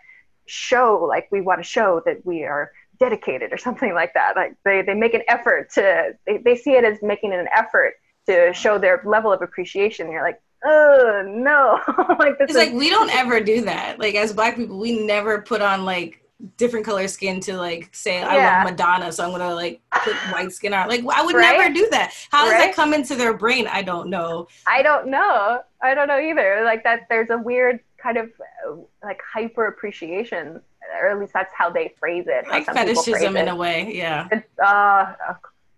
show 0.47 1.07
like 1.09 1.29
we 1.31 1.40
want 1.40 1.61
to 1.61 1.64
show 1.64 2.03
that 2.05 2.25
we 2.25 2.44
are 2.44 2.73
dedicated 2.99 3.53
or 3.53 3.57
something 3.68 3.94
like 3.94 4.14
that. 4.14 4.37
Like 4.37 4.55
they, 4.64 4.83
they 4.83 4.94
make 4.94 5.14
an 5.14 5.23
effort 5.29 5.70
to 5.75 6.16
they, 6.27 6.38
they 6.38 6.57
see 6.57 6.73
it 6.73 6.85
as 6.85 6.99
making 7.03 7.33
an 7.33 7.49
effort 7.55 7.94
to 8.27 8.53
show 8.55 8.79
their 8.79 9.03
level 9.05 9.33
of 9.33 9.42
appreciation. 9.42 10.11
You're 10.11 10.23
like 10.23 10.40
oh 10.64 11.23
no. 11.27 11.81
Like 12.18 12.38
this 12.38 12.51
it's 12.51 12.53
is, 12.53 12.57
like 12.57 12.73
we 12.73 12.90
don't 12.90 13.11
ever 13.11 13.40
do 13.40 13.62
that. 13.62 13.99
Like 13.99 14.14
as 14.14 14.33
black 14.33 14.57
people 14.57 14.79
we 14.79 15.05
never 15.07 15.42
put 15.42 15.61
on 15.61 15.85
like 15.85 16.23
different 16.57 16.85
color 16.85 17.07
skin 17.09 17.40
to 17.40 17.57
like 17.57 17.88
say 17.94 18.23
I 18.23 18.37
Yeah. 18.37 18.57
love 18.62 18.70
Madonna, 18.70 19.12
so 19.12 19.25
I'm 19.25 19.31
gonna 19.31 19.55
like 19.55 19.81
put 20.03 20.14
white 20.33 20.53
skin 20.53 20.75
on. 20.75 20.88
Like 20.88 21.03
I 21.12 21.25
would 21.25 21.35
Right? 21.35 21.57
never 21.59 21.73
do 21.73 21.88
that. 21.90 22.12
How 22.31 22.44
does 22.44 22.53
Right? 22.53 22.59
that 22.66 22.75
come 22.75 22.92
into 22.92 23.14
their 23.14 23.33
brain? 23.35 23.66
I 23.66 23.83
don't 23.83 24.09
know. 24.11 24.49
i 24.66 24.83
don't 24.83 25.07
know 25.09 25.61
i 25.83 25.94
don't 25.94 26.09
know 26.09 26.18
either 26.18 26.62
like 26.64 26.83
that 26.85 27.01
there's 27.09 27.31
a 27.31 27.38
weird 27.38 27.81
kind 27.99 28.16
of 28.16 28.31
uh, 28.66 28.75
like 29.03 29.20
hyper 29.33 29.66
appreciation 29.66 30.61
or 31.01 31.09
at 31.09 31.18
least 31.18 31.33
that's 31.33 31.53
how 31.57 31.70
they 31.70 31.92
phrase 31.99 32.25
it 32.27 32.47
Like 32.49 32.64
some 32.66 32.75
people 32.75 33.03
phrase 33.03 33.07
fetishism 33.07 33.37
in 33.37 33.49
a 33.49 33.57
way. 33.57 33.90
Yeah. 33.94 34.29
it's 34.33 34.49
uh 34.59 35.14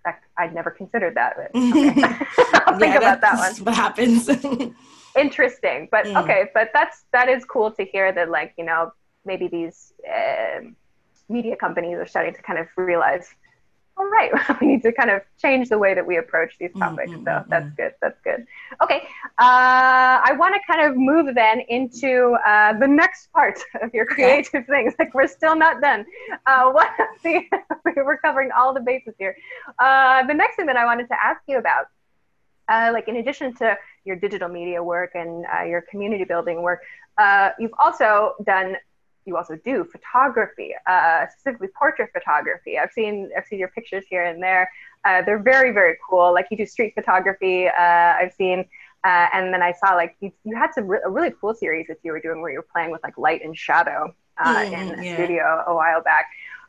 uh, 0.07 0.13
i'd 0.39 0.55
never 0.55 0.71
considered 0.71 1.15
that 1.17 1.35
but 1.37 1.51
okay. 1.55 2.03
i'll 2.67 2.79
think 2.79 2.95
yeah, 2.95 2.99
about 2.99 3.21
that 3.21 3.39
one 3.39 3.55
what 3.65 3.75
happens. 3.75 4.29
interesting 5.19 5.89
but 5.91 6.05
Mm. 6.07 6.23
okay 6.23 6.49
but 6.55 6.71
that's 6.75 7.05
that 7.13 7.29
is 7.29 7.45
cool 7.45 7.71
to 7.73 7.85
hear 7.85 8.13
that 8.13 8.31
like 8.31 8.53
you 8.59 8.65
know 8.65 8.93
maybe 9.27 9.49
these 9.49 9.93
um 10.15 10.77
media 11.29 11.57
companies 11.57 11.99
are 11.99 12.07
starting 12.07 12.35
to 12.35 12.43
kind 12.43 12.59
of 12.59 12.69
realize 12.77 13.27
all 13.99 14.07
right 14.07 14.31
we 14.61 14.67
need 14.67 14.83
to 14.83 14.93
kind 14.93 15.11
of 15.11 15.21
change 15.41 15.69
the 15.69 15.79
way 15.79 15.95
that 15.95 16.07
we 16.07 16.17
approach 16.17 16.53
these 16.59 16.73
Mm, 16.75 16.81
topics. 16.81 17.11
mm, 17.11 17.25
so 17.25 17.43
mm, 17.47 17.49
that's 17.51 17.71
mm. 17.71 17.77
good 17.77 17.93
that's 18.03 18.19
good. 18.25 18.45
Okay 18.83 19.01
uh, 19.39 20.17
i 20.29 20.33
want 20.39 20.55
to 20.55 20.61
kind 20.71 20.83
of 20.89 20.97
move 20.97 21.35
then 21.35 21.61
into 21.69 22.37
uh, 22.47 22.73
the 22.79 22.87
next 22.89 23.33
part 23.33 23.59
of 23.83 23.93
your 23.95 24.07
creative 24.07 24.65
things. 24.67 24.95
Like 24.99 25.15
we're 25.15 25.29
still 25.29 25.57
not 25.57 25.81
done. 25.81 26.05
Uh, 26.47 26.71
what 26.77 26.91
see, 27.23 27.49
we're 27.97 28.19
covering 28.19 28.51
all 28.57 28.73
the 28.75 28.81
bases 28.81 29.15
here. 29.19 29.35
Uh, 29.79 30.25
the 30.27 30.35
next 30.35 30.57
thing 30.57 30.67
that 30.67 30.77
i 30.77 30.85
wanted 30.85 31.09
to 31.09 31.17
ask 31.25 31.41
you 31.49 31.59
about 31.59 31.87
uh, 32.69 32.91
like 32.93 33.09
in 33.09 33.17
addition 33.17 33.55
to 33.57 33.77
your 34.05 34.17
digital 34.17 34.49
media 34.49 34.83
work 34.83 35.11
and 35.15 35.45
uh, 35.55 35.65
your 35.65 35.83
community 35.91 36.25
building 36.25 36.63
work, 36.63 36.81
uh, 37.19 37.51
you've 37.59 37.75
also 37.83 38.35
done, 38.45 38.77
you 39.27 39.37
also 39.37 39.57
do 39.65 39.85
photography, 39.85 40.73
uh, 40.87 41.27
specifically 41.29 41.69
portrait 41.79 42.11
photography. 42.13 42.79
I've 42.79 42.93
seen, 42.93 43.31
I've 43.37 43.47
seen 43.47 43.59
your 43.59 43.69
pictures 43.69 44.05
here 44.09 44.25
and 44.25 44.43
there. 44.43 44.71
Uh, 45.05 45.23
they're 45.23 45.39
very, 45.43 45.73
very 45.73 45.97
cool. 46.09 46.33
Like 46.33 46.47
you 46.51 46.57
do 46.57 46.67
street 46.67 46.95
photography. 46.95 47.69
Uh, 47.69 47.73
I've 48.21 48.33
seen, 48.33 48.61
uh, 49.05 49.29
and 49.33 49.53
then 49.53 49.63
I 49.63 49.73
saw 49.73 49.95
like 49.95 50.17
you, 50.21 50.33
you 50.45 50.57
had 50.57 50.73
some 50.75 50.87
re- 50.89 51.01
a 51.05 51.11
really 51.11 51.33
cool 51.41 51.55
series 51.55 51.87
that 51.89 51.99
you 52.03 52.13
were 52.13 52.21
doing 52.21 52.41
where 52.41 52.51
you 52.51 52.59
were 52.59 52.69
playing 52.73 52.91
with 52.91 53.03
like 53.03 53.17
light 53.19 53.43
and 53.45 53.57
shadow 53.57 54.15
uh, 54.39 54.65
Mm, 54.71 54.73
in 54.73 54.95
a 54.99 55.03
yeah. 55.03 55.05
studio 55.05 55.63
a 55.67 55.75
while 55.75 56.03
back. 56.03 56.27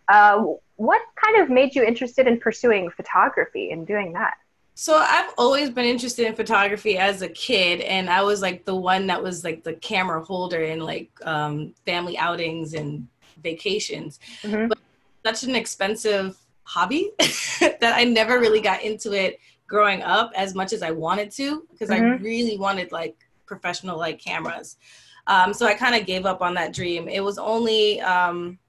Uh, 0.08 0.43
what 0.76 1.02
kind 1.24 1.41
of 1.41 1.50
made 1.50 1.76
you 1.76 1.84
interested 1.84 2.28
in 2.28 2.39
pursuing 2.39 2.89
photography 2.91 3.72
and 3.72 3.86
doing 3.88 4.13
that? 4.13 4.36
So 4.79 4.95
I've 4.95 5.31
always 5.39 5.71
been 5.71 5.85
interested 5.85 6.27
in 6.27 6.35
photography 6.35 6.99
as 6.99 7.23
a 7.23 7.29
kid, 7.29 7.81
and 7.81 8.11
I 8.11 8.21
was 8.21 8.43
like 8.43 8.63
the 8.63 8.75
one 8.75 9.07
that 9.07 9.23
was 9.23 9.43
like 9.43 9.63
the 9.63 9.73
camera 9.73 10.23
holder 10.23 10.61
in 10.61 10.81
like 10.81 11.09
um, 11.23 11.73
family 11.83 12.15
outings 12.15 12.75
and 12.75 13.07
vacations. 13.41 14.19
Mhm. 14.43 14.69
But 14.69 14.77
such 15.25 15.49
an 15.49 15.55
expensive 15.55 16.37
hobby 16.61 17.09
that 17.59 17.79
I 17.95 18.03
never 18.03 18.39
really 18.39 18.61
got 18.61 18.83
into 18.83 19.13
it 19.13 19.39
growing 19.65 20.03
up 20.03 20.31
as 20.35 20.53
much 20.53 20.73
as 20.73 20.83
I 20.83 20.91
wanted 20.91 21.31
to 21.31 21.65
because 21.71 21.89
I 21.89 21.99
Mhm. 21.99 22.21
really 22.21 22.59
wanted 22.59 22.91
like 22.91 23.15
professional 23.47 23.97
like 23.97 24.19
cameras. 24.19 24.77
Um, 25.25 25.55
so 25.55 25.65
I 25.65 25.73
kind 25.73 25.95
of 25.95 26.05
gave 26.05 26.27
up 26.27 26.43
on 26.43 26.53
that 26.53 26.71
dream. 26.71 27.09
It 27.09 27.21
was 27.21 27.39
only 27.39 27.99
um, 28.01 28.59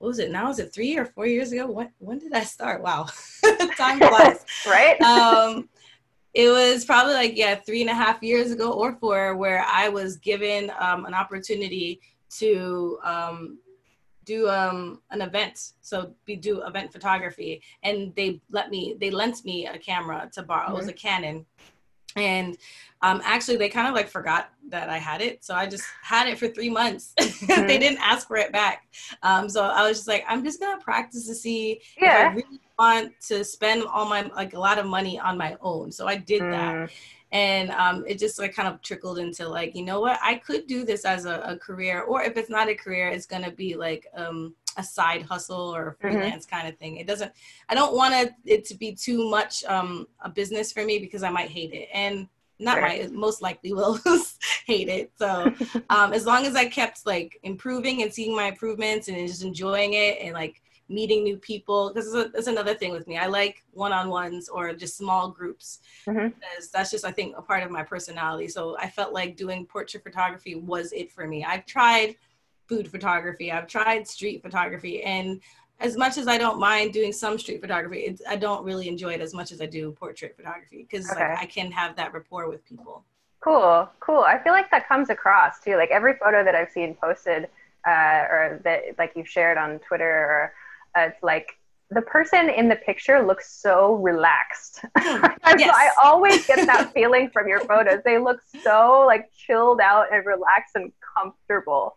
what 0.00 0.08
was 0.08 0.18
it 0.18 0.32
now? 0.32 0.50
Is 0.50 0.58
it 0.58 0.72
three 0.72 0.96
or 0.98 1.04
four 1.04 1.26
years 1.26 1.52
ago? 1.52 1.70
When 1.70 1.90
when 1.98 2.18
did 2.18 2.32
I 2.32 2.42
start? 2.42 2.82
Wow, 2.82 3.06
time 3.76 3.98
flies 3.98 4.44
right? 4.66 5.00
um, 5.02 5.68
it 6.34 6.48
was 6.48 6.84
probably 6.84 7.14
like 7.14 7.36
yeah 7.36 7.54
three 7.54 7.80
and 7.80 7.90
a 7.90 7.94
half 7.94 8.22
years 8.22 8.50
ago 8.50 8.72
or 8.72 8.96
four 8.96 9.36
where 9.36 9.64
i 9.66 9.88
was 9.88 10.16
given 10.16 10.70
um, 10.78 11.04
an 11.04 11.14
opportunity 11.14 12.00
to 12.28 12.98
um, 13.02 13.58
do 14.24 14.48
um, 14.48 15.00
an 15.10 15.22
event 15.22 15.72
so 15.80 16.14
we 16.26 16.36
do 16.36 16.64
event 16.64 16.92
photography 16.92 17.60
and 17.82 18.14
they 18.14 18.40
let 18.50 18.70
me 18.70 18.96
they 19.00 19.10
lent 19.10 19.44
me 19.44 19.66
a 19.66 19.78
camera 19.78 20.30
to 20.32 20.42
borrow 20.42 20.72
it 20.72 20.76
was 20.76 20.88
a 20.88 20.92
Canon 20.92 21.44
and 22.16 22.56
um, 23.02 23.20
actually 23.24 23.56
they 23.56 23.68
kind 23.68 23.88
of 23.88 23.94
like 23.94 24.08
forgot 24.08 24.50
that 24.68 24.88
i 24.90 24.98
had 24.98 25.20
it 25.20 25.42
so 25.44 25.54
i 25.54 25.66
just 25.66 25.84
had 26.02 26.28
it 26.28 26.38
for 26.38 26.48
three 26.48 26.68
months 26.70 27.14
they 27.66 27.78
didn't 27.78 27.98
ask 28.00 28.26
for 28.28 28.36
it 28.36 28.52
back 28.52 28.86
um, 29.22 29.48
so 29.48 29.62
i 29.64 29.86
was 29.86 29.98
just 29.98 30.08
like 30.08 30.24
i'm 30.28 30.44
just 30.44 30.60
gonna 30.60 30.80
practice 30.80 31.26
to 31.26 31.34
see 31.34 31.80
if 32.02 32.14
I 32.14 32.22
really 32.24 32.60
want 32.78 33.12
to 33.28 33.44
spend 33.44 33.82
all 33.84 34.06
my 34.08 34.22
like 34.34 34.54
a 34.54 34.58
lot 34.58 34.78
of 34.78 34.86
money 34.86 35.18
on 35.18 35.36
my 35.36 35.56
own. 35.60 35.92
So 35.92 36.06
I 36.08 36.16
did 36.16 36.48
that, 36.48 36.78
Mm, 36.78 36.90
and 37.32 37.70
um, 37.72 38.04
it 38.06 38.18
just 38.18 38.38
like 38.38 38.54
kind 38.54 38.68
of 38.68 38.80
trickled 38.82 39.18
into 39.18 39.46
like 39.48 39.74
you 39.76 39.84
know 39.84 40.00
what 40.00 40.18
I 40.22 40.36
could 40.36 40.66
do 40.66 40.84
this 40.84 41.04
as 41.04 41.26
a, 41.26 41.40
a 41.40 41.56
career, 41.58 42.00
or 42.02 42.22
if 42.22 42.36
it's 42.36 42.50
not 42.50 42.68
a 42.68 42.74
career, 42.74 43.08
it's 43.08 43.26
gonna 43.26 43.50
be 43.50 43.76
like 43.76 44.06
um, 44.16 44.54
a 44.76 44.82
side 44.82 45.22
hustle 45.22 45.74
or 45.74 45.88
a 45.88 45.94
Mhm. 45.94 46.00
freelance 46.00 46.46
kind 46.46 46.68
of 46.68 46.76
thing. 46.78 46.96
It 46.96 47.06
doesn't. 47.06 47.32
I 47.68 47.74
don't 47.74 47.94
want 47.94 48.14
it- 48.14 48.34
it 48.44 48.64
to 48.66 48.74
be 48.74 48.94
too 48.94 49.28
much 49.30 49.64
um, 49.64 50.06
a 50.20 50.28
business 50.30 50.72
for 50.72 50.84
me 50.84 50.98
because 50.98 51.22
I 51.22 51.30
might 51.30 51.50
hate 51.50 51.72
it 51.72 51.88
and. 51.92 52.28
Not 52.60 52.74
Sure. 52.74 52.82
might, 52.82 53.12
most 53.12 53.42
likely 53.42 53.72
will 53.72 53.98
hate 54.66 54.88
it. 54.88 55.12
So, 55.16 55.54
um, 55.90 56.12
as 56.12 56.26
long 56.26 56.46
as 56.46 56.54
I 56.54 56.66
kept 56.66 57.06
like 57.06 57.40
improving 57.42 58.02
and 58.02 58.12
seeing 58.12 58.36
my 58.36 58.44
improvements 58.48 59.08
and 59.08 59.16
just 59.26 59.42
enjoying 59.42 59.94
it 59.94 60.18
and 60.20 60.34
like 60.34 60.62
meeting 60.88 61.22
new 61.22 61.36
people 61.36 61.92
because 61.94 62.12
that's 62.32 62.48
another 62.48 62.74
thing 62.74 62.90
with 62.90 63.06
me 63.06 63.16
i 63.16 63.26
like 63.26 63.62
one-on-ones 63.70 64.48
or 64.48 64.72
just 64.74 64.96
small 64.96 65.30
groups 65.30 65.78
Mhm. 66.04 66.32
because 66.34 66.68
that's 66.72 66.90
just 66.90 67.04
i 67.04 67.12
think 67.12 67.36
a 67.36 67.42
part 67.42 67.62
of 67.62 67.70
my 67.70 67.84
personality 67.84 68.48
so 68.48 68.76
i 68.76 68.88
felt 68.90 69.12
like 69.12 69.36
doing 69.36 69.64
portrait 69.66 70.02
photography 70.02 70.56
was 70.56 70.92
it 70.92 71.12
for 71.12 71.28
me 71.28 71.44
i've 71.44 71.64
tried 71.64 72.16
food 72.68 72.90
photography 72.90 73.52
i've 73.52 73.68
tried 73.68 74.08
street 74.08 74.42
photography 74.42 75.00
and 75.04 75.40
as 75.80 75.96
much 75.96 76.18
as 76.18 76.26
i 76.28 76.36
don't 76.38 76.58
mind 76.58 76.92
doing 76.92 77.12
some 77.12 77.38
street 77.38 77.60
photography 77.60 78.16
i 78.28 78.36
don't 78.36 78.64
really 78.64 78.86
enjoy 78.88 79.12
it 79.12 79.20
as 79.20 79.32
much 79.34 79.50
as 79.52 79.60
i 79.60 79.66
do 79.66 79.92
portrait 79.92 80.36
photography 80.36 80.86
because 80.88 81.10
Okay. 81.10 81.20
like 81.20 81.38
i 81.38 81.46
can 81.46 81.70
have 81.72 81.96
that 81.96 82.12
rapport 82.12 82.48
with 82.48 82.64
people 82.64 83.04
Cool, 83.42 83.88
cool. 84.00 84.20
I 84.20 84.36
feel 84.42 84.52
like 84.52 84.70
that 84.70 84.86
comes 84.86 85.08
across 85.08 85.60
too. 85.60 85.76
Like 85.76 85.88
every 85.90 86.12
photo 86.22 86.44
that 86.44 86.54
I've 86.54 86.68
seen 86.70 86.94
posted, 86.94 87.48
uh, 87.88 88.20
or 88.34 88.60
that 88.64 88.82
like 88.98 89.12
you've 89.16 89.26
shared 89.36 89.56
on 89.56 89.78
Twitter, 89.78 90.04
or 90.04 90.52
uh, 90.94 91.06
it's 91.06 91.22
like 91.22 91.48
the 91.90 92.02
person 92.02 92.50
in 92.50 92.68
the 92.68 92.76
picture 92.76 93.22
looks 93.26 93.50
so 93.50 93.94
relaxed. 93.94 94.84
So 95.02 95.56
Yes. 95.58 95.74
I 95.74 95.88
always 96.04 96.46
get 96.46 96.66
that 96.66 96.92
feeling 96.96 97.30
from 97.30 97.48
your 97.48 97.60
photos. 97.60 98.00
They 98.04 98.18
look 98.18 98.40
so 98.62 99.04
like 99.06 99.32
chilled 99.32 99.80
out 99.80 100.12
and 100.12 100.20
relaxed 100.26 100.76
and 100.76 100.92
comfortable. 101.16 101.96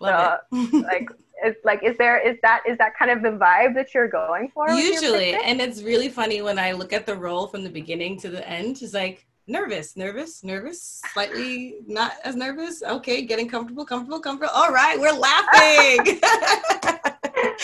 Love 0.00 0.40
it 0.52 0.72
Like, 0.82 1.08
it's 1.42 1.64
like, 1.64 1.82
is 1.82 1.96
there 1.98 2.18
is 2.18 2.38
that 2.42 2.62
is 2.66 2.78
that 2.78 2.96
kind 2.96 3.10
of 3.10 3.22
the 3.22 3.38
vibe 3.38 3.74
that 3.74 3.92
you're 3.92 4.08
going 4.08 4.50
for? 4.54 4.70
Usually, 4.70 5.34
and 5.34 5.60
it's 5.60 5.82
really 5.82 6.08
funny 6.08 6.42
when 6.42 6.58
I 6.58 6.72
look 6.72 6.92
at 6.92 7.06
the 7.06 7.14
roll 7.14 7.46
from 7.46 7.64
the 7.64 7.70
beginning 7.70 8.18
to 8.20 8.30
the 8.30 8.48
end. 8.48 8.80
It's 8.82 8.94
like 8.94 9.26
nervous, 9.46 9.96
nervous, 9.96 10.42
nervous, 10.42 11.02
slightly 11.12 11.76
not 11.86 12.12
as 12.24 12.36
nervous. 12.36 12.82
Okay, 12.82 13.22
getting 13.22 13.48
comfortable, 13.48 13.84
comfortable, 13.84 14.20
comfortable. 14.20 14.52
All 14.54 14.72
right, 14.72 14.98
we're 14.98 15.12
laughing. 15.12 16.20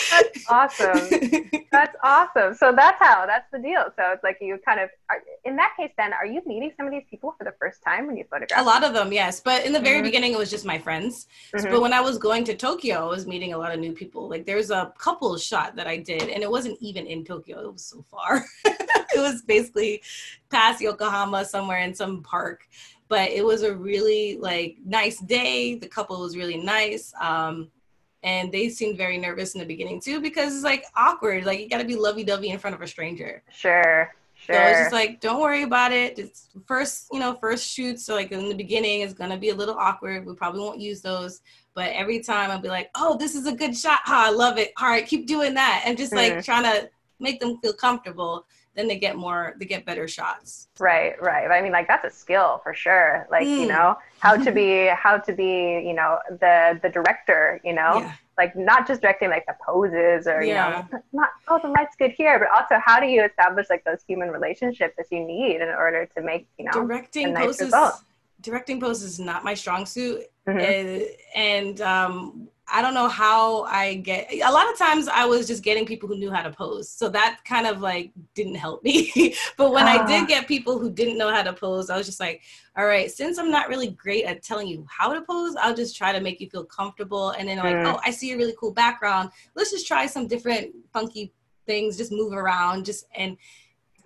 that's 0.09 0.45
awesome. 0.49 1.49
That's 1.71 1.95
awesome. 2.03 2.53
So 2.55 2.73
that's 2.75 2.97
how. 2.99 3.25
That's 3.25 3.49
the 3.51 3.59
deal. 3.59 3.85
So 3.97 4.11
it's 4.11 4.23
like 4.23 4.37
you 4.41 4.59
kind 4.65 4.79
of. 4.79 4.89
Are, 5.09 5.21
in 5.45 5.55
that 5.55 5.73
case, 5.77 5.91
then, 5.97 6.11
are 6.13 6.25
you 6.25 6.41
meeting 6.45 6.71
some 6.75 6.85
of 6.85 6.91
these 6.91 7.05
people 7.09 7.33
for 7.37 7.43
the 7.43 7.53
first 7.59 7.81
time 7.83 8.07
when 8.07 8.17
you 8.17 8.25
photograph? 8.29 8.59
A 8.59 8.63
lot 8.63 8.83
of 8.83 8.93
them, 8.93 9.13
yes. 9.13 9.39
But 9.39 9.65
in 9.65 9.71
the 9.71 9.79
very 9.79 9.97
mm-hmm. 9.97 10.05
beginning, 10.05 10.33
it 10.33 10.37
was 10.37 10.49
just 10.49 10.65
my 10.65 10.77
friends. 10.77 11.27
Mm-hmm. 11.53 11.65
So, 11.65 11.71
but 11.71 11.81
when 11.81 11.93
I 11.93 12.01
was 12.01 12.17
going 12.17 12.43
to 12.45 12.55
Tokyo, 12.55 13.05
I 13.05 13.07
was 13.07 13.25
meeting 13.25 13.53
a 13.53 13.57
lot 13.57 13.73
of 13.73 13.79
new 13.79 13.93
people. 13.93 14.27
Like 14.27 14.45
there's 14.45 14.69
a 14.69 14.93
couple 14.97 15.37
shot 15.37 15.75
that 15.77 15.87
I 15.87 15.97
did, 15.97 16.23
and 16.23 16.43
it 16.43 16.51
wasn't 16.51 16.77
even 16.81 17.07
in 17.07 17.23
Tokyo. 17.23 17.59
It 17.61 17.71
was 17.71 17.85
so 17.85 18.03
far. 18.11 18.45
it 18.65 19.19
was 19.19 19.41
basically 19.41 20.01
past 20.49 20.81
Yokohama, 20.81 21.45
somewhere 21.45 21.79
in 21.79 21.93
some 21.93 22.21
park 22.21 22.67
but 23.07 23.29
it 23.29 23.43
was 23.43 23.61
a 23.63 23.75
really 23.75 24.37
like 24.37 24.77
nice 24.85 25.19
day 25.19 25.75
the 25.75 25.87
couple 25.87 26.17
was 26.21 26.37
really 26.37 26.55
nice 26.55 27.13
um, 27.19 27.69
and 28.23 28.51
they 28.51 28.69
seemed 28.69 28.97
very 28.97 29.17
nervous 29.17 29.55
in 29.55 29.59
the 29.59 29.65
beginning 29.65 29.99
too 29.99 30.21
because 30.21 30.53
it's 30.53 30.63
like 30.63 30.85
awkward 30.95 31.45
like 31.45 31.59
you 31.59 31.69
got 31.69 31.79
to 31.79 31.85
be 31.85 31.95
lovey-dovey 31.95 32.49
in 32.49 32.59
front 32.59 32.75
of 32.75 32.81
a 32.81 32.87
stranger 32.87 33.43
sure 33.51 34.13
Sure. 34.45 34.55
So 34.55 34.61
it's 34.61 34.79
just 34.79 34.91
like, 34.91 35.19
don't 35.19 35.39
worry 35.39 35.61
about 35.61 35.91
it. 35.91 36.17
It's 36.17 36.49
first, 36.65 37.07
you 37.11 37.19
know, 37.19 37.35
first 37.35 37.67
shoots. 37.67 38.03
So 38.03 38.15
like 38.15 38.31
in 38.31 38.49
the 38.49 38.55
beginning, 38.55 39.01
it's 39.01 39.13
gonna 39.13 39.37
be 39.37 39.49
a 39.49 39.55
little 39.55 39.75
awkward. 39.75 40.25
We 40.25 40.33
probably 40.33 40.61
won't 40.61 40.79
use 40.79 40.99
those, 40.99 41.41
but 41.75 41.91
every 41.91 42.21
time 42.21 42.49
I'll 42.49 42.59
be 42.59 42.67
like, 42.67 42.89
oh, 42.95 43.15
this 43.17 43.35
is 43.35 43.45
a 43.45 43.51
good 43.51 43.77
shot. 43.77 43.99
Oh, 44.07 44.13
I 44.13 44.31
love 44.31 44.57
it. 44.57 44.73
All 44.77 44.87
right, 44.87 45.05
keep 45.05 45.27
doing 45.27 45.53
that, 45.53 45.83
and 45.85 45.95
just 45.95 46.11
like 46.11 46.33
mm. 46.33 46.43
trying 46.43 46.63
to 46.63 46.89
make 47.19 47.39
them 47.39 47.59
feel 47.61 47.73
comfortable 47.73 48.47
then 48.75 48.87
they 48.87 48.97
get 48.97 49.15
more 49.15 49.53
they 49.57 49.65
get 49.65 49.85
better 49.85 50.07
shots 50.07 50.67
right 50.79 51.21
right 51.21 51.51
i 51.51 51.61
mean 51.61 51.71
like 51.71 51.87
that's 51.87 52.05
a 52.05 52.09
skill 52.09 52.59
for 52.63 52.73
sure 52.73 53.27
like 53.29 53.45
mm. 53.45 53.61
you 53.61 53.67
know 53.67 53.95
how 54.19 54.35
to 54.35 54.51
be 54.51 54.87
how 54.95 55.17
to 55.17 55.33
be 55.33 55.83
you 55.85 55.93
know 55.93 56.17
the 56.39 56.79
the 56.81 56.89
director 56.89 57.59
you 57.63 57.73
know 57.73 57.99
yeah. 57.99 58.13
like 58.37 58.55
not 58.55 58.87
just 58.87 59.01
directing 59.01 59.29
like 59.29 59.45
the 59.45 59.55
poses 59.65 60.27
or 60.27 60.43
yeah. 60.43 60.83
you 60.83 60.93
know 60.93 61.01
not 61.13 61.29
oh 61.47 61.59
the 61.61 61.69
light's 61.69 61.95
good 61.97 62.11
here 62.11 62.39
but 62.39 62.49
also 62.49 62.81
how 62.83 62.99
do 62.99 63.07
you 63.07 63.23
establish 63.23 63.67
like 63.69 63.83
those 63.83 64.01
human 64.07 64.29
relationships 64.29 64.93
that 64.97 65.07
you 65.11 65.23
need 65.25 65.57
in 65.57 65.69
order 65.69 66.05
to 66.05 66.21
make 66.21 66.47
you 66.57 66.65
know 66.65 66.71
directing 66.71 67.33
nice 67.33 67.45
poses 67.45 67.61
result. 67.61 67.95
directing 68.41 68.79
poses 68.79 69.13
is 69.13 69.19
not 69.19 69.43
my 69.43 69.53
strong 69.53 69.85
suit 69.85 70.23
mm-hmm. 70.47 70.59
and, 70.59 71.03
and 71.35 71.81
um 71.81 72.47
I 72.71 72.81
don't 72.81 72.93
know 72.93 73.09
how 73.09 73.63
I 73.63 73.95
get 73.95 74.31
a 74.31 74.49
lot 74.51 74.71
of 74.71 74.77
times 74.77 75.09
I 75.09 75.25
was 75.25 75.45
just 75.45 75.61
getting 75.61 75.85
people 75.85 76.07
who 76.07 76.17
knew 76.17 76.31
how 76.31 76.41
to 76.41 76.51
pose. 76.51 76.89
So 76.89 77.09
that 77.09 77.41
kind 77.43 77.67
of 77.67 77.81
like 77.81 78.11
didn't 78.33 78.55
help 78.55 78.81
me. 78.83 79.35
but 79.57 79.71
when 79.71 79.85
uh. 79.85 79.89
I 79.89 80.07
did 80.07 80.23
ah. 80.23 80.25
get 80.25 80.47
people 80.47 80.79
who 80.79 80.89
didn't 80.89 81.17
know 81.17 81.29
how 81.29 81.43
to 81.43 81.51
pose, 81.51 81.89
I 81.89 81.97
was 81.97 82.05
just 82.05 82.19
like, 82.19 82.41
all 82.77 82.85
right, 82.85 83.11
since 83.11 83.37
I'm 83.37 83.51
not 83.51 83.67
really 83.67 83.89
great 83.89 84.23
at 84.23 84.41
telling 84.41 84.67
you 84.67 84.85
how 84.89 85.13
to 85.13 85.21
pose, 85.21 85.55
I'll 85.61 85.75
just 85.75 85.97
try 85.97 86.13
to 86.13 86.21
make 86.21 86.39
you 86.39 86.49
feel 86.49 86.63
comfortable. 86.63 87.31
And 87.31 87.47
then 87.47 87.57
like, 87.57 87.75
mm. 87.75 87.93
oh, 87.93 87.99
I 88.05 88.11
see 88.11 88.31
a 88.31 88.37
really 88.37 88.55
cool 88.57 88.71
background. 88.71 89.31
Let's 89.55 89.71
just 89.71 89.85
try 89.85 90.05
some 90.05 90.27
different 90.27 90.73
funky 90.93 91.33
things, 91.65 91.97
just 91.97 92.11
move 92.11 92.31
around, 92.31 92.85
just 92.85 93.05
and 93.15 93.35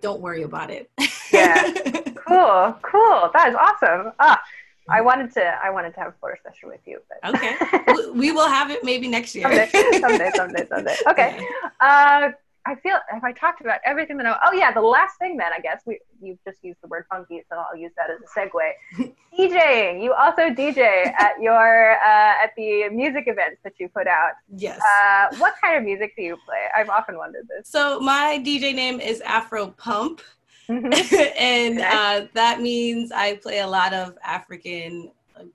don't 0.01 0.22
worry 0.22 0.43
about 0.43 0.72
it. 0.72 0.89
yeah. 1.32 1.74
Cool. 2.28 2.76
Cool. 2.82 3.30
That 3.36 3.49
is 3.49 3.55
awesome. 3.55 4.11
Ah 4.20 4.41
I 4.90 5.02
wanted 5.02 5.32
to 5.34 5.44
I 5.44 5.70
wanted 5.70 5.94
to 5.96 6.00
have 6.00 6.10
a 6.10 6.16
photo 6.22 6.36
session 6.44 6.70
with 6.70 6.82
you. 6.86 7.00
But. 7.10 7.36
Okay, 7.36 8.10
we 8.14 8.32
will 8.32 8.48
have 8.48 8.70
it 8.72 8.84
maybe 8.84 9.08
next 9.08 9.36
year. 9.36 9.44
someday, 9.44 10.00
someday, 10.00 10.32
someday, 10.36 10.68
someday. 10.68 10.96
Okay. 11.08 11.48
Uh, 11.80 12.32
I 12.68 12.74
feel 12.76 12.98
if 13.14 13.24
I 13.24 13.32
talked 13.32 13.62
about 13.62 13.80
everything 13.86 14.18
that 14.18 14.26
I 14.26 14.40
oh 14.46 14.54
yeah 14.54 14.72
the 14.72 14.82
last 14.82 15.18
thing 15.20 15.38
then 15.38 15.52
I 15.56 15.60
guess 15.60 15.84
we 15.86 16.00
you've 16.20 16.40
just 16.44 16.64
used 16.64 16.80
the 16.82 16.88
word 16.88 17.06
funky 17.10 17.44
so 17.50 17.58
I'll 17.58 17.78
use 17.78 17.92
that 17.96 18.10
as 18.10 18.20
a 18.22 18.40
segue. 18.40 19.14
DJing. 19.38 20.02
You 20.02 20.14
also 20.14 20.44
DJ 20.50 20.80
at 20.80 21.34
your 21.42 21.92
uh, 21.94 22.44
at 22.44 22.52
the 22.56 22.90
music 22.90 23.26
events 23.28 23.60
that 23.64 23.74
you 23.80 23.90
put 23.90 24.08
out. 24.08 24.32
Yes. 24.56 24.80
Uh, 24.80 25.36
what 25.38 25.56
kind 25.62 25.78
of 25.78 25.84
music 25.84 26.14
do 26.16 26.24
you 26.24 26.38
play? 26.46 26.64
I've 26.76 26.90
often 26.90 27.18
wondered 27.18 27.48
this. 27.50 27.70
So 27.70 28.00
my 28.00 28.42
DJ 28.44 28.74
name 28.74 29.00
is 29.00 29.22
Afro 29.22 29.68
Pump. 29.68 30.22
Mm-hmm. 30.70 31.16
and 31.39 31.80
uh, 31.80 32.28
that 32.34 32.61
means 32.61 33.11
I 33.11 33.36
play 33.38 33.59
a 33.59 33.68
lot 33.68 33.93
of 33.93 34.18
African 34.24 35.11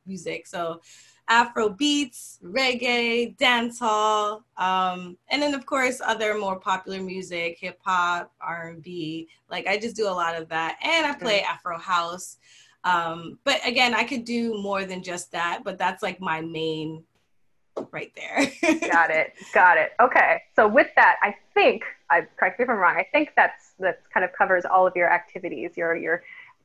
music. 0.07 0.47
So 0.47 0.81
Afro 1.29 1.69
beats, 1.69 2.41
reggae, 2.45 3.37
dancehall, 3.37 4.43
um, 4.57 5.17
and 5.29 5.41
then 5.41 5.55
of 5.55 5.65
course 5.65 6.01
other 6.05 6.37
more 6.37 6.59
popular 6.59 7.01
music, 7.01 7.59
hip 7.61 7.79
hop, 7.85 8.33
R 8.41 8.71
and 8.71 8.83
B. 8.83 9.29
Like 9.49 9.69
I 9.69 9.79
just 9.79 9.95
do 9.95 10.09
a 10.09 10.11
lot 10.11 10.35
of 10.35 10.49
that, 10.49 10.77
and 10.83 11.07
I 11.07 11.15
play 11.15 11.39
mm-hmm. 11.39 11.53
Afro 11.55 11.79
house. 11.79 12.39
Um, 12.83 13.39
but 13.45 13.61
again, 13.65 13.95
I 13.95 14.05
could 14.05 14.25
do 14.25 14.61
more 14.61 14.85
than 14.85 15.03
just 15.03 15.31
that. 15.33 15.61
But 15.65 15.79
that's 15.79 16.03
like 16.03 16.21
my 16.21 16.41
main 16.41 17.05
right 17.91 18.13
there. 18.17 18.53
got 18.91 19.11
it. 19.11 19.33
Got 19.53 19.79
it. 19.79 19.93
Okay. 20.01 20.43
So 20.57 20.69
with 20.69 20.89
that, 20.97 21.17
I 21.23 21.35
think 21.55 21.83
I 22.11 22.27
correct 22.37 22.59
me 22.59 22.65
if 22.65 22.71
I'm 22.71 22.77
wrong. 22.77 22.97
I 22.97 23.07
think 23.13 23.33
that's 23.37 23.73
that 23.79 24.01
kind 24.13 24.25
of 24.25 24.33
covers 24.33 24.65
all 24.65 24.87
of 24.87 24.95
your 24.97 25.11
activities, 25.13 25.77
your 25.77 25.97
your 25.97 26.23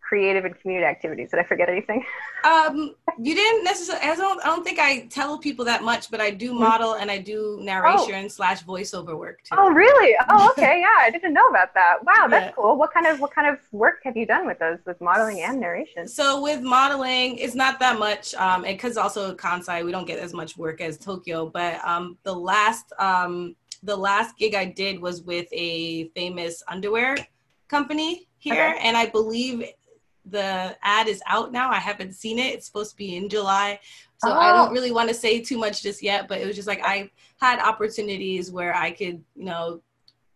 creative 0.08 0.46
and 0.46 0.60
community 0.60 0.86
activities. 0.86 1.32
Did 1.32 1.40
I 1.40 1.44
forget 1.44 1.70
anything? 1.70 2.04
Um, 2.46 2.94
you 3.18 3.34
didn't 3.34 3.64
necessarily. 3.64 4.06
I 4.06 4.16
don't. 4.16 4.40
I 4.44 4.46
don't 4.46 4.64
think 4.64 4.78
I 4.78 5.08
tell 5.08 5.40
people 5.40 5.66
that 5.66 5.84
much, 5.84 6.12
but 6.12 6.22
I 6.22 6.30
do 6.30 6.52
mm-hmm. 6.52 6.60
model 6.60 6.94
and 6.94 7.10
I 7.10 7.18
do 7.18 7.60
narration 7.64 8.26
oh. 8.26 8.28
slash 8.28 8.64
voiceover 8.64 9.18
work 9.18 9.42
too. 9.42 9.56
Oh, 9.58 9.72
really? 9.72 10.16
Oh, 10.30 10.52
okay. 10.56 10.80
Yeah, 10.80 10.96
I 11.02 11.10
didn't 11.10 11.34
know 11.34 11.48
about 11.48 11.74
that. 11.74 12.04
Wow, 12.04 12.28
that's 12.30 12.46
yeah. 12.46 12.52
cool. 12.52 12.78
What 12.78 12.94
kind 12.94 13.08
of 13.08 13.20
what 13.20 13.34
kind 13.34 13.48
of 13.48 13.58
work 13.72 14.02
have 14.04 14.16
you 14.16 14.28
done 14.28 14.46
with 14.46 14.60
those 14.60 14.78
with 14.86 15.02
modeling 15.02 15.42
and 15.42 15.60
narration? 15.60 16.08
So 16.08 16.40
with 16.40 16.62
modeling, 16.62 17.40
it's 17.40 17.56
not 17.56 17.80
that 17.80 17.98
much. 17.98 18.36
Um, 18.36 18.62
because 18.62 18.96
also 18.96 19.34
Kansai, 19.34 19.84
we 19.84 19.92
don't 19.92 20.06
get 20.06 20.20
as 20.20 20.32
much 20.32 20.56
work 20.56 20.82
as 20.82 21.00
Tokyo. 21.00 21.50
But 21.50 21.84
um, 21.84 22.16
the 22.22 22.36
last 22.36 22.94
um 23.00 23.56
the 23.82 23.96
last 23.98 24.38
gig 24.38 24.54
I 24.54 24.66
did 24.66 25.02
was 25.02 25.24
with 25.24 25.48
a 25.52 26.10
famous 26.10 26.62
underwear 26.68 27.18
company 27.70 28.28
here, 28.38 28.76
okay. 28.76 28.88
and 28.88 28.96
I 28.96 29.08
believe 29.08 29.64
the 30.26 30.76
ad 30.82 31.08
is 31.08 31.22
out 31.28 31.52
now. 31.52 31.70
I 31.70 31.80
haven't 31.80 32.14
seen 32.14 32.40
it. 32.40 32.54
It's 32.54 32.66
supposed 32.66 32.92
to 32.92 32.98
be 32.98 33.16
in 33.16 33.30
July. 33.30 33.80
So 34.18 34.30
oh. 34.30 34.38
I 34.38 34.52
don't 34.52 34.70
oh. 34.70 34.72
really 34.72 34.92
want 34.92 35.10
to 35.10 35.16
say 35.16 35.42
too 35.42 35.58
much 35.58 35.84
just 35.84 36.02
yet, 36.02 36.28
but 36.28 36.40
it 36.40 36.48
was 36.48 36.56
just 36.56 36.68
like 36.68 36.82
I 36.84 37.10
had 37.40 37.60
opportunities 37.60 38.52
where 38.52 38.76
I 38.76 38.92
could, 38.92 39.24
you 39.36 39.46
know, 39.46 39.82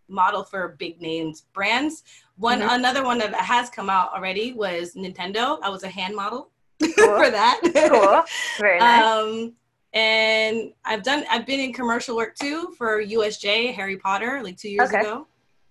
model 0.07 0.43
for 0.43 0.75
big 0.79 1.01
names 1.01 1.45
brands. 1.53 2.03
One 2.37 2.59
mm-hmm. 2.59 2.75
another 2.75 3.03
one 3.03 3.19
that 3.19 3.33
has 3.35 3.69
come 3.69 3.89
out 3.89 4.13
already 4.13 4.53
was 4.53 4.95
Nintendo. 4.95 5.59
I 5.61 5.69
was 5.69 5.83
a 5.83 5.89
hand 5.89 6.15
model 6.15 6.51
cool. 6.81 7.17
for 7.17 7.29
that. 7.29 7.61
cool. 7.89 8.23
Very 8.59 8.79
nice. 8.79 9.03
Um, 9.03 9.53
and 9.93 10.71
I've 10.85 11.03
done 11.03 11.25
I've 11.31 11.45
been 11.45 11.59
in 11.59 11.73
commercial 11.73 12.15
work 12.15 12.35
too 12.35 12.73
for 12.77 13.03
USJ 13.03 13.73
Harry 13.73 13.97
Potter 13.97 14.41
like 14.43 14.57
2 14.57 14.69
years 14.69 14.89
okay. 14.89 15.01
ago. 15.01 15.27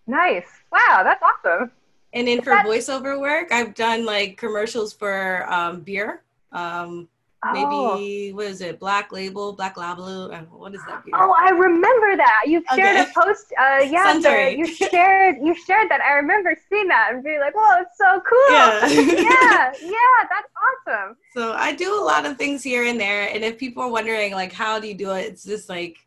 Nice. 0.07 0.47
Wow, 0.73 1.03
that's 1.05 1.23
awesome. 1.23 1.71
And 2.13 2.27
then 2.27 2.43
for 2.43 2.53
voiceover 2.53 3.21
work, 3.21 3.53
I've 3.53 3.75
done 3.75 4.05
like 4.05 4.37
commercials 4.37 4.93
for 4.93 5.51
um, 5.53 5.81
beer. 5.81 6.23
Um, 6.53 7.09
oh. 7.45 7.53
Maybe 7.53 8.33
what 8.33 8.47
is 8.47 8.63
it? 8.63 8.81
Black 8.81 9.13
Label, 9.13 9.53
Black 9.53 9.77
Label. 9.77 10.31
What 10.51 10.75
is 10.75 10.81
that? 10.87 11.05
Beer? 11.05 11.15
Oh, 11.15 11.35
I 11.39 11.51
remember 11.51 12.17
that. 12.17 12.45
You 12.47 12.65
shared 12.75 12.97
okay. 12.97 13.11
a 13.11 13.21
post. 13.21 13.53
Uh, 13.61 13.85
yeah, 13.91 14.49
you 14.49 14.67
shared 14.67 15.37
you 15.43 15.55
shared 15.67 15.91
that. 15.91 16.01
I 16.01 16.13
remember 16.15 16.57
seeing 16.71 16.89
that 16.89 17.11
and 17.13 17.23
being 17.23 17.41
like, 17.41 17.55
"Whoa, 17.55 17.83
it's 17.83 17.99
so 17.99 18.23
cool!" 18.29 18.51
Yeah. 18.51 18.87
yeah, 18.89 19.73
yeah, 19.83 20.29
that's 20.31 20.51
awesome. 20.89 21.17
So 21.35 21.53
I 21.53 21.75
do 21.75 21.95
a 21.95 22.03
lot 22.03 22.25
of 22.25 22.39
things 22.39 22.63
here 22.63 22.85
and 22.85 22.99
there, 22.99 23.29
and 23.29 23.45
if 23.45 23.59
people 23.59 23.83
are 23.83 23.91
wondering 23.91 24.33
like, 24.33 24.53
how 24.53 24.81
do 24.81 24.89
you 24.89 24.95
do 24.95 25.11
it? 25.13 25.27
It's 25.27 25.45
just 25.45 25.69
like 25.69 25.99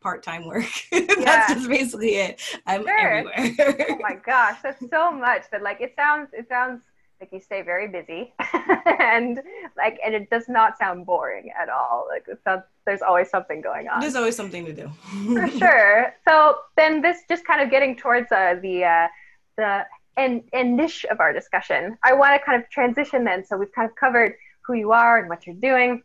part-time 0.00 0.46
work. 0.46 0.64
that's 0.90 1.16
yeah. 1.18 1.54
just 1.54 1.68
basically 1.68 2.16
it. 2.16 2.40
I'm 2.66 2.82
sure. 2.82 2.98
everywhere. 2.98 3.86
oh 3.90 3.98
my 4.00 4.16
gosh, 4.24 4.58
that's 4.62 4.80
so 4.90 5.12
much. 5.12 5.44
But 5.50 5.62
like 5.62 5.80
it 5.80 5.94
sounds 5.96 6.28
it 6.32 6.48
sounds 6.48 6.82
like 7.20 7.30
you 7.32 7.40
stay 7.40 7.60
very 7.60 7.86
busy 7.86 8.32
and 8.98 9.40
like 9.76 10.00
and 10.04 10.14
it 10.14 10.30
does 10.30 10.48
not 10.48 10.78
sound 10.78 11.04
boring 11.04 11.50
at 11.60 11.68
all. 11.68 12.06
Like 12.08 12.24
it 12.28 12.40
sounds 12.44 12.62
there's 12.86 13.02
always 13.02 13.28
something 13.28 13.60
going 13.60 13.88
on. 13.88 14.00
There's 14.00 14.16
always 14.16 14.36
something 14.36 14.64
to 14.64 14.72
do. 14.72 14.90
For 15.34 15.48
sure. 15.58 16.14
So 16.26 16.56
then 16.76 17.02
this 17.02 17.18
just 17.28 17.44
kind 17.44 17.60
of 17.60 17.70
getting 17.70 17.96
towards 17.96 18.32
uh, 18.32 18.56
the 18.62 18.84
uh, 18.84 19.08
the 19.56 19.84
end, 20.16 20.44
end 20.52 20.76
niche 20.76 21.04
of 21.10 21.20
our 21.20 21.32
discussion. 21.32 21.98
I 22.02 22.14
want 22.14 22.40
to 22.40 22.44
kind 22.44 22.60
of 22.62 22.68
transition 22.70 23.24
then. 23.24 23.44
So 23.44 23.56
we've 23.56 23.72
kind 23.72 23.88
of 23.88 23.96
covered 23.96 24.34
who 24.62 24.74
you 24.74 24.92
are 24.92 25.18
and 25.18 25.28
what 25.28 25.46
you're 25.46 25.56
doing. 25.56 26.02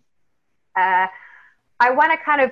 Uh, 0.75 1.07
I 1.80 1.91
want 1.91 2.11
to 2.11 2.17
kind 2.23 2.41
of 2.41 2.51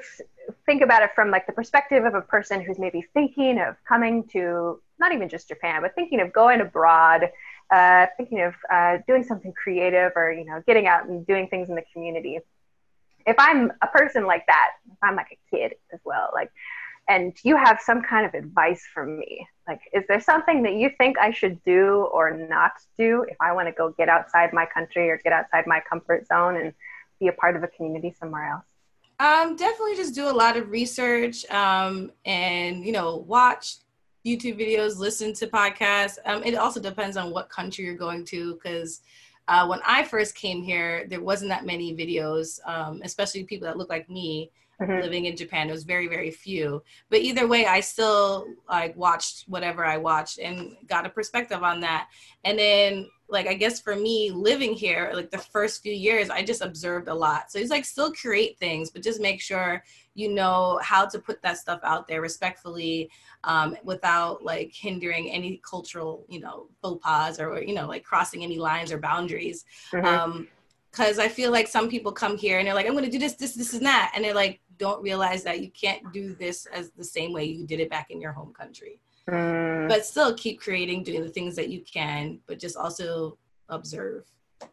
think 0.65 0.81
about 0.81 1.03
it 1.03 1.11
from 1.15 1.31
like 1.31 1.47
the 1.47 1.53
perspective 1.53 2.03
of 2.03 2.13
a 2.13 2.21
person 2.21 2.61
who's 2.61 2.77
maybe 2.77 3.05
thinking 3.13 3.59
of 3.59 3.75
coming 3.87 4.25
to 4.29 4.81
not 4.99 5.13
even 5.13 5.29
just 5.29 5.47
Japan, 5.47 5.81
but 5.81 5.95
thinking 5.95 6.19
of 6.19 6.33
going 6.33 6.61
abroad, 6.61 7.29
uh, 7.71 8.07
thinking 8.17 8.41
of 8.41 8.53
uh, 8.71 8.97
doing 9.07 9.23
something 9.23 9.53
creative 9.53 10.11
or 10.15 10.31
you 10.31 10.45
know 10.45 10.61
getting 10.67 10.87
out 10.87 11.07
and 11.07 11.25
doing 11.25 11.47
things 11.47 11.69
in 11.69 11.75
the 11.75 11.83
community. 11.93 12.39
If 13.25 13.35
I'm 13.39 13.71
a 13.81 13.87
person 13.87 14.25
like 14.25 14.45
that, 14.47 14.71
if 14.91 14.97
I'm 15.01 15.15
like 15.15 15.31
a 15.31 15.55
kid 15.55 15.75
as 15.93 16.01
well, 16.03 16.29
like, 16.33 16.51
and 17.07 17.33
you 17.43 17.55
have 17.55 17.79
some 17.81 18.01
kind 18.01 18.25
of 18.25 18.33
advice 18.33 18.85
for 18.93 19.05
me, 19.05 19.47
like, 19.65 19.79
is 19.93 20.03
there 20.09 20.19
something 20.19 20.63
that 20.63 20.73
you 20.73 20.91
think 20.97 21.17
I 21.17 21.31
should 21.31 21.63
do 21.63 22.09
or 22.11 22.31
not 22.31 22.73
do 22.97 23.25
if 23.29 23.37
I 23.39 23.53
want 23.53 23.69
to 23.69 23.71
go 23.71 23.91
get 23.91 24.09
outside 24.09 24.51
my 24.51 24.65
country 24.65 25.09
or 25.09 25.17
get 25.23 25.31
outside 25.31 25.67
my 25.67 25.81
comfort 25.89 26.27
zone 26.27 26.57
and 26.57 26.73
be 27.21 27.29
a 27.29 27.31
part 27.31 27.55
of 27.55 27.63
a 27.63 27.67
community 27.67 28.13
somewhere 28.19 28.51
else? 28.51 28.65
Um, 29.19 29.55
definitely 29.55 29.95
just 29.95 30.15
do 30.15 30.27
a 30.27 30.31
lot 30.31 30.57
of 30.57 30.69
research 30.69 31.45
um, 31.49 32.11
and, 32.25 32.85
you 32.85 32.91
know, 32.91 33.17
watch 33.27 33.75
YouTube 34.25 34.59
videos, 34.59 34.97
listen 34.97 35.33
to 35.33 35.47
podcasts. 35.47 36.17
Um, 36.25 36.43
it 36.43 36.55
also 36.55 36.79
depends 36.79 37.17
on 37.17 37.31
what 37.31 37.49
country 37.49 37.85
you're 37.85 37.95
going 37.95 38.25
to 38.25 38.53
because 38.55 39.01
uh, 39.47 39.67
when 39.67 39.79
I 39.85 40.03
first 40.03 40.35
came 40.35 40.63
here, 40.63 41.05
there 41.09 41.21
wasn't 41.21 41.49
that 41.49 41.65
many 41.65 41.95
videos, 41.95 42.59
um, 42.67 43.01
especially 43.03 43.43
people 43.43 43.67
that 43.67 43.77
look 43.77 43.89
like 43.89 44.09
me 44.09 44.51
mm-hmm. 44.83 45.01
living 45.01 45.25
in 45.25 45.35
Japan. 45.35 45.69
It 45.69 45.73
was 45.73 45.83
very, 45.83 46.07
very 46.07 46.31
few. 46.31 46.83
But 47.09 47.19
either 47.19 47.47
way, 47.47 47.65
I 47.65 47.79
still 47.79 48.47
like 48.69 48.95
watched 48.95 49.45
whatever 49.47 49.85
I 49.85 49.97
watched 49.97 50.39
and 50.39 50.75
got 50.87 51.05
a 51.05 51.09
perspective 51.09 51.63
on 51.63 51.79
that. 51.81 52.09
And 52.43 52.57
then 52.57 53.07
like 53.29 53.47
I 53.47 53.55
guess 53.55 53.81
for 53.81 53.95
me 53.95 54.31
living 54.31 54.73
here, 54.73 55.11
like 55.13 55.31
the 55.31 55.37
first 55.37 55.81
few 55.81 55.93
years, 55.93 56.29
I 56.29 56.43
just 56.43 56.61
observed 56.61 57.07
a 57.07 57.13
lot. 57.13 57.51
So 57.51 57.57
it's 57.57 57.71
like 57.71 57.85
still 57.85 58.11
create 58.11 58.59
things, 58.59 58.91
but 58.91 59.01
just 59.01 59.19
make 59.19 59.41
sure 59.41 59.83
you 60.13 60.29
know 60.29 60.79
how 60.81 61.07
to 61.07 61.19
put 61.19 61.41
that 61.41 61.57
stuff 61.57 61.79
out 61.83 62.07
there 62.07 62.21
respectfully 62.21 63.09
um, 63.43 63.75
without 63.83 64.43
like 64.43 64.71
hindering 64.73 65.31
any 65.31 65.59
cultural, 65.67 66.25
you 66.29 66.39
know, 66.39 66.67
faux 66.81 67.03
pas 67.03 67.39
or, 67.39 67.61
you 67.61 67.73
know, 67.73 67.87
like 67.87 68.03
crossing 68.03 68.43
any 68.43 68.59
lines 68.59 68.91
or 68.91 68.99
boundaries. 68.99 69.65
Mm-hmm. 69.91 70.05
Um, 70.05 70.47
Cause 70.91 71.17
I 71.17 71.27
feel 71.27 71.51
like 71.51 71.67
some 71.67 71.89
people 71.89 72.11
come 72.11 72.37
here 72.37 72.59
and 72.59 72.67
they're 72.67 72.75
like, 72.75 72.85
I'm 72.85 72.91
going 72.91 73.03
to 73.03 73.09
do 73.09 73.17
this, 73.17 73.33
this, 73.33 73.55
this, 73.55 73.73
and 73.73 73.83
that. 73.83 74.11
And 74.13 74.23
they're 74.23 74.35
like, 74.35 74.61
don't 74.77 75.01
realize 75.01 75.43
that 75.43 75.61
you 75.61 75.69
can't 75.71 76.11
do 76.11 76.33
this 76.35 76.65
as 76.67 76.91
the 76.91 77.03
same 77.03 77.33
way 77.33 77.45
you 77.45 77.65
did 77.65 77.79
it 77.79 77.89
back 77.89 78.11
in 78.11 78.21
your 78.21 78.31
home 78.31 78.53
country. 78.53 78.99
Mm. 79.29 79.87
But 79.87 80.05
still 80.05 80.33
keep 80.35 80.59
creating, 80.59 81.03
doing 81.03 81.21
the 81.21 81.29
things 81.29 81.55
that 81.55 81.69
you 81.69 81.81
can, 81.81 82.39
but 82.47 82.59
just 82.59 82.75
also 82.75 83.37
observe. 83.69 84.25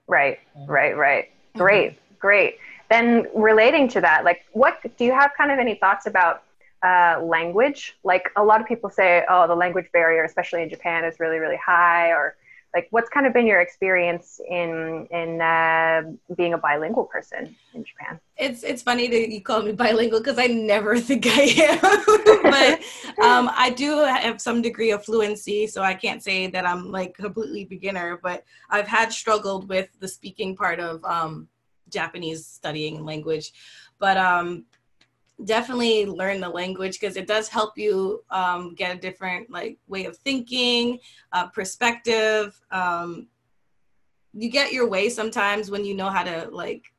Right, 0.07 0.39
right, 0.67 0.97
right. 0.97 1.27
Mm-hmm. 1.27 1.59
Great, 1.59 1.91
mm-hmm. 1.93 2.15
great. 2.19 2.59
Then 2.91 3.27
relating 3.35 3.89
to 3.89 4.01
that, 4.01 4.25
like 4.25 4.45
what 4.53 4.81
do 4.97 5.05
you 5.05 5.13
have 5.13 5.31
kind 5.37 5.53
of 5.53 5.59
any 5.59 5.77
thoughts 5.77 6.07
about 6.07 6.43
uh, 6.85 7.21
language? 7.23 7.97
Like 8.03 8.31
a 8.37 8.43
lot 8.43 8.61
of 8.61 8.67
people 8.67 8.91
say, 8.91 9.25
oh, 9.29 9.47
the 9.47 9.55
language 9.55 9.87
barrier, 9.93 10.25
especially 10.25 10.63
in 10.63 10.69
Japan, 10.69 11.05
is 11.05 11.21
really, 11.21 11.39
really 11.39 11.59
high, 11.65 12.09
or 12.11 12.37
like 12.75 12.87
what's 12.91 13.09
kind 13.09 13.27
of 13.27 13.33
been 13.33 13.47
your 13.47 13.61
experience 13.61 14.41
in 14.49 15.07
in 15.11 15.41
uh, 15.41 16.03
being 16.37 16.55
a 16.55 16.59
bilingual 16.59 17.05
person 17.05 17.57
in 17.75 17.85
Japan? 17.85 18.21
It's 18.37 18.63
it's 18.63 18.83
funny 18.83 19.09
that 19.09 19.29
you 19.31 19.41
call 19.41 19.63
me 19.63 19.73
bilingual 19.73 20.21
because 20.21 20.39
I 20.39 20.47
never 20.47 20.99
think 21.09 21.27
I 21.27 21.43
am, 21.69 22.43
but 22.43 23.25
um, 23.25 23.51
I 23.55 23.71
do 23.71 23.99
have 23.99 24.41
some 24.41 24.63
degree 24.63 24.93
of 24.93 25.05
fluency, 25.05 25.67
so 25.67 25.83
I 25.83 25.95
can't 25.95 26.23
say 26.23 26.47
that 26.49 26.67
I'm 26.67 26.91
like 26.91 27.15
completely 27.15 27.65
beginner. 27.65 28.21
But 28.23 28.45
I've 28.71 28.89
had 28.89 29.13
struggled 29.13 29.69
with 29.69 29.89
the 29.99 30.09
speaking 30.09 30.57
part 30.57 30.79
of 30.79 31.05
um, 31.05 31.49
Japanese 31.89 32.47
studying 32.47 33.05
language, 33.05 33.53
but 33.99 34.17
um, 34.17 34.65
definitely 35.45 36.07
learn 36.07 36.41
the 36.41 36.49
language 36.49 37.01
because 37.01 37.17
it 37.17 37.27
does 37.27 37.49
help 37.49 37.77
you 37.77 38.23
um, 38.31 38.75
get 38.75 38.97
a 38.97 39.01
different 39.01 39.51
like 39.51 39.79
way 39.89 40.05
of 40.05 40.17
thinking 40.19 40.99
uh, 41.33 41.47
perspective 41.49 42.61
um, 42.71 43.27
you 44.33 44.51
get 44.51 44.73
your 44.73 44.89
way 44.89 45.09
sometimes 45.09 45.71
when 45.71 45.85
you 45.85 45.95
know 45.95 46.09
how 46.09 46.23
to 46.23 46.49
like 46.51 46.93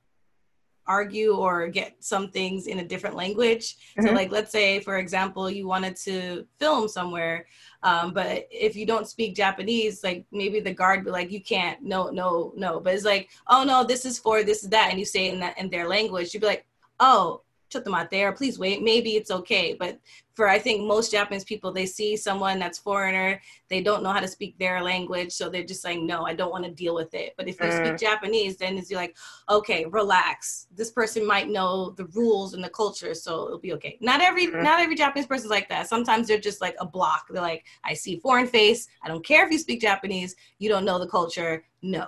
argue 0.88 1.36
or 1.36 1.68
get 1.68 1.96
some 2.00 2.30
things 2.30 2.68
in 2.68 2.80
a 2.80 2.84
different 2.86 3.16
language. 3.16 3.76
Mm-hmm. 3.98 4.08
so 4.08 4.14
like 4.14 4.32
let's 4.32 4.52
say 4.52 4.80
for 4.80 4.98
example 4.98 5.50
you 5.50 5.68
wanted 5.68 5.96
to 5.98 6.46
film 6.60 6.88
somewhere 6.88 7.46
um, 7.84 8.14
but 8.14 8.48
if 8.52 8.76
you 8.76 8.86
don't 8.86 9.08
speak 9.08 9.36
japanese 9.36 10.04
like 10.04 10.26
maybe 10.32 10.60
the 10.60 10.74
guard 10.74 11.06
be 11.06 11.12
like 11.12 11.32
you 11.32 11.42
can't. 11.42 11.82
No 11.82 12.10
no 12.10 12.54
no. 12.56 12.80
But 12.80 12.96
it's 12.96 13.06
like 13.06 13.30
oh 13.48 13.64
no 13.64 13.84
this 13.84 14.06
is 14.06 14.20
for 14.20 14.44
this 14.44 14.64
is 14.64 14.70
that 14.70 14.90
and 14.90 15.00
you 15.00 15.06
say 15.06 15.28
it 15.28 15.34
in 15.34 15.40
that 15.40 15.58
in 15.58 15.70
their 15.70 15.88
language 15.88 16.34
you'd 16.34 16.42
be 16.42 16.48
like 16.48 16.66
oh 17.00 17.42
put 17.72 17.84
them 17.84 17.96
out 17.96 18.12
there 18.12 18.32
please 18.32 18.60
wait 18.60 18.84
maybe 18.84 19.12
it's 19.12 19.32
okay. 19.32 19.76
But 19.78 20.00
for 20.34 20.48
i 20.48 20.58
think 20.58 20.88
most 20.88 21.12
japanese 21.12 21.44
people 21.44 21.72
they 21.74 21.86
see 21.86 22.16
someone 22.16 22.58
that's 22.58 22.80
foreigner 22.80 23.42
they 23.68 23.82
don't 23.82 24.02
know 24.02 24.14
how 24.14 24.22
to 24.22 24.28
speak 24.30 24.58
their 24.58 24.82
language 24.82 25.32
so 25.32 25.50
they're 25.50 25.66
just 25.66 25.82
saying 25.82 26.08
no 26.08 26.26
i 26.26 26.34
don't 26.34 26.52
want 26.52 26.64
to 26.64 26.72
deal 26.72 26.96
with 26.96 27.14
it. 27.14 27.34
But 27.38 27.50
if 27.50 27.60
you 27.60 27.66
mm. 27.68 27.86
speak 27.86 28.00
japanese 28.00 28.58
then 28.58 28.78
it's 28.78 28.92
like 28.92 29.16
okay 29.50 29.86
relax. 29.86 30.68
This 30.74 30.92
person 30.92 31.26
might 31.26 31.50
know 31.50 31.92
the 31.92 32.06
rules 32.06 32.54
and 32.54 32.64
the 32.64 32.70
culture 32.70 33.14
so 33.14 33.46
it'll 33.48 33.60
be 33.60 33.74
okay. 33.74 33.98
Not 34.02 34.22
every 34.22 34.48
mm. 34.48 34.64
not 34.64 34.80
every 34.80 34.96
japanese 34.96 35.28
person's 35.28 35.52
like 35.52 35.70
that. 35.70 35.88
Sometimes 35.88 36.28
they're 36.28 36.40
just 36.40 36.62
like 36.62 36.76
a 36.80 36.86
block. 36.86 37.28
They're 37.30 37.42
like 37.42 37.66
i 37.84 37.94
see 37.94 38.20
foreign 38.20 38.48
face. 38.48 38.88
I 39.04 39.08
don't 39.08 39.26
care 39.26 39.46
if 39.46 39.52
you 39.52 39.60
speak 39.60 39.82
japanese. 39.82 40.36
You 40.60 40.70
don't 40.70 40.86
know 40.86 41.00
the 41.00 41.08
culture. 41.08 41.66
No. 41.82 42.08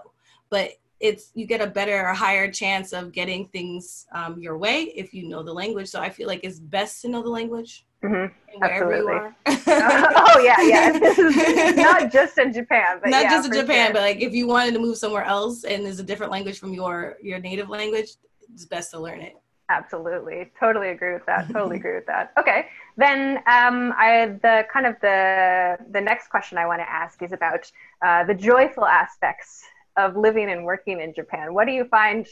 But 0.50 0.74
it's 1.04 1.32
you 1.36 1.46
get 1.46 1.60
a 1.60 1.68
better 1.68 2.08
or 2.08 2.14
higher 2.14 2.50
chance 2.50 2.94
of 2.94 3.12
getting 3.12 3.46
things 3.48 4.08
um, 4.14 4.40
your 4.40 4.58
way 4.58 4.84
if 4.96 5.14
you 5.14 5.28
know 5.28 5.44
the 5.44 5.54
language. 5.54 5.90
So 5.90 6.00
I 6.00 6.10
feel 6.10 6.28
like 6.28 6.40
it's 6.44 6.60
best 6.60 7.02
to 7.02 7.10
know 7.10 7.22
the 7.22 7.30
language. 7.30 7.86
Mm-hmm. 8.02 8.64
Absolutely. 8.64 9.14
oh 9.46 10.40
yeah, 10.42 10.62
yeah. 10.62 11.74
not 11.84 12.10
just 12.10 12.38
in 12.38 12.54
Japan, 12.54 13.00
but 13.02 13.10
not 13.10 13.24
yeah, 13.24 13.30
just 13.32 13.48
in 13.48 13.54
Japan, 13.54 13.88
sure. 13.88 13.94
but 13.96 14.02
like 14.02 14.22
if 14.22 14.34
you 14.34 14.48
wanted 14.48 14.74
to 14.76 14.80
move 14.80 14.98
somewhere 14.98 15.26
else 15.26 15.66
and 15.66 15.86
there's 15.86 16.00
a 16.00 16.04
different 16.04 16.32
language 16.32 16.58
from 16.58 16.74
your 16.74 17.18
your 17.22 17.38
native 17.38 17.70
language, 17.70 18.12
it's 18.54 18.66
best 18.66 18.92
to 18.92 19.00
learn 19.00 19.20
it. 19.20 19.34
Absolutely, 19.70 20.52
totally 20.58 20.90
agree 20.90 21.14
with 21.14 21.26
that. 21.26 21.48
Totally 21.52 21.76
agree 21.82 21.96
with 21.96 22.06
that. 22.06 22.32
Okay, 22.40 22.68
then 22.96 23.40
um, 23.46 23.94
I 23.98 24.38
the 24.42 24.66
kind 24.72 24.86
of 24.86 24.96
the 25.02 25.78
the 25.92 26.00
next 26.00 26.30
question 26.30 26.58
I 26.58 26.66
want 26.66 26.80
to 26.80 26.90
ask 26.90 27.22
is 27.22 27.34
about 27.34 27.70
uh, 28.02 28.24
the 28.24 28.34
joyful 28.34 28.86
aspects 28.86 29.64
of 29.98 30.16
living 30.16 30.50
and 30.50 30.66
working 30.66 31.00
in 31.00 31.14
Japan. 31.14 31.54
What 31.54 31.66
do 31.66 31.74
you 31.74 31.86
find 31.86 32.28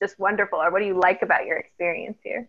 just 0.00 0.18
wonderful, 0.18 0.60
or 0.60 0.70
what 0.70 0.80
do 0.80 0.86
you 0.86 0.98
like 0.98 1.22
about 1.22 1.46
your 1.46 1.56
experience 1.56 2.18
here? 2.22 2.48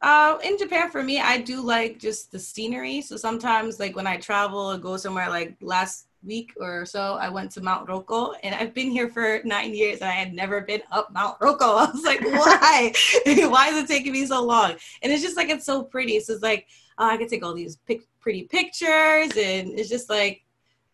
Uh, 0.00 0.38
in 0.44 0.58
Japan, 0.58 0.90
for 0.90 1.02
me, 1.02 1.20
I 1.20 1.38
do 1.38 1.60
like 1.60 1.98
just 1.98 2.32
the 2.32 2.38
scenery. 2.38 3.00
So 3.00 3.16
sometimes, 3.16 3.78
like 3.78 3.94
when 3.94 4.06
I 4.06 4.16
travel 4.16 4.72
or 4.72 4.78
go 4.78 4.96
somewhere, 4.96 5.30
like 5.30 5.56
last 5.60 6.06
week 6.24 6.52
or 6.58 6.84
so, 6.84 7.14
I 7.20 7.28
went 7.28 7.50
to 7.52 7.60
Mount 7.60 7.88
Rokko, 7.88 8.34
and 8.42 8.54
I've 8.54 8.74
been 8.74 8.90
here 8.90 9.08
for 9.08 9.40
nine 9.44 9.74
years, 9.74 10.00
and 10.00 10.10
I 10.10 10.14
had 10.14 10.34
never 10.34 10.60
been 10.60 10.82
up 10.90 11.12
Mount 11.12 11.38
Rokko. 11.38 11.60
I 11.88 11.90
was 11.90 12.04
like, 12.04 12.20
why? 12.20 12.92
why 13.48 13.68
is 13.68 13.84
it 13.84 13.88
taking 13.88 14.12
me 14.12 14.26
so 14.26 14.44
long? 14.44 14.72
And 15.02 15.12
it's 15.12 15.22
just 15.22 15.36
like 15.36 15.48
it's 15.48 15.64
so 15.64 15.82
pretty. 15.82 16.18
So 16.20 16.34
it's 16.34 16.42
like 16.42 16.66
oh, 16.98 17.08
I 17.08 17.16
can 17.16 17.28
take 17.28 17.44
all 17.44 17.54
these 17.54 17.76
pic- 17.86 18.08
pretty 18.20 18.44
pictures, 18.44 19.30
and 19.36 19.78
it's 19.78 19.88
just 19.88 20.10
like 20.10 20.42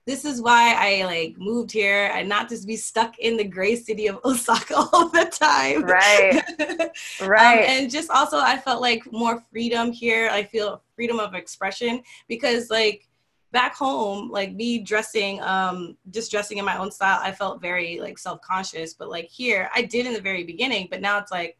this 0.08 0.24
is 0.24 0.40
why 0.40 0.74
I 0.74 1.04
like 1.04 1.36
moved 1.36 1.70
here 1.70 2.10
and 2.14 2.26
not 2.26 2.48
just 2.48 2.66
be 2.66 2.76
stuck 2.76 3.18
in 3.18 3.36
the 3.36 3.44
gray 3.44 3.76
city 3.76 4.06
of 4.06 4.18
Osaka 4.24 4.74
all 4.74 5.10
the 5.10 5.26
time. 5.26 5.84
Right. 5.84 6.42
Um, 7.20 7.28
right. 7.28 7.64
Um, 7.64 7.70
and 7.70 7.90
just 7.90 8.10
also 8.10 8.38
I 8.38 8.56
felt 8.56 8.80
like 8.80 9.02
more 9.12 9.42
freedom 9.50 9.92
here. 9.92 10.28
I 10.30 10.42
feel 10.42 10.82
freedom 10.94 11.18
of 11.20 11.34
expression 11.34 12.02
because 12.28 12.70
like 12.70 13.08
back 13.52 13.74
home, 13.74 14.30
like 14.30 14.54
me 14.54 14.78
dressing, 14.78 15.40
um, 15.42 15.96
just 16.10 16.30
dressing 16.30 16.58
in 16.58 16.64
my 16.64 16.78
own 16.78 16.90
style, 16.90 17.20
I 17.22 17.32
felt 17.32 17.60
very 17.60 18.00
like 18.00 18.18
self-conscious. 18.18 18.94
But 18.94 19.10
like 19.10 19.28
here, 19.28 19.68
I 19.74 19.82
did 19.82 20.06
in 20.06 20.14
the 20.14 20.20
very 20.20 20.44
beginning, 20.44 20.88
but 20.90 21.00
now 21.00 21.18
it's 21.18 21.32
like 21.32 21.58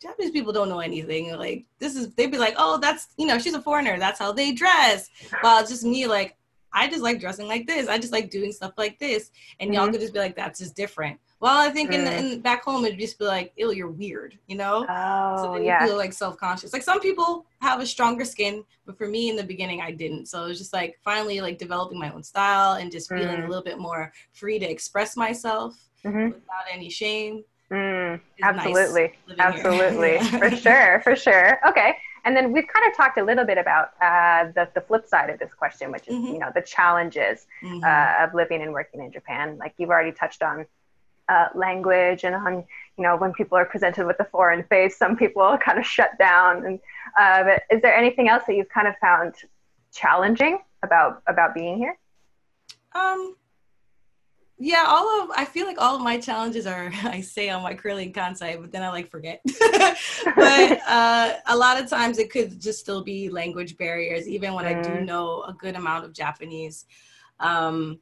Japanese 0.00 0.32
people 0.32 0.52
don't 0.52 0.68
know 0.68 0.80
anything. 0.80 1.36
Like 1.36 1.66
this 1.78 1.96
is 1.96 2.14
they'd 2.14 2.30
be 2.30 2.38
like, 2.38 2.54
oh, 2.58 2.78
that's 2.78 3.08
you 3.16 3.26
know, 3.26 3.38
she's 3.38 3.54
a 3.54 3.62
foreigner. 3.62 3.98
That's 3.98 4.18
how 4.18 4.32
they 4.32 4.52
dress. 4.52 5.08
While 5.40 5.60
it's 5.60 5.70
just 5.70 5.84
me 5.84 6.06
like, 6.06 6.36
I 6.74 6.88
just 6.88 7.02
like 7.02 7.20
dressing 7.20 7.46
like 7.46 7.66
this. 7.66 7.88
I 7.88 7.98
just 7.98 8.12
like 8.12 8.30
doing 8.30 8.52
stuff 8.52 8.72
like 8.76 8.98
this. 8.98 9.30
And 9.60 9.70
mm-hmm. 9.70 9.80
y'all 9.80 9.90
could 9.90 10.00
just 10.00 10.12
be 10.12 10.18
like, 10.18 10.36
that's 10.36 10.58
just 10.58 10.74
different. 10.74 11.18
Well, 11.40 11.56
I 11.56 11.70
think 11.70 11.90
mm. 11.90 11.94
in, 11.94 12.06
in 12.06 12.40
back 12.40 12.64
home 12.64 12.84
it'd 12.84 12.98
just 12.98 13.18
be 13.18 13.26
like, 13.26 13.52
ew, 13.56 13.72
you're 13.72 13.90
weird, 13.90 14.38
you 14.46 14.56
know? 14.56 14.86
Oh, 14.88 15.36
so 15.42 15.52
then 15.54 15.64
yeah. 15.64 15.82
you 15.82 15.88
feel 15.88 15.96
like 15.96 16.12
self-conscious. 16.12 16.72
Like 16.72 16.82
some 16.82 17.00
people 17.00 17.46
have 17.60 17.80
a 17.80 17.86
stronger 17.86 18.24
skin, 18.24 18.64
but 18.86 18.96
for 18.96 19.06
me 19.06 19.28
in 19.28 19.36
the 19.36 19.44
beginning 19.44 19.80
I 19.80 19.90
didn't. 19.90 20.26
So 20.26 20.44
it 20.44 20.48
was 20.48 20.58
just 20.58 20.72
like 20.72 20.98
finally 21.04 21.40
like 21.40 21.58
developing 21.58 21.98
my 21.98 22.10
own 22.12 22.22
style 22.22 22.74
and 22.74 22.90
just 22.90 23.08
feeling 23.08 23.28
mm. 23.28 23.44
a 23.44 23.48
little 23.48 23.62
bit 23.62 23.78
more 23.78 24.12
free 24.32 24.58
to 24.58 24.68
express 24.68 25.16
myself 25.16 25.76
mm-hmm. 26.04 26.26
without 26.26 26.64
any 26.72 26.88
shame. 26.90 27.44
Mm, 27.70 28.20
absolutely. 28.42 29.12
Nice 29.28 29.38
absolutely. 29.38 30.18
for 30.38 30.50
sure. 30.56 31.00
For 31.02 31.16
sure. 31.16 31.58
Okay. 31.68 31.96
And 32.24 32.36
then 32.36 32.52
we've 32.52 32.66
kind 32.66 32.86
of 32.90 32.96
talked 32.96 33.18
a 33.18 33.24
little 33.24 33.44
bit 33.44 33.58
about 33.58 33.90
uh, 34.00 34.50
the, 34.54 34.68
the 34.74 34.80
flip 34.80 35.06
side 35.06 35.30
of 35.30 35.38
this 35.38 35.52
question, 35.52 35.92
which 35.92 36.08
is, 36.08 36.14
mm-hmm. 36.14 36.34
you 36.34 36.38
know, 36.38 36.50
the 36.54 36.62
challenges 36.62 37.46
mm-hmm. 37.62 37.84
uh, 37.84 38.24
of 38.24 38.34
living 38.34 38.62
and 38.62 38.72
working 38.72 39.02
in 39.02 39.12
Japan. 39.12 39.58
Like 39.58 39.74
you've 39.76 39.90
already 39.90 40.12
touched 40.12 40.42
on 40.42 40.66
uh, 41.28 41.48
language 41.54 42.24
and 42.24 42.34
on, 42.34 42.64
you 42.96 43.02
know, 43.02 43.16
when 43.16 43.32
people 43.32 43.58
are 43.58 43.64
presented 43.64 44.06
with 44.06 44.16
a 44.20 44.24
foreign 44.24 44.62
face, 44.64 44.96
some 44.96 45.16
people 45.16 45.56
kind 45.64 45.78
of 45.78 45.84
shut 45.84 46.18
down. 46.18 46.64
And 46.64 46.80
uh, 47.18 47.44
but 47.44 47.62
is 47.70 47.82
there 47.82 47.94
anything 47.94 48.28
else 48.28 48.44
that 48.46 48.56
you've 48.56 48.68
kind 48.68 48.88
of 48.88 48.94
found 49.00 49.34
challenging 49.92 50.58
about 50.82 51.22
about 51.26 51.54
being 51.54 51.76
here? 51.76 51.98
Um, 52.94 53.36
yeah, 54.64 54.86
all 54.88 55.20
of 55.20 55.30
I 55.36 55.44
feel 55.44 55.66
like 55.66 55.76
all 55.78 55.94
of 55.94 56.00
my 56.00 56.18
challenges 56.18 56.66
are 56.66 56.90
I 57.04 57.20
say 57.20 57.50
on 57.50 57.62
my 57.62 57.74
Kurly 57.74 58.04
in 58.04 58.12
Kansai, 58.12 58.58
but 58.58 58.72
then 58.72 58.82
I 58.82 58.88
like 58.88 59.10
forget. 59.10 59.42
but 60.24 60.80
uh, 60.88 61.34
a 61.46 61.56
lot 61.56 61.80
of 61.80 61.88
times 61.88 62.18
it 62.18 62.30
could 62.30 62.60
just 62.60 62.80
still 62.80 63.04
be 63.04 63.28
language 63.28 63.76
barriers, 63.76 64.26
even 64.26 64.54
when 64.54 64.64
mm. 64.64 64.78
I 64.78 64.82
do 64.82 64.88
mm. 64.88 65.04
know 65.04 65.42
a 65.42 65.52
good 65.52 65.76
amount 65.76 66.06
of 66.06 66.14
Japanese, 66.14 66.86
um, 67.40 68.00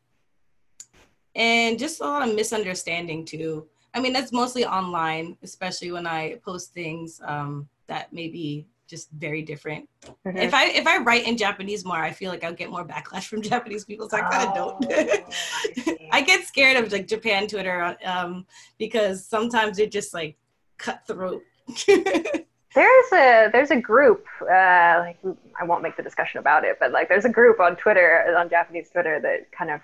and 1.35 1.81
just 1.81 2.01
a 2.01 2.05
lot 2.05 2.29
of 2.29 2.35
misunderstanding 2.37 3.25
too. 3.25 3.67
I 3.93 4.01
mean, 4.01 4.13
that's 4.13 4.33
mostly 4.33 4.65
online, 4.65 5.37
especially 5.43 5.91
when 5.91 6.07
I 6.07 6.37
post 6.45 6.73
things 6.73 7.21
um, 7.25 7.69
that 7.89 8.13
may 8.13 8.29
be 8.29 8.67
just 8.93 9.11
very 9.27 9.43
different. 9.53 9.89
Mhm. 10.27 10.39
If 10.49 10.53
I 10.61 10.65
if 10.81 10.87
I 10.87 10.97
write 11.07 11.25
in 11.27 11.35
Japanese 11.47 11.83
more, 11.91 12.03
I 12.11 12.13
feel 12.21 12.31
like 12.35 12.45
I'll 12.45 12.59
get 12.63 12.71
more 12.77 12.85
backlash 12.95 13.27
from 13.33 13.41
Japanese 13.53 13.85
people. 13.91 14.07
So 14.11 14.19
I 14.19 14.23
kind 14.33 14.43
of 14.49 14.51
Oh, 14.57 14.79
don't. 14.81 15.35
I 16.17 16.21
get 16.31 16.41
scared 16.53 16.77
of 16.81 16.93
like 16.93 17.07
Japan 17.15 17.43
Twitter 17.53 17.97
um, 18.05 18.47
because 18.79 19.17
sometimes 19.37 19.73
they're 19.79 19.87
just 20.01 20.13
like 20.21 20.37
cutthroat. 20.85 21.43
There's 22.75 23.13
a 23.13 23.51
there's 23.53 23.71
a 23.71 23.81
group 23.81 24.25
uh, 24.43 24.95
like 25.07 25.19
I 25.61 25.65
won't 25.65 25.83
make 25.83 25.97
the 25.99 26.03
discussion 26.03 26.39
about 26.39 26.65
it, 26.65 26.79
but 26.81 26.91
like 26.91 27.07
there's 27.11 27.27
a 27.27 27.35
group 27.41 27.61
on 27.61 27.77
Twitter 27.77 28.35
on 28.39 28.49
Japanese 28.49 28.89
Twitter 28.91 29.21
that 29.21 29.53
kind 29.53 29.71
of 29.71 29.81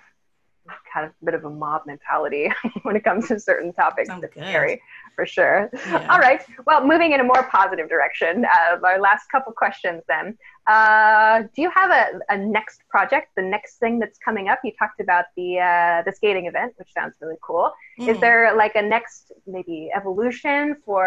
kind 0.92 1.04
of 1.06 1.12
a 1.20 1.24
bit 1.24 1.34
of 1.34 1.44
a 1.44 1.50
mob 1.50 1.82
mentality 1.86 2.50
when 2.84 2.96
it 2.96 3.04
comes 3.04 3.28
to 3.28 3.38
certain 3.38 3.74
topics. 3.74 4.08
Sounds 4.08 4.24
It's 4.24 4.32
good. 4.34 4.44
scary 4.44 4.80
for 5.18 5.26
sure. 5.26 5.68
Yeah. 5.74 6.06
All 6.12 6.20
right. 6.20 6.40
Well, 6.64 6.86
moving 6.86 7.10
in 7.10 7.18
a 7.18 7.24
more 7.24 7.42
positive 7.50 7.88
direction, 7.88 8.44
uh, 8.44 8.78
our 8.84 9.00
last 9.00 9.24
couple 9.32 9.52
questions 9.52 10.00
then. 10.06 10.38
Uh, 10.68 11.42
do 11.54 11.58
you 11.64 11.70
have 11.74 11.90
a, 11.90 12.04
a 12.34 12.38
next 12.38 12.82
project, 12.88 13.26
the 13.34 13.42
next 13.42 13.78
thing 13.82 13.98
that's 13.98 14.18
coming 14.28 14.48
up? 14.48 14.60
You 14.62 14.72
talked 14.78 15.00
about 15.00 15.24
the 15.36 15.58
uh, 15.58 16.02
the 16.06 16.12
skating 16.18 16.46
event, 16.46 16.74
which 16.78 16.90
sounds 16.98 17.14
really 17.20 17.40
cool. 17.48 17.66
Is 17.98 18.16
Mhm. 18.16 18.20
there 18.20 18.42
like 18.62 18.74
a 18.76 18.82
next 18.96 19.32
maybe 19.54 19.90
evolution 20.00 20.76
for 20.86 21.02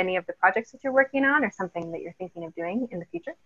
any 0.00 0.14
of 0.16 0.24
the 0.28 0.32
projects 0.42 0.68
that 0.72 0.80
you're 0.82 0.96
working 1.02 1.24
on, 1.32 1.38
or 1.44 1.50
something 1.60 1.84
that 1.92 2.00
you're 2.00 2.16
thinking 2.22 2.42
of 2.46 2.54
doing 2.54 2.88
in 2.92 2.98
the 3.02 3.08
future? 3.12 3.36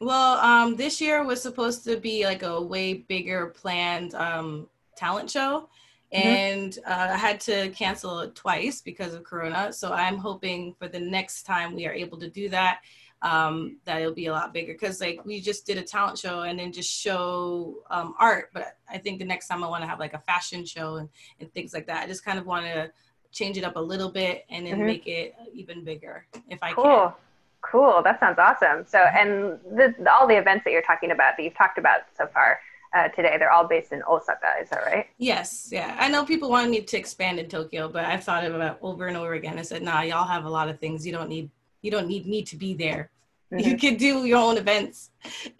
Well, 0.00 0.32
um, 0.50 0.76
this 0.76 1.00
year 1.04 1.24
was 1.24 1.42
supposed 1.48 1.80
to 1.88 1.96
be 1.96 2.16
like 2.30 2.42
a 2.44 2.56
way 2.72 2.88
bigger 3.14 3.40
planned 3.60 4.14
um, 4.14 4.68
talent 5.02 5.28
show, 5.36 5.68
Mm-hmm. 6.14 6.26
and 6.28 6.78
uh, 6.86 7.08
I 7.12 7.16
had 7.16 7.40
to 7.40 7.70
cancel 7.70 8.20
it 8.20 8.34
twice 8.34 8.80
because 8.80 9.14
of 9.14 9.24
Corona. 9.24 9.72
So 9.72 9.92
I'm 9.92 10.16
hoping 10.16 10.74
for 10.78 10.86
the 10.88 11.00
next 11.00 11.42
time 11.42 11.74
we 11.74 11.86
are 11.86 11.92
able 11.92 12.18
to 12.18 12.28
do 12.30 12.48
that, 12.50 12.80
um, 13.22 13.78
that 13.84 14.00
it'll 14.00 14.14
be 14.14 14.26
a 14.26 14.32
lot 14.32 14.52
bigger. 14.52 14.74
Because 14.74 15.00
like 15.00 15.24
we 15.24 15.40
just 15.40 15.66
did 15.66 15.76
a 15.78 15.82
talent 15.82 16.18
show 16.18 16.42
and 16.42 16.58
then 16.58 16.70
just 16.72 16.90
show 16.90 17.76
um, 17.90 18.14
art, 18.20 18.50
but 18.54 18.76
I 18.88 18.98
think 18.98 19.18
the 19.18 19.24
next 19.24 19.48
time 19.48 19.64
I 19.64 19.68
want 19.68 19.82
to 19.82 19.88
have 19.88 19.98
like 19.98 20.14
a 20.14 20.20
fashion 20.20 20.64
show 20.64 20.96
and, 20.96 21.08
and 21.40 21.52
things 21.52 21.74
like 21.74 21.86
that. 21.88 22.04
I 22.04 22.06
just 22.06 22.24
kind 22.24 22.38
of 22.38 22.46
want 22.46 22.64
to 22.66 22.92
change 23.32 23.56
it 23.58 23.64
up 23.64 23.74
a 23.74 23.80
little 23.80 24.10
bit 24.10 24.44
and 24.50 24.66
then 24.66 24.78
Mhm. 24.78 24.86
make 24.86 25.06
it 25.08 25.34
even 25.52 25.82
bigger 25.84 26.26
if 26.48 26.62
I 26.62 26.72
can. 26.72 26.76
Cool. 26.76 27.14
Cool. 27.62 28.02
That 28.04 28.20
sounds 28.20 28.38
awesome. 28.38 28.84
So, 28.86 28.98
and 28.98 29.58
the, 29.74 29.94
all 30.12 30.28
the 30.28 30.36
events 30.36 30.64
that 30.64 30.70
you're 30.70 30.82
talking 30.82 31.10
about, 31.10 31.36
that 31.36 31.42
you've 31.42 31.56
talked 31.56 31.78
about 31.78 32.00
so 32.16 32.26
far 32.28 32.60
uh, 32.94 33.08
today, 33.08 33.36
they're 33.38 33.50
all 33.50 33.66
based 33.66 33.92
in 33.92 34.02
Osaka. 34.04 34.52
Is 34.62 34.70
that 34.70 34.84
right? 34.86 35.06
Yes, 35.18 35.68
yeah. 35.72 35.96
I 35.98 36.08
know 36.08 36.24
people 36.24 36.48
wanted 36.48 36.70
me 36.70 36.80
to 36.80 36.96
expand 36.96 37.38
in 37.38 37.48
Tokyo, 37.48 37.88
but 37.88 38.04
I've 38.04 38.22
thought 38.22 38.44
about 38.44 38.78
over 38.82 39.08
and 39.08 39.16
over 39.16 39.34
again. 39.34 39.58
I 39.58 39.62
said, 39.62 39.82
nah, 39.82 40.02
y'all 40.02 40.26
have 40.26 40.44
a 40.44 40.50
lot 40.50 40.68
of 40.68 40.78
things. 40.78 41.06
You 41.06 41.12
don't 41.12 41.28
need 41.28 41.50
you 41.82 41.90
don't 41.90 42.08
need 42.08 42.26
me 42.26 42.42
to 42.44 42.56
be 42.56 42.72
there. 42.72 43.10
You 43.50 43.74
Mhm. 43.76 43.80
can 43.80 43.96
do 43.96 44.24
your 44.24 44.38
own 44.38 44.56
events 44.56 45.10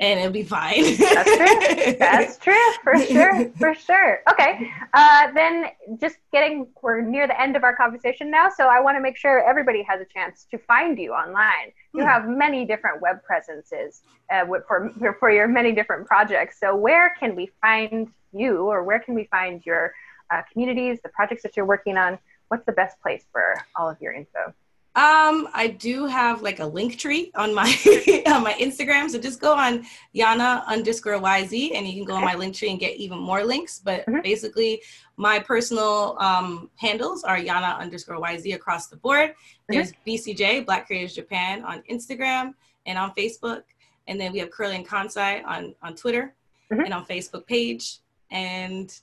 and 0.01 0.19
it'll 0.19 0.33
be 0.33 0.43
fine. 0.43 0.83
That's 0.97 1.37
true. 1.37 1.97
That's 1.99 2.39
true, 2.39 2.73
for 2.83 2.99
sure, 3.13 3.53
for 3.59 3.75
sure. 3.75 4.21
Okay, 4.31 4.69
uh, 4.95 5.31
then 5.33 5.67
just 6.01 6.17
getting, 6.33 6.67
we're 6.83 7.03
near 7.03 7.27
the 7.27 7.41
end 7.41 7.57
of 7.57 7.63
our 7.63 7.77
conversation 7.77 8.31
now, 8.31 8.49
so 8.49 8.67
I 8.69 8.81
want 8.81 8.97
to 8.97 9.01
make 9.01 9.17
sure 9.17 9.45
everybody 9.49 9.83
has 9.83 10.01
a 10.01 10.07
chance 10.07 10.47
to 10.51 10.59
find 10.59 10.99
you 10.99 11.13
online. 11.13 11.73
You 11.93 12.03
Hmm. 12.03 12.09
have 12.09 12.29
many 12.29 12.65
different 12.65 13.01
web 13.01 13.23
presences 13.23 14.03
uh, 14.33 14.45
for, 14.67 14.91
for 15.21 15.31
your 15.31 15.47
many 15.47 15.73
different 15.73 16.07
projects. 16.09 16.59
So 16.59 16.75
where 16.75 17.15
can 17.21 17.37
we 17.37 17.51
find 17.61 18.09
you, 18.33 18.65
or 18.67 18.83
where 18.83 18.99
can 18.99 19.15
we 19.15 19.25
find 19.25 19.65
your 19.65 19.93
uh, 20.33 20.43
communities, 20.51 20.99
the 21.03 21.11
projects 21.11 21.43
that 21.45 21.57
you're 21.57 21.67
working 21.67 21.97
on? 21.97 22.19
What's 22.49 22.65
the 22.67 22.73
best 22.73 23.01
place 23.01 23.25
for 23.31 23.55
all 23.77 23.89
of 23.89 24.01
your 24.01 24.13
info? 24.13 24.53
Um, 24.97 25.49
I 25.53 25.75
do 25.77 26.07
have 26.07 26.43
like 26.43 26.61
a 26.61 26.67
link 26.67 26.99
tree 26.99 27.33
on 27.35 27.53
my 27.53 27.65
on 28.29 28.45
my 28.45 28.53
Instagram. 28.61 29.11
So 29.11 29.19
just 29.19 29.41
go 29.41 29.53
on 29.53 29.85
Yana 30.15 30.65
underscore 30.67 31.15
YZ 31.21 31.75
and 31.75 31.85
you 31.87 31.95
can 31.95 32.05
go 32.05 32.15
on 32.15 32.23
my 32.25 32.37
link 32.37 32.55
tree 32.55 32.71
and 32.71 32.79
get 32.79 32.97
even 32.97 33.19
more 33.19 33.43
links. 33.45 33.81
But 33.85 34.07
Mhm. 34.07 34.23
basically 34.23 34.81
my 35.17 35.41
personal 35.41 36.17
um, 36.21 36.71
handles 36.77 37.25
are 37.25 37.37
Yana 37.37 37.77
underscore 37.79 38.19
YZ 38.21 38.55
across 38.55 38.87
the 38.87 38.97
board. 38.97 39.35
There's 39.69 39.93
BCJ, 40.07 40.65
Black 40.65 40.89
Creatives 40.89 41.15
Japan 41.15 41.65
on 41.65 41.83
Instagram 41.91 42.55
and 42.87 42.97
on 42.97 43.13
Facebook. 43.17 43.63
And 44.07 44.21
then 44.21 44.33
we 44.33 44.39
have 44.39 44.51
Kurly 44.51 44.77
in 44.77 44.85
Kansai 44.85 45.45
on, 45.45 45.75
on 45.83 45.97
Twitter 45.97 46.35
Mhm. 46.71 46.85
and 46.85 46.95
on 46.95 47.05
Facebook 47.07 47.47
page. 47.49 47.99
And 48.31 48.97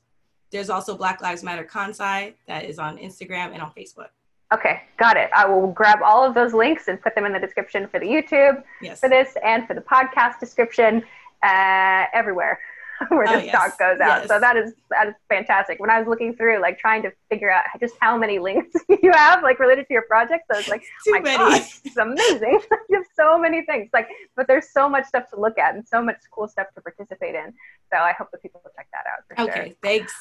there's 0.51 0.69
also 0.69 0.95
Black 0.95 1.21
Lives 1.21 1.43
Matter 1.43 1.65
Kansai 1.65 2.35
that 2.47 2.63
is 2.65 2.79
on 2.79 2.97
Instagram 2.97 3.51
and 3.53 3.61
on 3.61 3.71
Facebook. 3.73 4.09
Okay, 4.51 4.81
got 4.97 5.15
it. 5.15 5.29
I 5.35 5.45
will 5.45 5.67
grab 5.67 5.99
all 6.03 6.25
of 6.25 6.33
those 6.33 6.53
links 6.53 6.89
and 6.89 7.01
put 7.01 7.15
them 7.15 7.25
in 7.25 7.31
the 7.31 7.39
description 7.39 7.87
for 7.87 7.99
the 7.99 8.05
YouTube. 8.05 8.63
Yes. 8.81 8.99
for 8.99 9.07
this 9.07 9.37
and 9.43 9.65
for 9.65 9.73
the 9.73 9.81
podcast 9.81 10.39
description 10.39 11.03
uh, 11.43 12.05
everywhere 12.13 12.59
Oh, 13.11 13.15
where 13.15 13.27
Oh, 13.27 13.35
this 13.37 13.45
yes. 13.45 13.55
talk 13.55 13.79
goes 13.79 13.99
out. 13.99 14.27
So 14.27 14.39
that 14.39 14.57
is 14.57 14.73
that 14.89 15.07
is 15.07 15.15
fantastic. 15.27 15.79
When 15.79 15.89
I 15.89 15.97
was 15.97 16.07
looking 16.07 16.35
through, 16.35 16.61
like 16.61 16.77
trying 16.77 17.01
to 17.03 17.11
figure 17.29 17.51
out 17.51 17.63
just 17.79 17.95
how 17.99 18.17
many 18.17 18.37
links 18.39 18.75
you 19.01 19.11
have, 19.11 19.41
like 19.41 19.59
related 19.59 19.87
to 19.87 19.93
your 19.93 20.03
project, 20.03 20.45
so 20.51 20.59
it's 20.59 20.67
like, 20.67 20.81
Too 21.05 21.11
my 21.11 21.19
many. 21.19 21.37
gosh, 21.37 21.79
it's 21.83 21.97
amazing. 21.97 22.61
you 22.89 22.97
have 22.97 23.05
so 23.15 23.39
many 23.39 23.65
things. 23.65 23.89
Like, 23.93 24.07
but 24.35 24.47
there's 24.47 24.69
so 24.71 24.87
much 24.87 25.05
stuff 25.05 25.29
to 25.31 25.39
look 25.39 25.57
at 25.57 25.75
and 25.75 25.87
so 25.87 26.01
much 26.01 26.17
cool 26.31 26.47
stuff 26.47 26.67
to 26.75 26.81
participate 26.81 27.35
in. 27.35 27.53
So 27.91 27.97
I 27.97 28.13
hope 28.13 28.29
that 28.31 28.41
people 28.41 28.61
will 28.63 28.71
check 28.75 28.87
that 28.93 29.05
out 29.11 29.25
for 29.27 29.35
sure. 29.35 29.61
Okay, 29.61 29.75
thanks. 29.81 30.13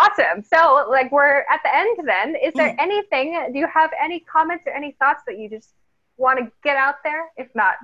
Awesome. 0.00 0.42
So, 0.42 0.86
like, 0.90 1.12
we're 1.12 1.44
at 1.50 1.60
the 1.62 1.74
end 1.74 1.98
then. 2.04 2.36
Is 2.36 2.52
there 2.54 2.70
mm. 2.70 2.76
anything, 2.78 3.50
do 3.52 3.58
you 3.58 3.66
have 3.72 3.90
any 4.02 4.20
comments 4.20 4.64
or 4.66 4.72
any 4.72 4.92
thoughts 4.98 5.22
that 5.26 5.38
you 5.38 5.50
just 5.50 5.74
want 6.16 6.38
to 6.38 6.50
get 6.62 6.76
out 6.76 6.96
there? 7.04 7.30
If 7.36 7.48
not, 7.54 7.74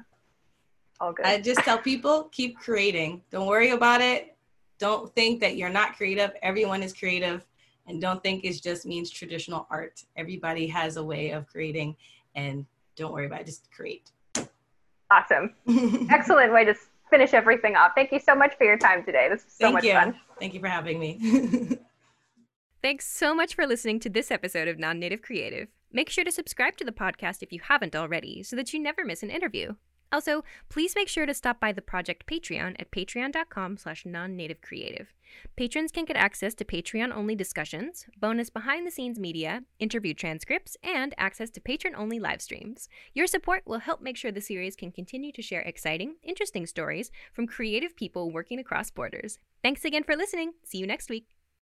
all 1.01 1.13
good. 1.13 1.27
I 1.27 1.41
just 1.41 1.61
tell 1.61 1.79
people 1.79 2.25
keep 2.33 2.59
creating. 2.59 3.23
Don't 3.31 3.47
worry 3.47 3.71
about 3.71 4.01
it. 4.01 4.37
Don't 4.79 5.13
think 5.15 5.41
that 5.41 5.57
you're 5.57 5.71
not 5.71 5.97
creative. 5.97 6.33
Everyone 6.43 6.83
is 6.83 6.93
creative. 6.93 7.45
And 7.87 8.01
don't 8.01 8.23
think 8.23 8.45
it 8.45 8.61
just 8.63 8.85
means 8.87 9.11
traditional 9.11 9.67
art. 9.71 10.05
Everybody 10.17 10.67
has 10.69 10.97
a 10.97 11.03
way 11.03 11.31
of 11.31 11.47
creating. 11.47 11.97
And 12.35 12.67
don't 12.97 13.13
worry 13.13 13.27
about 13.27 13.41
it. 13.41 13.47
Just 13.47 13.71
create. 13.73 14.11
awesome. 15.11 15.55
Excellent 16.11 16.53
way 16.53 16.65
to 16.65 16.75
finish 17.11 17.33
everything 17.33 17.77
off. 17.77 17.93
Thank 17.95 18.13
you 18.13 18.21
so 18.21 18.35
much 18.35 18.57
for 18.57 18.65
your 18.65 18.77
time 18.77 19.05
today. 19.05 19.29
This 19.31 19.45
was 19.45 19.55
so 19.55 19.65
Thank 19.65 19.75
much 19.75 19.85
you. 19.85 19.93
fun. 19.93 20.15
Thank 20.39 20.55
you 20.55 20.61
for 20.61 20.69
having 20.69 20.99
me. 20.99 21.79
Thanks 22.83 23.07
so 23.09 23.35
much 23.35 23.55
for 23.55 23.67
listening 23.67 23.99
to 24.01 24.11
this 24.11 24.31
episode 24.31 24.69
of 24.69 24.79
Non 24.79 25.01
Native 25.01 25.23
Creative. 25.23 25.69
Make 25.91 26.11
sure 26.11 26.25
to 26.25 26.31
subscribe 26.31 26.77
to 26.77 26.85
the 26.85 26.93
podcast 26.93 27.43
if 27.43 27.53
you 27.53 27.61
haven't 27.61 27.97
already 27.97 28.43
so 28.43 28.55
that 28.57 28.73
you 28.73 28.79
never 28.79 29.05
miss 29.05 29.23
an 29.23 29.31
interview. 29.31 29.75
Also, 30.11 30.43
please 30.69 30.95
make 30.97 31.09
sure 31.09 31.27
to 31.27 31.35
stop 31.35 31.61
by 31.61 31.73
the 31.73 31.83
project 31.83 32.27
Patreon 32.27 32.77
at 32.79 32.91
patreon.com 32.91 33.77
slash 33.77 34.07
non-native 34.07 34.61
creative. 34.63 35.13
Patrons 35.57 35.93
can 35.93 36.07
get 36.07 36.17
access 36.17 36.55
to 36.55 36.65
Patreon-only 36.65 37.35
discussions, 37.35 38.07
bonus 38.19 38.49
behind-the-scenes 38.49 39.19
media, 39.19 39.63
interview 39.79 40.15
transcripts, 40.15 40.77
and 40.83 41.15
access 41.19 41.51
to 41.51 41.61
patron-only 41.61 42.19
live 42.19 42.41
streams. 42.41 42.89
Your 43.13 43.27
support 43.27 43.63
will 43.67 43.81
help 43.81 44.01
make 44.01 44.17
sure 44.17 44.33
the 44.33 44.41
series 44.41 44.77
can 44.77 44.91
continue 44.91 45.33
to 45.33 45.43
share 45.43 45.61
exciting, 45.61 46.17
interesting 46.23 46.67
stories 46.67 47.11
from 47.33 47.47
creative 47.47 47.95
people 47.95 48.31
working 48.31 48.59
across 48.59 48.91
borders. 48.91 49.39
Thanks 49.63 49.85
again 49.85 50.05
for 50.05 50.17
listening. 50.17 50.53
See 50.65 50.79
you 50.79 50.87
next 50.87 51.11
week. 51.11 51.38